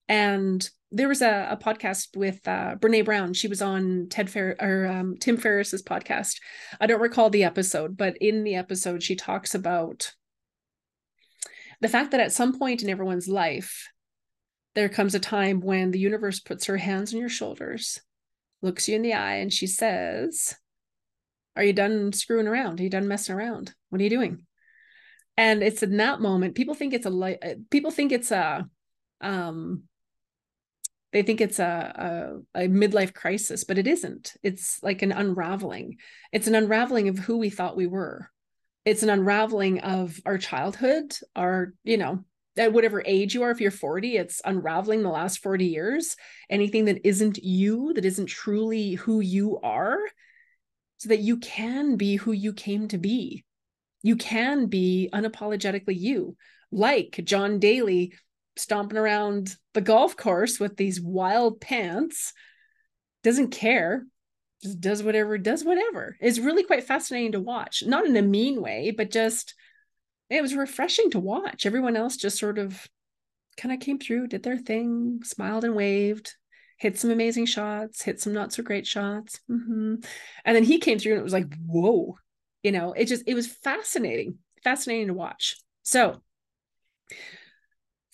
And 0.07 0.67
there 0.91 1.07
was 1.07 1.21
a, 1.21 1.49
a 1.51 1.57
podcast 1.57 2.15
with 2.15 2.47
uh, 2.47 2.75
Brene 2.75 3.05
Brown. 3.05 3.33
She 3.33 3.47
was 3.47 3.61
on 3.61 4.07
Ted 4.09 4.29
Fer 4.29 4.55
or 4.61 4.87
um, 4.87 5.17
Tim 5.17 5.37
Ferriss's 5.37 5.83
podcast. 5.83 6.39
I 6.79 6.87
don't 6.87 7.01
recall 7.01 7.29
the 7.29 7.43
episode, 7.43 7.97
but 7.97 8.15
in 8.17 8.43
the 8.43 8.55
episode, 8.55 9.03
she 9.03 9.15
talks 9.15 9.55
about 9.55 10.13
the 11.81 11.89
fact 11.89 12.11
that 12.11 12.21
at 12.21 12.31
some 12.31 12.57
point 12.57 12.81
in 12.81 12.89
everyone's 12.89 13.27
life, 13.27 13.89
there 14.75 14.89
comes 14.89 15.15
a 15.15 15.19
time 15.19 15.59
when 15.59 15.91
the 15.91 15.99
universe 15.99 16.39
puts 16.39 16.65
her 16.65 16.77
hands 16.77 17.13
on 17.13 17.19
your 17.19 17.29
shoulders, 17.29 17.99
looks 18.61 18.87
you 18.87 18.95
in 18.95 19.01
the 19.01 19.13
eye, 19.13 19.35
and 19.35 19.51
she 19.51 19.67
says, 19.67 20.53
Are 21.55 21.63
you 21.63 21.73
done 21.73 22.13
screwing 22.13 22.47
around? 22.47 22.79
Are 22.79 22.83
you 22.83 22.89
done 22.89 23.07
messing 23.07 23.35
around? 23.35 23.73
What 23.89 23.99
are 23.99 24.03
you 24.03 24.09
doing? 24.09 24.45
And 25.37 25.63
it's 25.63 25.83
in 25.83 25.97
that 25.97 26.21
moment, 26.21 26.55
people 26.55 26.75
think 26.75 26.93
it's 26.93 27.05
a 27.05 27.09
light, 27.09 27.39
people 27.69 27.91
think 27.91 28.11
it's 28.11 28.31
a, 28.31 28.65
um, 29.19 29.83
they 31.15 31.23
think 31.23 31.39
it's 31.39 31.59
a, 31.59 32.41
a, 32.53 32.63
a 32.65 32.67
midlife 32.67 33.13
crisis 33.13 33.63
but 33.63 33.77
it 33.77 33.87
isn't. 33.87 34.33
It's 34.43 34.83
like 34.83 35.01
an 35.01 35.13
unraveling. 35.13 35.95
It's 36.33 36.47
an 36.47 36.55
unraveling 36.55 37.07
of 37.07 37.17
who 37.17 37.37
we 37.37 37.49
thought 37.49 37.77
we 37.77 37.87
were. 37.87 38.29
It's 38.83 39.01
an 39.01 39.09
unraveling 39.09 39.79
of 39.79 40.19
our 40.25 40.37
childhood 40.37 41.15
our 41.33 41.73
you 41.85 41.95
know 41.95 42.25
at 42.57 42.73
whatever 42.73 43.01
age 43.05 43.33
you 43.33 43.43
are 43.43 43.51
if 43.51 43.61
you're 43.61 43.71
40 43.71 44.17
it's 44.17 44.41
unraveling 44.43 45.03
the 45.03 45.09
last 45.09 45.41
40 45.41 45.67
years. 45.67 46.17
Anything 46.49 46.83
that 46.85 47.07
isn't 47.07 47.37
you 47.37 47.93
that 47.93 48.03
isn't 48.03 48.25
truly 48.25 48.95
who 48.95 49.21
you 49.21 49.57
are 49.63 49.99
so 50.97 51.07
that 51.07 51.21
you 51.21 51.37
can 51.37 51.95
be 51.95 52.17
who 52.17 52.33
you 52.33 52.51
came 52.51 52.89
to 52.89 52.97
be. 52.97 53.45
You 54.03 54.17
can 54.17 54.65
be 54.65 55.09
unapologetically 55.13 55.97
you. 55.97 56.35
Like 56.73 57.21
john 57.23 57.59
daly 57.59 58.15
stomping 58.57 58.97
around 58.97 59.55
the 59.73 59.81
golf 59.81 60.15
course 60.15 60.59
with 60.59 60.77
these 60.77 61.01
wild 61.01 61.59
pants, 61.61 62.33
doesn't 63.23 63.51
care, 63.51 64.05
just 64.63 64.79
does 64.79 65.03
whatever, 65.03 65.37
does 65.37 65.63
whatever. 65.63 66.17
It's 66.19 66.39
really 66.39 66.63
quite 66.63 66.83
fascinating 66.83 67.33
to 67.33 67.39
watch. 67.39 67.83
Not 67.85 68.05
in 68.05 68.15
a 68.15 68.21
mean 68.21 68.61
way, 68.61 68.93
but 68.95 69.11
just 69.11 69.55
it 70.29 70.41
was 70.41 70.55
refreshing 70.55 71.11
to 71.11 71.19
watch. 71.19 71.65
Everyone 71.65 71.95
else 71.95 72.17
just 72.17 72.39
sort 72.39 72.57
of 72.57 72.87
kind 73.57 73.73
of 73.73 73.79
came 73.79 73.99
through, 73.99 74.27
did 74.27 74.43
their 74.43 74.57
thing, 74.57 75.19
smiled 75.23 75.63
and 75.63 75.75
waved, 75.75 76.33
hit 76.77 76.97
some 76.97 77.11
amazing 77.11 77.45
shots, 77.45 78.01
hit 78.01 78.19
some 78.19 78.33
not 78.33 78.53
so 78.53 78.63
great 78.63 78.87
shots. 78.87 79.39
Mm-hmm. 79.49 79.95
And 80.45 80.55
then 80.55 80.63
he 80.63 80.79
came 80.79 80.99
through 80.99 81.13
and 81.13 81.21
it 81.21 81.23
was 81.23 81.33
like, 81.33 81.53
whoa, 81.65 82.17
you 82.63 82.71
know, 82.71 82.93
it 82.93 83.05
just, 83.05 83.23
it 83.27 83.33
was 83.33 83.47
fascinating, 83.47 84.39
fascinating 84.63 85.07
to 85.07 85.13
watch. 85.13 85.57
So 85.83 86.21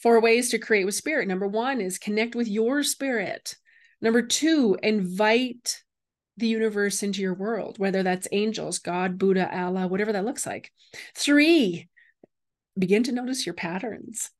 four 0.02 0.20
ways 0.22 0.50
to 0.50 0.60
create 0.60 0.86
with 0.86 0.96
spirit. 0.96 1.28
Number 1.28 1.48
one 1.48 1.82
is 1.82 1.98
connect 1.98 2.36
with 2.36 2.48
your 2.48 2.84
spirit. 2.84 3.56
Number 4.02 4.22
two, 4.22 4.78
invite 4.82 5.82
the 6.38 6.48
universe 6.48 7.04
into 7.04 7.22
your 7.22 7.36
world, 7.36 7.78
whether 7.78 8.02
that's 8.04 8.28
angels, 8.32 8.80
God, 8.80 9.18
Buddha, 9.18 9.50
Allah, 9.56 9.88
whatever 9.88 10.14
that 10.14 10.26
looks 10.26 10.46
like. 10.46 10.72
Three, 11.16 11.88
begin 12.78 13.04
to 13.04 13.12
notice 13.12 13.46
your 13.46 13.54
patterns 13.54 14.32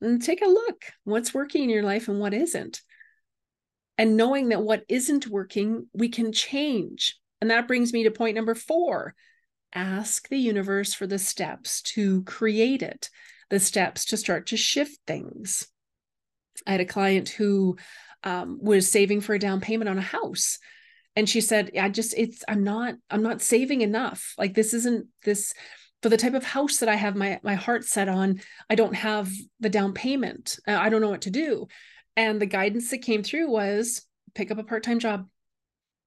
and 0.00 0.22
take 0.22 0.42
a 0.42 0.48
look 0.48 0.84
what's 1.04 1.34
working 1.34 1.64
in 1.64 1.70
your 1.70 1.82
life 1.82 2.08
and 2.08 2.18
what 2.18 2.34
isn't. 2.34 2.80
And 3.96 4.16
knowing 4.16 4.50
that 4.50 4.62
what 4.62 4.84
isn't 4.88 5.26
working, 5.26 5.88
we 5.92 6.08
can 6.08 6.32
change. 6.32 7.16
And 7.40 7.50
that 7.50 7.68
brings 7.68 7.92
me 7.92 8.04
to 8.04 8.10
point 8.10 8.36
number 8.36 8.54
four 8.54 9.14
ask 9.74 10.28
the 10.28 10.38
universe 10.38 10.94
for 10.94 11.06
the 11.06 11.18
steps 11.18 11.82
to 11.82 12.22
create 12.22 12.82
it 12.82 13.10
the 13.50 13.60
steps 13.60 14.06
to 14.06 14.16
start 14.16 14.48
to 14.48 14.56
shift 14.56 14.98
things. 15.06 15.66
I 16.66 16.72
had 16.72 16.80
a 16.80 16.86
client 16.86 17.28
who 17.28 17.76
um, 18.24 18.58
was 18.60 18.90
saving 18.90 19.20
for 19.20 19.34
a 19.34 19.38
down 19.38 19.60
payment 19.60 19.88
on 19.88 19.98
a 19.98 20.02
house. 20.02 20.58
And 21.16 21.28
she 21.28 21.40
said 21.40 21.72
i 21.78 21.88
just 21.88 22.14
it's 22.16 22.44
i'm 22.46 22.62
not 22.62 22.94
i'm 23.10 23.22
not 23.22 23.42
saving 23.42 23.80
enough. 23.80 24.34
Like 24.38 24.54
this 24.54 24.74
isn't 24.74 25.06
this 25.24 25.52
for 26.02 26.08
the 26.08 26.16
type 26.16 26.34
of 26.34 26.44
house 26.44 26.78
that 26.78 26.88
i 26.88 26.94
have 26.94 27.16
my 27.16 27.40
my 27.42 27.54
heart 27.54 27.84
set 27.84 28.08
on 28.08 28.40
i 28.70 28.76
don't 28.76 28.94
have 28.94 29.30
the 29.58 29.68
down 29.68 29.94
payment. 29.94 30.58
Uh, 30.66 30.76
i 30.78 30.88
don't 30.88 31.00
know 31.00 31.10
what 31.10 31.22
to 31.22 31.30
do. 31.30 31.66
And 32.16 32.40
the 32.40 32.46
guidance 32.46 32.90
that 32.90 32.98
came 32.98 33.22
through 33.22 33.50
was 33.50 34.02
pick 34.34 34.50
up 34.50 34.58
a 34.58 34.64
part-time 34.64 34.98
job. 34.98 35.28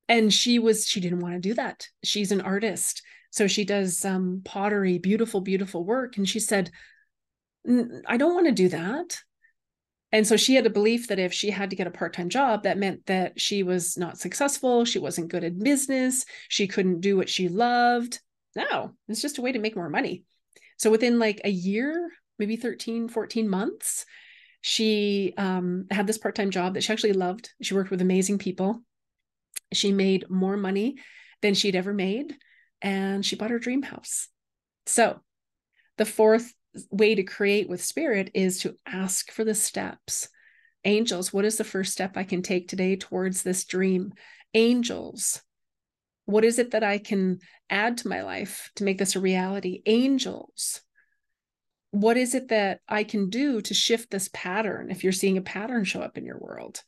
And 0.07 0.33
she 0.33 0.59
was 0.59 0.87
she 0.87 0.99
didn't 0.99 1.19
want 1.19 1.35
to 1.35 1.39
do 1.39 1.53
that. 1.55 1.87
She's 2.03 2.31
an 2.31 2.41
artist. 2.41 3.01
So 3.31 3.47
she 3.47 3.63
does 3.63 4.03
um, 4.03 4.41
pottery 4.43 4.97
beautiful 4.97 5.41
beautiful 5.41 5.83
work. 5.83 6.17
And 6.17 6.27
she 6.27 6.39
said 6.39 6.69
I 7.67 8.17
don't 8.17 8.35
want 8.35 8.47
to 8.47 8.53
do 8.53 8.69
that. 8.69 9.17
And 10.11 10.27
so 10.27 10.35
she 10.35 10.55
had 10.55 10.65
a 10.65 10.71
belief 10.71 11.07
that 11.07 11.19
if 11.19 11.33
she 11.33 11.51
had 11.51 11.69
to 11.69 11.75
get 11.75 11.87
a 11.87 11.91
part 11.91 12.13
time 12.13 12.29
job, 12.29 12.63
that 12.63 12.77
meant 12.77 13.05
that 13.05 13.39
she 13.39 13.63
was 13.63 13.97
not 13.97 14.17
successful. 14.17 14.83
She 14.83 14.99
wasn't 14.99 15.31
good 15.31 15.43
at 15.43 15.57
business. 15.57 16.25
She 16.49 16.67
couldn't 16.67 16.99
do 16.99 17.15
what 17.15 17.29
she 17.29 17.47
loved. 17.47 18.19
No, 18.55 18.91
it's 19.07 19.21
just 19.21 19.37
a 19.37 19.41
way 19.41 19.53
to 19.53 19.59
make 19.59 19.75
more 19.75 19.89
money. 19.89 20.23
So 20.77 20.91
within 20.91 21.17
like 21.17 21.41
a 21.45 21.49
year, 21.49 22.09
maybe 22.37 22.57
13, 22.57 23.07
14 23.07 23.47
months, 23.47 24.05
she 24.59 25.33
um, 25.37 25.85
had 25.89 26.07
this 26.07 26.17
part 26.17 26.35
time 26.35 26.51
job 26.51 26.73
that 26.73 26.83
she 26.83 26.91
actually 26.91 27.13
loved. 27.13 27.49
She 27.61 27.73
worked 27.73 27.91
with 27.91 28.01
amazing 28.01 28.37
people. 28.37 28.81
She 29.71 29.93
made 29.93 30.29
more 30.29 30.57
money 30.57 30.97
than 31.41 31.53
she'd 31.53 31.75
ever 31.75 31.93
made. 31.93 32.35
And 32.81 33.25
she 33.25 33.35
bought 33.35 33.51
her 33.51 33.59
dream 33.59 33.81
house. 33.81 34.27
So 34.87 35.21
the 35.97 36.05
fourth 36.05 36.53
way 36.89 37.15
to 37.15 37.23
create 37.23 37.69
with 37.69 37.83
spirit 37.83 38.31
is 38.33 38.59
to 38.61 38.75
ask 38.85 39.31
for 39.31 39.43
the 39.43 39.55
steps. 39.55 40.29
Angels, 40.83 41.31
what 41.31 41.45
is 41.45 41.57
the 41.57 41.63
first 41.63 41.91
step 41.91 42.17
I 42.17 42.23
can 42.23 42.41
take 42.41 42.67
today 42.67 42.95
towards 42.95 43.43
this 43.43 43.65
dream? 43.65 44.13
Angels, 44.53 45.41
what 46.25 46.43
is 46.43 46.59
it 46.59 46.71
that 46.71 46.83
I 46.83 46.97
can 46.97 47.39
add 47.69 47.97
to 47.99 48.07
my 48.07 48.21
life 48.23 48.71
to 48.75 48.83
make 48.83 48.97
this 48.97 49.15
a 49.15 49.19
reality? 49.19 49.81
Angels, 49.85 50.81
what 51.91 52.17
is 52.17 52.33
it 52.33 52.47
that 52.47 52.79
I 52.87 53.03
can 53.03 53.29
do 53.29 53.61
to 53.61 53.73
shift 53.73 54.09
this 54.09 54.29
pattern 54.33 54.89
if 54.89 55.03
you're 55.03 55.11
seeing 55.11 55.37
a 55.37 55.41
pattern 55.41 55.83
show 55.83 56.01
up 56.01 56.17
in 56.17 56.25
your 56.25 56.39
world? 56.39 56.81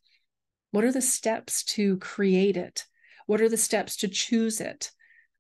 What 0.71 0.85
are 0.85 0.91
the 0.91 1.01
steps 1.01 1.63
to 1.65 1.97
create 1.97 2.57
it? 2.57 2.85
What 3.27 3.41
are 3.41 3.49
the 3.49 3.57
steps 3.57 3.97
to 3.97 4.07
choose 4.07 4.59
it? 4.59 4.91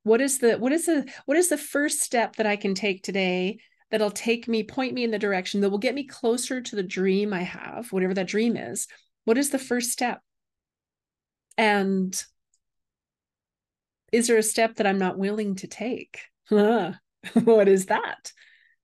What 0.03 0.21
is 0.21 0.39
the 0.39 0.57
what 0.57 0.73
is 0.73 0.85
the 0.85 1.09
what 1.25 1.37
is 1.37 1.49
the 1.49 1.57
first 1.57 2.01
step 2.01 2.35
that 2.35 2.45
I 2.45 2.57
can 2.57 2.75
take 2.75 3.03
today 3.03 3.59
that'll 3.93 4.09
take 4.09 4.47
me, 4.47 4.63
point 4.63 4.91
me 4.95 5.03
in 5.03 5.11
the 5.11 5.19
direction 5.19 5.61
that 5.61 5.69
will 5.69 5.77
get 5.77 5.93
me 5.93 6.03
closer 6.03 6.59
to 6.59 6.75
the 6.75 6.81
dream 6.81 7.31
I 7.31 7.43
have, 7.43 7.91
whatever 7.91 8.15
that 8.15 8.25
dream 8.25 8.57
is. 8.57 8.87
What 9.25 9.37
is 9.37 9.51
the 9.51 9.59
first 9.59 9.91
step? 9.91 10.19
And 11.59 12.19
is 14.11 14.25
there 14.25 14.39
a 14.39 14.43
step 14.43 14.77
that 14.77 14.87
I'm 14.87 14.97
not 14.97 15.19
willing 15.19 15.53
to 15.57 15.67
take? 15.67 16.21
what 16.49 17.67
is 17.67 17.85
that? 17.85 18.33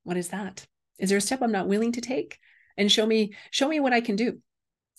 What 0.04 0.16
is 0.16 0.28
that? 0.28 0.68
Is 1.00 1.10
there 1.10 1.18
a 1.18 1.22
step 1.22 1.42
I'm 1.42 1.52
not 1.52 1.68
willing 1.68 1.94
to 1.94 2.02
take? 2.02 2.38
And 2.78 2.92
show 2.92 3.08
me, 3.08 3.34
show 3.50 3.68
me 3.68 3.80
what 3.80 3.94
I 3.94 4.02
can 4.02 4.16
do. 4.16 4.38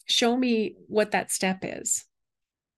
Show 0.07 0.37
me 0.37 0.75
what 0.89 1.13
that 1.13 1.31
step 1.31 1.59
is. 1.63 2.05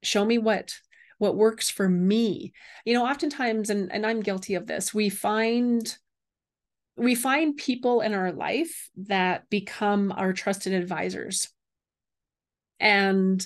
Show 0.02 0.26
me 0.26 0.36
what 0.36 0.74
what 1.16 1.36
works 1.36 1.70
for 1.70 1.88
me. 1.88 2.52
You 2.84 2.92
know, 2.92 3.06
oftentimes, 3.06 3.70
and, 3.70 3.90
and 3.90 4.04
I'm 4.04 4.20
guilty 4.20 4.56
of 4.56 4.66
this, 4.66 4.92
we 4.92 5.08
find 5.08 5.96
we 6.96 7.14
find 7.14 7.56
people 7.56 8.00
in 8.00 8.14
our 8.14 8.32
life 8.32 8.90
that 8.96 9.48
become 9.48 10.12
our 10.12 10.32
trusted 10.32 10.72
advisors. 10.72 11.48
And 12.78 13.44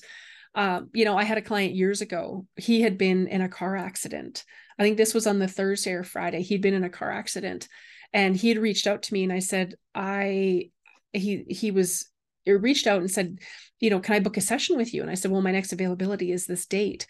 uh, 0.56 0.80
you 0.94 1.04
know, 1.04 1.18
I 1.18 1.24
had 1.24 1.36
a 1.36 1.42
client 1.42 1.74
years 1.74 2.00
ago. 2.00 2.46
He 2.56 2.80
had 2.80 2.96
been 2.96 3.28
in 3.28 3.42
a 3.42 3.48
car 3.48 3.76
accident. 3.76 4.42
I 4.78 4.82
think 4.82 4.96
this 4.96 5.12
was 5.12 5.26
on 5.26 5.38
the 5.38 5.46
Thursday 5.46 5.92
or 5.92 6.02
Friday. 6.02 6.42
He'd 6.42 6.62
been 6.62 6.74
in 6.74 6.82
a 6.82 6.90
car 6.90 7.12
accident, 7.12 7.68
and 8.12 8.34
he 8.34 8.48
had 8.48 8.58
reached 8.58 8.86
out 8.86 9.02
to 9.02 9.12
me, 9.12 9.22
and 9.22 9.32
I 9.32 9.40
said, 9.40 9.74
I 9.94 10.70
he 11.12 11.44
he 11.48 11.70
was 11.70 12.10
he 12.44 12.52
reached 12.52 12.86
out 12.86 13.00
and 13.00 13.10
said, 13.10 13.38
you 13.80 13.90
know, 13.90 14.00
can 14.00 14.14
I 14.14 14.20
book 14.20 14.38
a 14.38 14.40
session 14.40 14.78
with 14.78 14.94
you? 14.94 15.02
And 15.02 15.10
I 15.10 15.14
said, 15.14 15.30
well, 15.30 15.42
my 15.42 15.52
next 15.52 15.72
availability 15.74 16.32
is 16.32 16.46
this 16.46 16.64
date. 16.64 17.06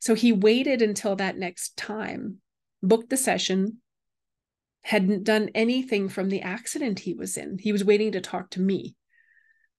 So 0.00 0.14
he 0.14 0.32
waited 0.32 0.82
until 0.82 1.16
that 1.16 1.38
next 1.38 1.76
time, 1.78 2.38
booked 2.82 3.08
the 3.08 3.16
session, 3.16 3.78
hadn't 4.82 5.24
done 5.24 5.50
anything 5.54 6.08
from 6.08 6.28
the 6.28 6.42
accident 6.42 7.00
he 7.00 7.14
was 7.14 7.36
in. 7.36 7.58
He 7.58 7.72
was 7.72 7.84
waiting 7.84 8.12
to 8.12 8.20
talk 8.20 8.50
to 8.50 8.60
me. 8.60 8.96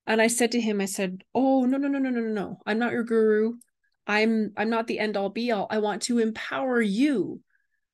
And 0.06 0.20
I 0.20 0.26
said 0.26 0.52
to 0.52 0.60
him, 0.60 0.80
I 0.80 0.86
said, 0.86 1.22
Oh, 1.34 1.64
no, 1.64 1.76
no, 1.78 1.88
no, 1.88 1.98
no, 1.98 2.10
no, 2.10 2.20
no, 2.20 2.32
no. 2.32 2.58
I'm 2.66 2.78
not 2.78 2.92
your 2.92 3.04
guru. 3.04 3.54
I'm 4.06 4.52
I'm 4.56 4.68
not 4.68 4.86
the 4.86 4.98
end 4.98 5.16
all 5.16 5.28
be 5.28 5.52
all. 5.52 5.66
I 5.70 5.78
want 5.78 6.02
to 6.02 6.18
empower 6.18 6.80
you. 6.80 7.40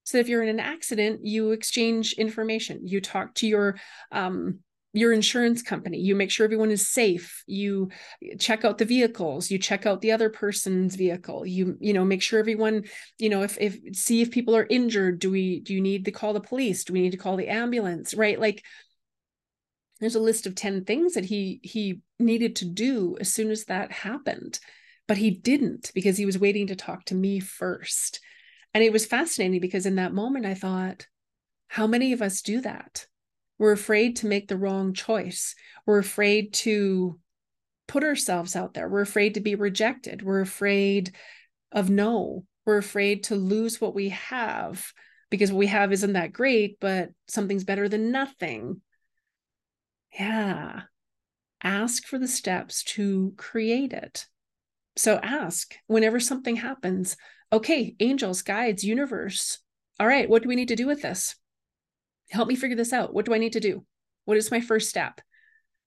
So 0.05 0.17
if 0.17 0.29
you're 0.29 0.43
in 0.43 0.49
an 0.49 0.61
accident, 0.61 1.21
you 1.25 1.51
exchange 1.51 2.15
information. 2.15 2.87
You 2.87 3.01
talk 3.01 3.35
to 3.37 3.47
your 3.47 3.77
um 4.11 4.61
your 4.93 5.13
insurance 5.13 5.63
company. 5.63 5.99
You 5.99 6.15
make 6.15 6.31
sure 6.31 6.45
everyone 6.45 6.71
is 6.71 6.89
safe. 6.89 7.43
You 7.47 7.91
check 8.39 8.65
out 8.65 8.79
the 8.79 8.85
vehicles. 8.85 9.51
You 9.51 9.59
check 9.59 9.87
out 9.87 10.01
the 10.01 10.13
other 10.13 10.31
person's 10.31 10.97
vehicle. 10.97 11.47
You 11.47 11.77
you 11.81 11.93
know 11.93 12.05
make 12.05 12.23
sure 12.23 12.39
everyone 12.39 12.85
you 13.19 13.29
know 13.29 13.43
if 13.43 13.59
if 13.61 13.79
see 13.93 14.23
if 14.23 14.31
people 14.31 14.57
are 14.57 14.67
injured. 14.69 15.19
Do 15.19 15.31
we 15.31 15.61
do 15.61 15.75
you 15.75 15.81
need 15.81 16.07
to 16.07 16.11
call 16.11 16.33
the 16.33 16.41
police? 16.41 16.85
Do 16.85 16.93
we 16.93 17.03
need 17.03 17.13
to 17.13 17.19
call 17.19 17.37
the 17.37 17.49
ambulance 17.49 18.15
right? 18.15 18.41
Like 18.41 18.65
there's 20.01 20.15
a 20.15 20.21
list 20.21 20.47
of 20.47 20.55
10 20.55 20.85
things 20.85 21.15
that 21.15 21.25
he 21.25 21.61
he 21.63 22.01
needed 22.19 22.57
to 22.57 22.65
do 22.65 23.17
as 23.21 23.33
soon 23.33 23.51
as 23.51 23.65
that 23.65 23.93
happened 23.93 24.59
but 25.09 25.17
he 25.17 25.31
didn't 25.31 25.91
because 25.95 26.19
he 26.19 26.27
was 26.27 26.39
waiting 26.39 26.67
to 26.67 26.77
talk 26.77 27.07
to 27.07 27.15
me 27.15 27.41
first. 27.41 28.21
And 28.75 28.85
it 28.85 28.93
was 28.93 29.07
fascinating 29.07 29.61
because 29.61 29.87
in 29.87 29.97
that 29.97 30.13
moment 30.13 30.47
i 30.47 30.55
thought 30.55 31.07
how 31.67 31.87
many 31.87 32.13
of 32.13 32.23
us 32.23 32.43
do 32.43 32.61
that 32.61 33.07
we're 33.59 33.73
afraid 33.73 34.17
to 34.17 34.27
make 34.27 34.49
the 34.49 34.57
wrong 34.57 34.93
choice 34.93 35.55
we're 35.87 35.99
afraid 35.99 36.53
to 36.53 37.19
put 37.87 38.05
ourselves 38.05 38.57
out 38.57 38.75
there 38.75 38.89
we're 38.89 39.01
afraid 39.01 39.35
to 39.35 39.41
be 39.41 39.55
rejected 39.55 40.23
we're 40.23 40.41
afraid 40.41 41.15
of 41.73 41.91
no 41.91 42.45
we're 42.67 42.79
afraid 42.79 43.25
to 43.25 43.35
lose 43.35 43.81
what 43.81 43.95
we 43.95 44.11
have 44.11 44.93
because 45.31 45.51
what 45.51 45.59
we 45.59 45.67
have 45.67 45.93
isn't 45.93 46.13
that 46.15 46.33
great 46.33 46.79
but 46.81 47.11
something's 47.27 47.65
better 47.65 47.89
than 47.89 48.11
nothing 48.11 48.81
yeah. 50.19 50.83
Ask 51.63 52.07
for 52.07 52.19
the 52.19 52.29
steps 52.29 52.83
to 52.85 53.35
create 53.37 53.93
it. 53.93 54.27
So 54.97 55.19
ask 55.23 55.75
whenever 55.87 56.21
something 56.21 56.57
happens, 56.57 57.17
okay, 57.53 57.95
angels, 58.01 58.43
guides, 58.43 58.85
universe. 58.85 59.59
All 60.01 60.07
right, 60.07 60.29
what 60.29 60.43
do 60.43 60.49
we 60.49 60.57
need 60.57 60.69
to 60.69 60.77
do 60.77 60.87
with 60.87 61.03
this? 61.03 61.37
Help 62.31 62.49
me 62.49 62.57
figure 62.57 62.77
this 62.77 62.93
out. 62.93 63.15
What 63.15 63.25
do 63.25 63.35
I 63.35 63.39
need 63.39 63.55
to 63.55 63.61
do? 63.61 63.85
What 64.25 64.37
is 64.37 64.51
my 64.51 64.61
first 64.61 64.89
step? 64.89 65.21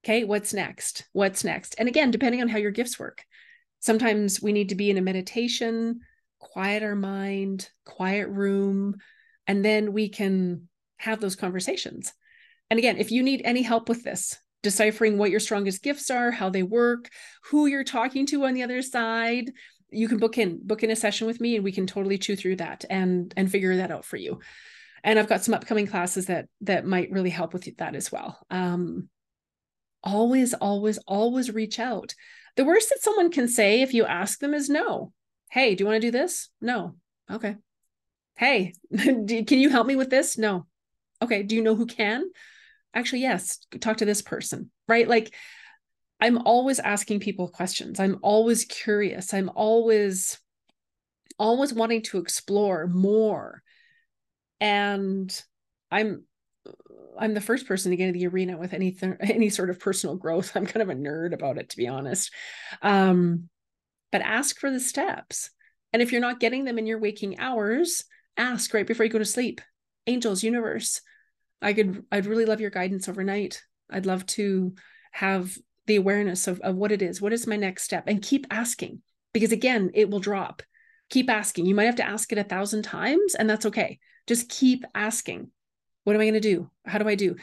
Okay, 0.03 0.23
what's 0.23 0.53
next? 0.53 1.05
What's 1.13 1.43
next? 1.43 1.75
And 1.77 1.87
again, 1.87 2.09
depending 2.09 2.41
on 2.41 2.47
how 2.47 2.57
your 2.57 2.71
gifts 2.71 2.97
work, 2.97 3.23
sometimes 3.79 4.41
we 4.41 4.51
need 4.51 4.69
to 4.69 4.75
be 4.75 4.89
in 4.89 4.97
a 4.97 5.01
meditation, 5.01 5.99
quiet 6.39 6.81
our 6.81 6.95
mind, 6.95 7.69
quiet 7.85 8.27
room, 8.29 8.95
and 9.45 9.63
then 9.63 9.93
we 9.93 10.09
can 10.09 10.67
have 10.97 11.19
those 11.19 11.35
conversations. 11.35 12.13
And 12.69 12.79
again, 12.79 12.97
if 12.97 13.11
you 13.11 13.21
need 13.21 13.41
any 13.43 13.61
help 13.61 13.89
with 13.89 14.03
this, 14.03 14.37
deciphering 14.63 15.17
what 15.17 15.31
your 15.31 15.39
strongest 15.39 15.83
gifts 15.83 16.09
are, 16.09 16.31
how 16.31 16.49
they 16.49 16.63
work, 16.63 17.09
who 17.45 17.65
you're 17.65 17.83
talking 17.83 18.25
to 18.27 18.45
on 18.45 18.53
the 18.53 18.63
other 18.63 18.81
side, 18.81 19.51
you 19.91 20.07
can 20.07 20.17
book 20.17 20.37
in 20.37 20.65
book 20.65 20.83
in 20.83 20.91
a 20.91 20.95
session 20.95 21.27
with 21.27 21.41
me 21.41 21.55
and 21.55 21.63
we 21.63 21.71
can 21.71 21.85
totally 21.85 22.17
chew 22.17 22.35
through 22.35 22.55
that 22.55 22.85
and 22.89 23.33
and 23.35 23.51
figure 23.51 23.75
that 23.77 23.91
out 23.91 24.05
for 24.05 24.17
you. 24.17 24.39
And 25.03 25.17
I've 25.17 25.29
got 25.29 25.43
some 25.43 25.53
upcoming 25.53 25.87
classes 25.87 26.27
that 26.27 26.47
that 26.61 26.85
might 26.85 27.11
really 27.11 27.29
help 27.29 27.53
with 27.53 27.77
that 27.77 27.95
as 27.95 28.11
well. 28.11 28.37
Um 28.49 29.09
always 30.03 30.53
always 30.53 30.97
always 31.07 31.51
reach 31.51 31.79
out. 31.79 32.15
The 32.55 32.65
worst 32.65 32.89
that 32.89 33.01
someone 33.01 33.31
can 33.31 33.47
say 33.47 33.81
if 33.81 33.93
you 33.93 34.05
ask 34.05 34.39
them 34.39 34.53
is 34.53 34.69
no. 34.69 35.13
Hey, 35.49 35.75
do 35.75 35.83
you 35.83 35.87
want 35.87 36.01
to 36.01 36.07
do 36.07 36.11
this? 36.11 36.49
No. 36.61 36.95
Okay. 37.29 37.55
Hey, 38.35 38.73
can 38.97 39.45
you 39.47 39.69
help 39.69 39.87
me 39.87 39.95
with 39.95 40.09
this? 40.09 40.37
No. 40.37 40.65
Okay. 41.21 41.43
Do 41.43 41.55
you 41.55 41.61
know 41.61 41.75
who 41.75 41.85
can? 41.85 42.25
actually 42.93 43.21
yes 43.21 43.59
talk 43.79 43.97
to 43.97 44.05
this 44.05 44.21
person 44.21 44.69
right 44.87 45.07
like 45.07 45.33
i'm 46.19 46.37
always 46.39 46.79
asking 46.79 47.19
people 47.19 47.47
questions 47.47 47.99
i'm 47.99 48.19
always 48.21 48.65
curious 48.65 49.33
i'm 49.33 49.49
always 49.55 50.39
always 51.39 51.73
wanting 51.73 52.01
to 52.01 52.17
explore 52.17 52.87
more 52.87 53.61
and 54.61 55.43
i'm 55.91 56.23
i'm 57.19 57.33
the 57.33 57.41
first 57.41 57.67
person 57.67 57.91
to 57.91 57.97
get 57.97 58.07
into 58.07 58.19
the 58.19 58.27
arena 58.27 58.57
with 58.57 58.73
any 58.73 58.95
any 59.19 59.49
sort 59.49 59.69
of 59.69 59.79
personal 59.79 60.15
growth 60.15 60.51
i'm 60.55 60.65
kind 60.65 60.81
of 60.81 60.89
a 60.89 60.95
nerd 60.95 61.33
about 61.33 61.57
it 61.57 61.69
to 61.69 61.77
be 61.77 61.87
honest 61.87 62.31
um 62.81 63.49
but 64.13 64.21
ask 64.21 64.57
for 64.59 64.71
the 64.71 64.79
steps 64.79 65.49
and 65.91 66.01
if 66.01 66.13
you're 66.13 66.21
not 66.21 66.39
getting 66.39 66.63
them 66.63 66.79
in 66.79 66.85
your 66.85 66.99
waking 66.99 67.37
hours 67.39 68.05
ask 68.37 68.73
right 68.73 68.87
before 68.87 69.05
you 69.05 69.11
go 69.11 69.19
to 69.19 69.25
sleep 69.25 69.59
angels 70.07 70.43
universe 70.43 71.01
I 71.61 71.73
could 71.73 72.03
I'd 72.11 72.25
really 72.25 72.45
love 72.45 72.61
your 72.61 72.69
guidance 72.69 73.07
overnight. 73.07 73.61
I'd 73.89 74.05
love 74.05 74.25
to 74.27 74.73
have 75.11 75.55
the 75.85 75.95
awareness 75.97 76.47
of, 76.47 76.59
of 76.61 76.75
what 76.75 76.91
it 76.91 77.01
is. 77.01 77.21
What 77.21 77.33
is 77.33 77.47
my 77.47 77.55
next 77.55 77.83
step? 77.83 78.05
And 78.07 78.21
keep 78.21 78.47
asking 78.49 79.01
because 79.33 79.51
again, 79.51 79.91
it 79.93 80.09
will 80.09 80.19
drop. 80.19 80.63
Keep 81.11 81.29
asking. 81.29 81.65
You 81.67 81.75
might 81.75 81.85
have 81.85 81.97
to 81.97 82.07
ask 82.07 82.31
it 82.31 82.37
a 82.37 82.43
thousand 82.43 82.83
times, 82.83 83.35
and 83.35 83.49
that's 83.49 83.67
okay. 83.67 83.99
Just 84.27 84.49
keep 84.49 84.83
asking. 84.95 85.51
What 86.03 86.15
am 86.15 86.21
I 86.21 86.25
going 86.25 86.33
to 86.33 86.39
do? 86.39 86.69
How 86.85 86.97
do 86.97 87.07
I 87.07 87.15
do? 87.15 87.35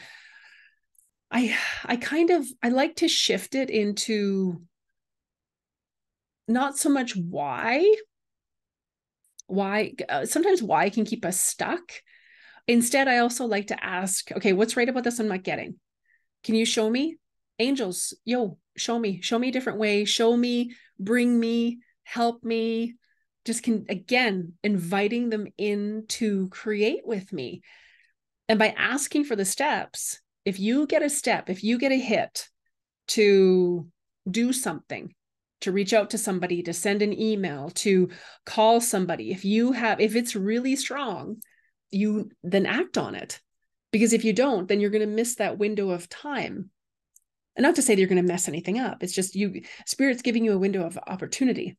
I 1.31 1.55
I 1.85 1.95
kind 1.95 2.31
of 2.31 2.45
I 2.61 2.69
like 2.69 2.97
to 2.97 3.07
shift 3.07 3.55
it 3.55 3.69
into 3.69 4.61
not 6.47 6.77
so 6.77 6.89
much 6.89 7.15
why 7.15 7.95
why 9.45 9.93
uh, 10.09 10.25
sometimes 10.25 10.61
why 10.61 10.89
can 10.89 11.05
keep 11.05 11.23
us 11.23 11.39
stuck 11.39 11.83
Instead, 12.69 13.07
I 13.07 13.17
also 13.17 13.45
like 13.45 13.65
to 13.67 13.83
ask, 13.83 14.31
okay, 14.31 14.53
what's 14.53 14.77
right 14.77 14.87
about 14.87 15.03
this 15.03 15.17
I'm 15.17 15.27
not 15.27 15.41
getting? 15.41 15.79
Can 16.43 16.53
you 16.53 16.65
show 16.65 16.87
me? 16.87 17.17
Angels, 17.57 18.13
yo, 18.25 18.59
show 18.77 18.99
me, 18.99 19.21
show 19.21 19.39
me 19.39 19.49
a 19.49 19.51
different 19.51 19.79
way, 19.79 20.05
show 20.05 20.37
me, 20.37 20.75
bring 20.99 21.39
me, 21.39 21.79
help 22.03 22.43
me. 22.43 22.93
Just 23.45 23.63
can 23.63 23.85
again 23.89 24.53
inviting 24.63 25.29
them 25.29 25.47
in 25.57 26.05
to 26.09 26.49
create 26.49 27.01
with 27.05 27.31
me. 27.31 27.61
And 28.47 28.59
by 28.59 28.73
asking 28.77 29.25
for 29.25 29.35
the 29.35 29.45
steps, 29.45 30.19
if 30.45 30.59
you 30.59 30.87
get 30.87 31.03
a 31.03 31.09
step, 31.09 31.49
if 31.49 31.63
you 31.63 31.77
get 31.77 31.91
a 31.91 31.99
hit 31.99 32.49
to 33.09 33.87
do 34.29 34.53
something, 34.53 35.13
to 35.61 35.71
reach 35.71 35.93
out 35.93 36.11
to 36.11 36.17
somebody, 36.17 36.63
to 36.63 36.73
send 36.73 37.01
an 37.01 37.19
email, 37.19 37.69
to 37.71 38.09
call 38.45 38.81
somebody, 38.81 39.31
if 39.31 39.45
you 39.45 39.71
have, 39.73 39.99
if 39.99 40.15
it's 40.15 40.35
really 40.35 40.75
strong, 40.75 41.41
you 41.91 42.29
then 42.43 42.65
act 42.65 42.97
on 42.97 43.15
it. 43.15 43.39
Because 43.91 44.13
if 44.13 44.23
you 44.23 44.33
don't, 44.33 44.67
then 44.67 44.79
you're 44.79 44.91
going 44.91 45.07
to 45.07 45.15
miss 45.15 45.35
that 45.35 45.57
window 45.57 45.89
of 45.89 46.09
time. 46.09 46.69
And 47.55 47.63
not 47.63 47.75
to 47.75 47.81
say 47.81 47.95
that 47.95 47.99
you're 47.99 48.07
going 48.07 48.21
to 48.21 48.27
mess 48.27 48.47
anything 48.47 48.79
up. 48.79 49.03
It's 49.03 49.13
just 49.13 49.35
you, 49.35 49.61
spirit's 49.85 50.21
giving 50.21 50.45
you 50.45 50.53
a 50.53 50.59
window 50.59 50.85
of 50.85 50.97
opportunity. 51.07 51.77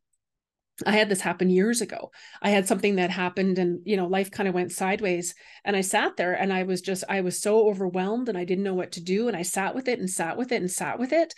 I 0.86 0.92
had 0.92 1.08
this 1.08 1.20
happen 1.20 1.50
years 1.50 1.80
ago. 1.80 2.10
I 2.42 2.50
had 2.50 2.66
something 2.66 2.96
that 2.96 3.10
happened 3.10 3.58
and, 3.58 3.80
you 3.84 3.96
know, 3.96 4.06
life 4.06 4.30
kind 4.30 4.48
of 4.48 4.54
went 4.54 4.72
sideways. 4.72 5.34
And 5.64 5.76
I 5.76 5.82
sat 5.82 6.16
there 6.16 6.32
and 6.32 6.52
I 6.52 6.62
was 6.62 6.80
just, 6.80 7.04
I 7.08 7.20
was 7.20 7.40
so 7.40 7.68
overwhelmed 7.68 8.28
and 8.28 8.38
I 8.38 8.44
didn't 8.44 8.64
know 8.64 8.74
what 8.74 8.92
to 8.92 9.02
do. 9.02 9.28
And 9.28 9.36
I 9.36 9.42
sat 9.42 9.74
with 9.74 9.88
it 9.88 9.98
and 9.98 10.08
sat 10.08 10.36
with 10.36 10.52
it 10.52 10.60
and 10.60 10.70
sat 10.70 10.98
with 10.98 11.12
it. 11.12 11.34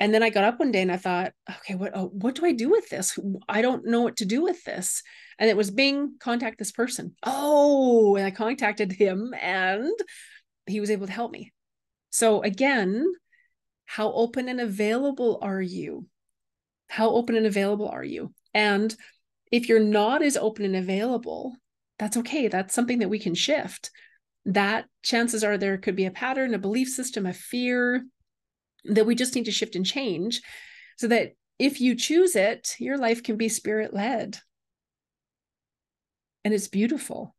And 0.00 0.12
then 0.12 0.22
I 0.22 0.30
got 0.30 0.44
up 0.44 0.58
one 0.58 0.72
day 0.72 0.82
and 0.82 0.90
I 0.90 0.96
thought, 0.96 1.32
okay, 1.48 1.76
what 1.76 1.92
oh, 1.94 2.08
what 2.12 2.34
do 2.34 2.44
I 2.44 2.52
do 2.52 2.68
with 2.68 2.88
this? 2.88 3.18
I 3.48 3.62
don't 3.62 3.86
know 3.86 4.02
what 4.02 4.16
to 4.16 4.24
do 4.24 4.42
with 4.42 4.64
this. 4.64 5.02
And 5.38 5.48
it 5.48 5.56
was 5.56 5.70
Bing, 5.70 6.16
contact 6.18 6.58
this 6.58 6.72
person. 6.72 7.14
Oh, 7.22 8.16
and 8.16 8.26
I 8.26 8.30
contacted 8.32 8.92
him 8.92 9.32
and 9.40 9.92
he 10.66 10.80
was 10.80 10.90
able 10.90 11.06
to 11.06 11.12
help 11.12 11.30
me. 11.30 11.52
So 12.10 12.42
again, 12.42 13.06
how 13.86 14.12
open 14.12 14.48
and 14.48 14.60
available 14.60 15.38
are 15.42 15.62
you? 15.62 16.06
How 16.88 17.10
open 17.10 17.36
and 17.36 17.46
available 17.46 17.88
are 17.88 18.04
you? 18.04 18.32
And 18.54 18.94
if 19.52 19.68
you're 19.68 19.80
not 19.80 20.22
as 20.22 20.36
open 20.36 20.64
and 20.64 20.76
available, 20.76 21.56
that's 21.98 22.16
okay. 22.18 22.48
That's 22.48 22.74
something 22.74 23.00
that 23.00 23.10
we 23.10 23.18
can 23.18 23.34
shift. 23.34 23.90
That 24.46 24.86
chances 25.02 25.44
are 25.44 25.58
there 25.58 25.78
could 25.78 25.96
be 25.96 26.06
a 26.06 26.10
pattern, 26.10 26.54
a 26.54 26.58
belief 26.58 26.88
system, 26.88 27.26
a 27.26 27.32
fear 27.32 28.04
that 28.84 29.06
we 29.06 29.14
just 29.14 29.34
need 29.34 29.46
to 29.46 29.50
shift 29.50 29.76
and 29.76 29.86
change 29.86 30.40
so 30.96 31.08
that 31.08 31.32
if 31.58 31.80
you 31.80 31.94
choose 31.94 32.36
it, 32.36 32.74
your 32.78 32.98
life 32.98 33.22
can 33.22 33.36
be 33.36 33.48
spirit 33.48 33.94
led. 33.94 34.38
And 36.44 36.52
it's 36.52 36.68
beautiful 36.68 37.34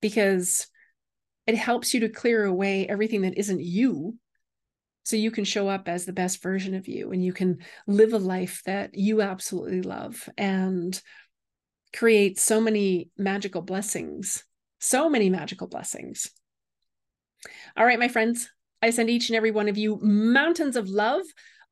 because 0.00 0.66
it 1.46 1.56
helps 1.56 1.94
you 1.94 2.00
to 2.00 2.08
clear 2.08 2.44
away 2.44 2.86
everything 2.86 3.22
that 3.22 3.38
isn't 3.38 3.60
you 3.60 4.18
so 5.10 5.16
you 5.16 5.30
can 5.30 5.44
show 5.44 5.68
up 5.68 5.88
as 5.88 6.04
the 6.04 6.12
best 6.12 6.42
version 6.42 6.74
of 6.74 6.88
you 6.88 7.10
and 7.10 7.24
you 7.24 7.32
can 7.32 7.58
live 7.86 8.12
a 8.12 8.18
life 8.18 8.62
that 8.64 8.94
you 8.94 9.20
absolutely 9.20 9.82
love 9.82 10.28
and 10.38 11.02
create 11.92 12.38
so 12.38 12.60
many 12.60 13.10
magical 13.18 13.60
blessings 13.60 14.44
so 14.80 15.08
many 15.08 15.28
magical 15.28 15.66
blessings. 15.66 16.30
All 17.76 17.84
right 17.84 17.98
my 17.98 18.08
friends 18.08 18.50
i 18.82 18.90
send 18.90 19.08
each 19.08 19.28
and 19.28 19.36
every 19.36 19.50
one 19.50 19.68
of 19.68 19.78
you 19.78 19.98
mountains 20.02 20.76
of 20.76 20.88
love 20.88 21.22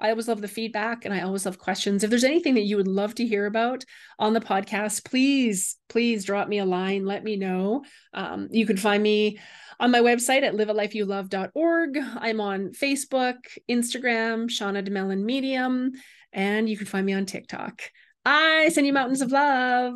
I 0.00 0.10
always 0.10 0.28
love 0.28 0.40
the 0.40 0.48
feedback 0.48 1.04
and 1.04 1.12
I 1.12 1.22
always 1.22 1.44
love 1.44 1.58
questions. 1.58 2.04
If 2.04 2.10
there's 2.10 2.24
anything 2.24 2.54
that 2.54 2.62
you 2.62 2.76
would 2.76 2.88
love 2.88 3.14
to 3.16 3.26
hear 3.26 3.46
about 3.46 3.84
on 4.18 4.32
the 4.32 4.40
podcast, 4.40 5.04
please, 5.04 5.76
please 5.88 6.24
drop 6.24 6.48
me 6.48 6.58
a 6.58 6.64
line. 6.64 7.04
Let 7.04 7.24
me 7.24 7.36
know. 7.36 7.84
Um, 8.14 8.48
you 8.50 8.66
can 8.66 8.76
find 8.76 9.02
me 9.02 9.38
on 9.80 9.90
my 9.90 10.00
website 10.00 10.42
at 10.42 10.54
livealifeyouLove.org. 10.54 11.98
I'm 12.16 12.40
on 12.40 12.70
Facebook, 12.70 13.36
Instagram, 13.68 14.48
Shauna 14.48 14.86
Domalain 14.86 15.24
Medium, 15.24 15.92
and 16.32 16.68
you 16.68 16.76
can 16.76 16.86
find 16.86 17.04
me 17.04 17.14
on 17.14 17.26
TikTok. 17.26 17.82
I 18.24 18.68
send 18.68 18.86
you 18.86 18.92
mountains 18.92 19.22
of 19.22 19.32
love. 19.32 19.94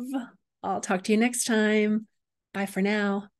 I'll 0.63 0.81
talk 0.81 1.03
to 1.03 1.11
you 1.11 1.17
next 1.17 1.45
time. 1.45 2.07
Bye 2.53 2.65
for 2.65 2.81
now. 2.81 3.32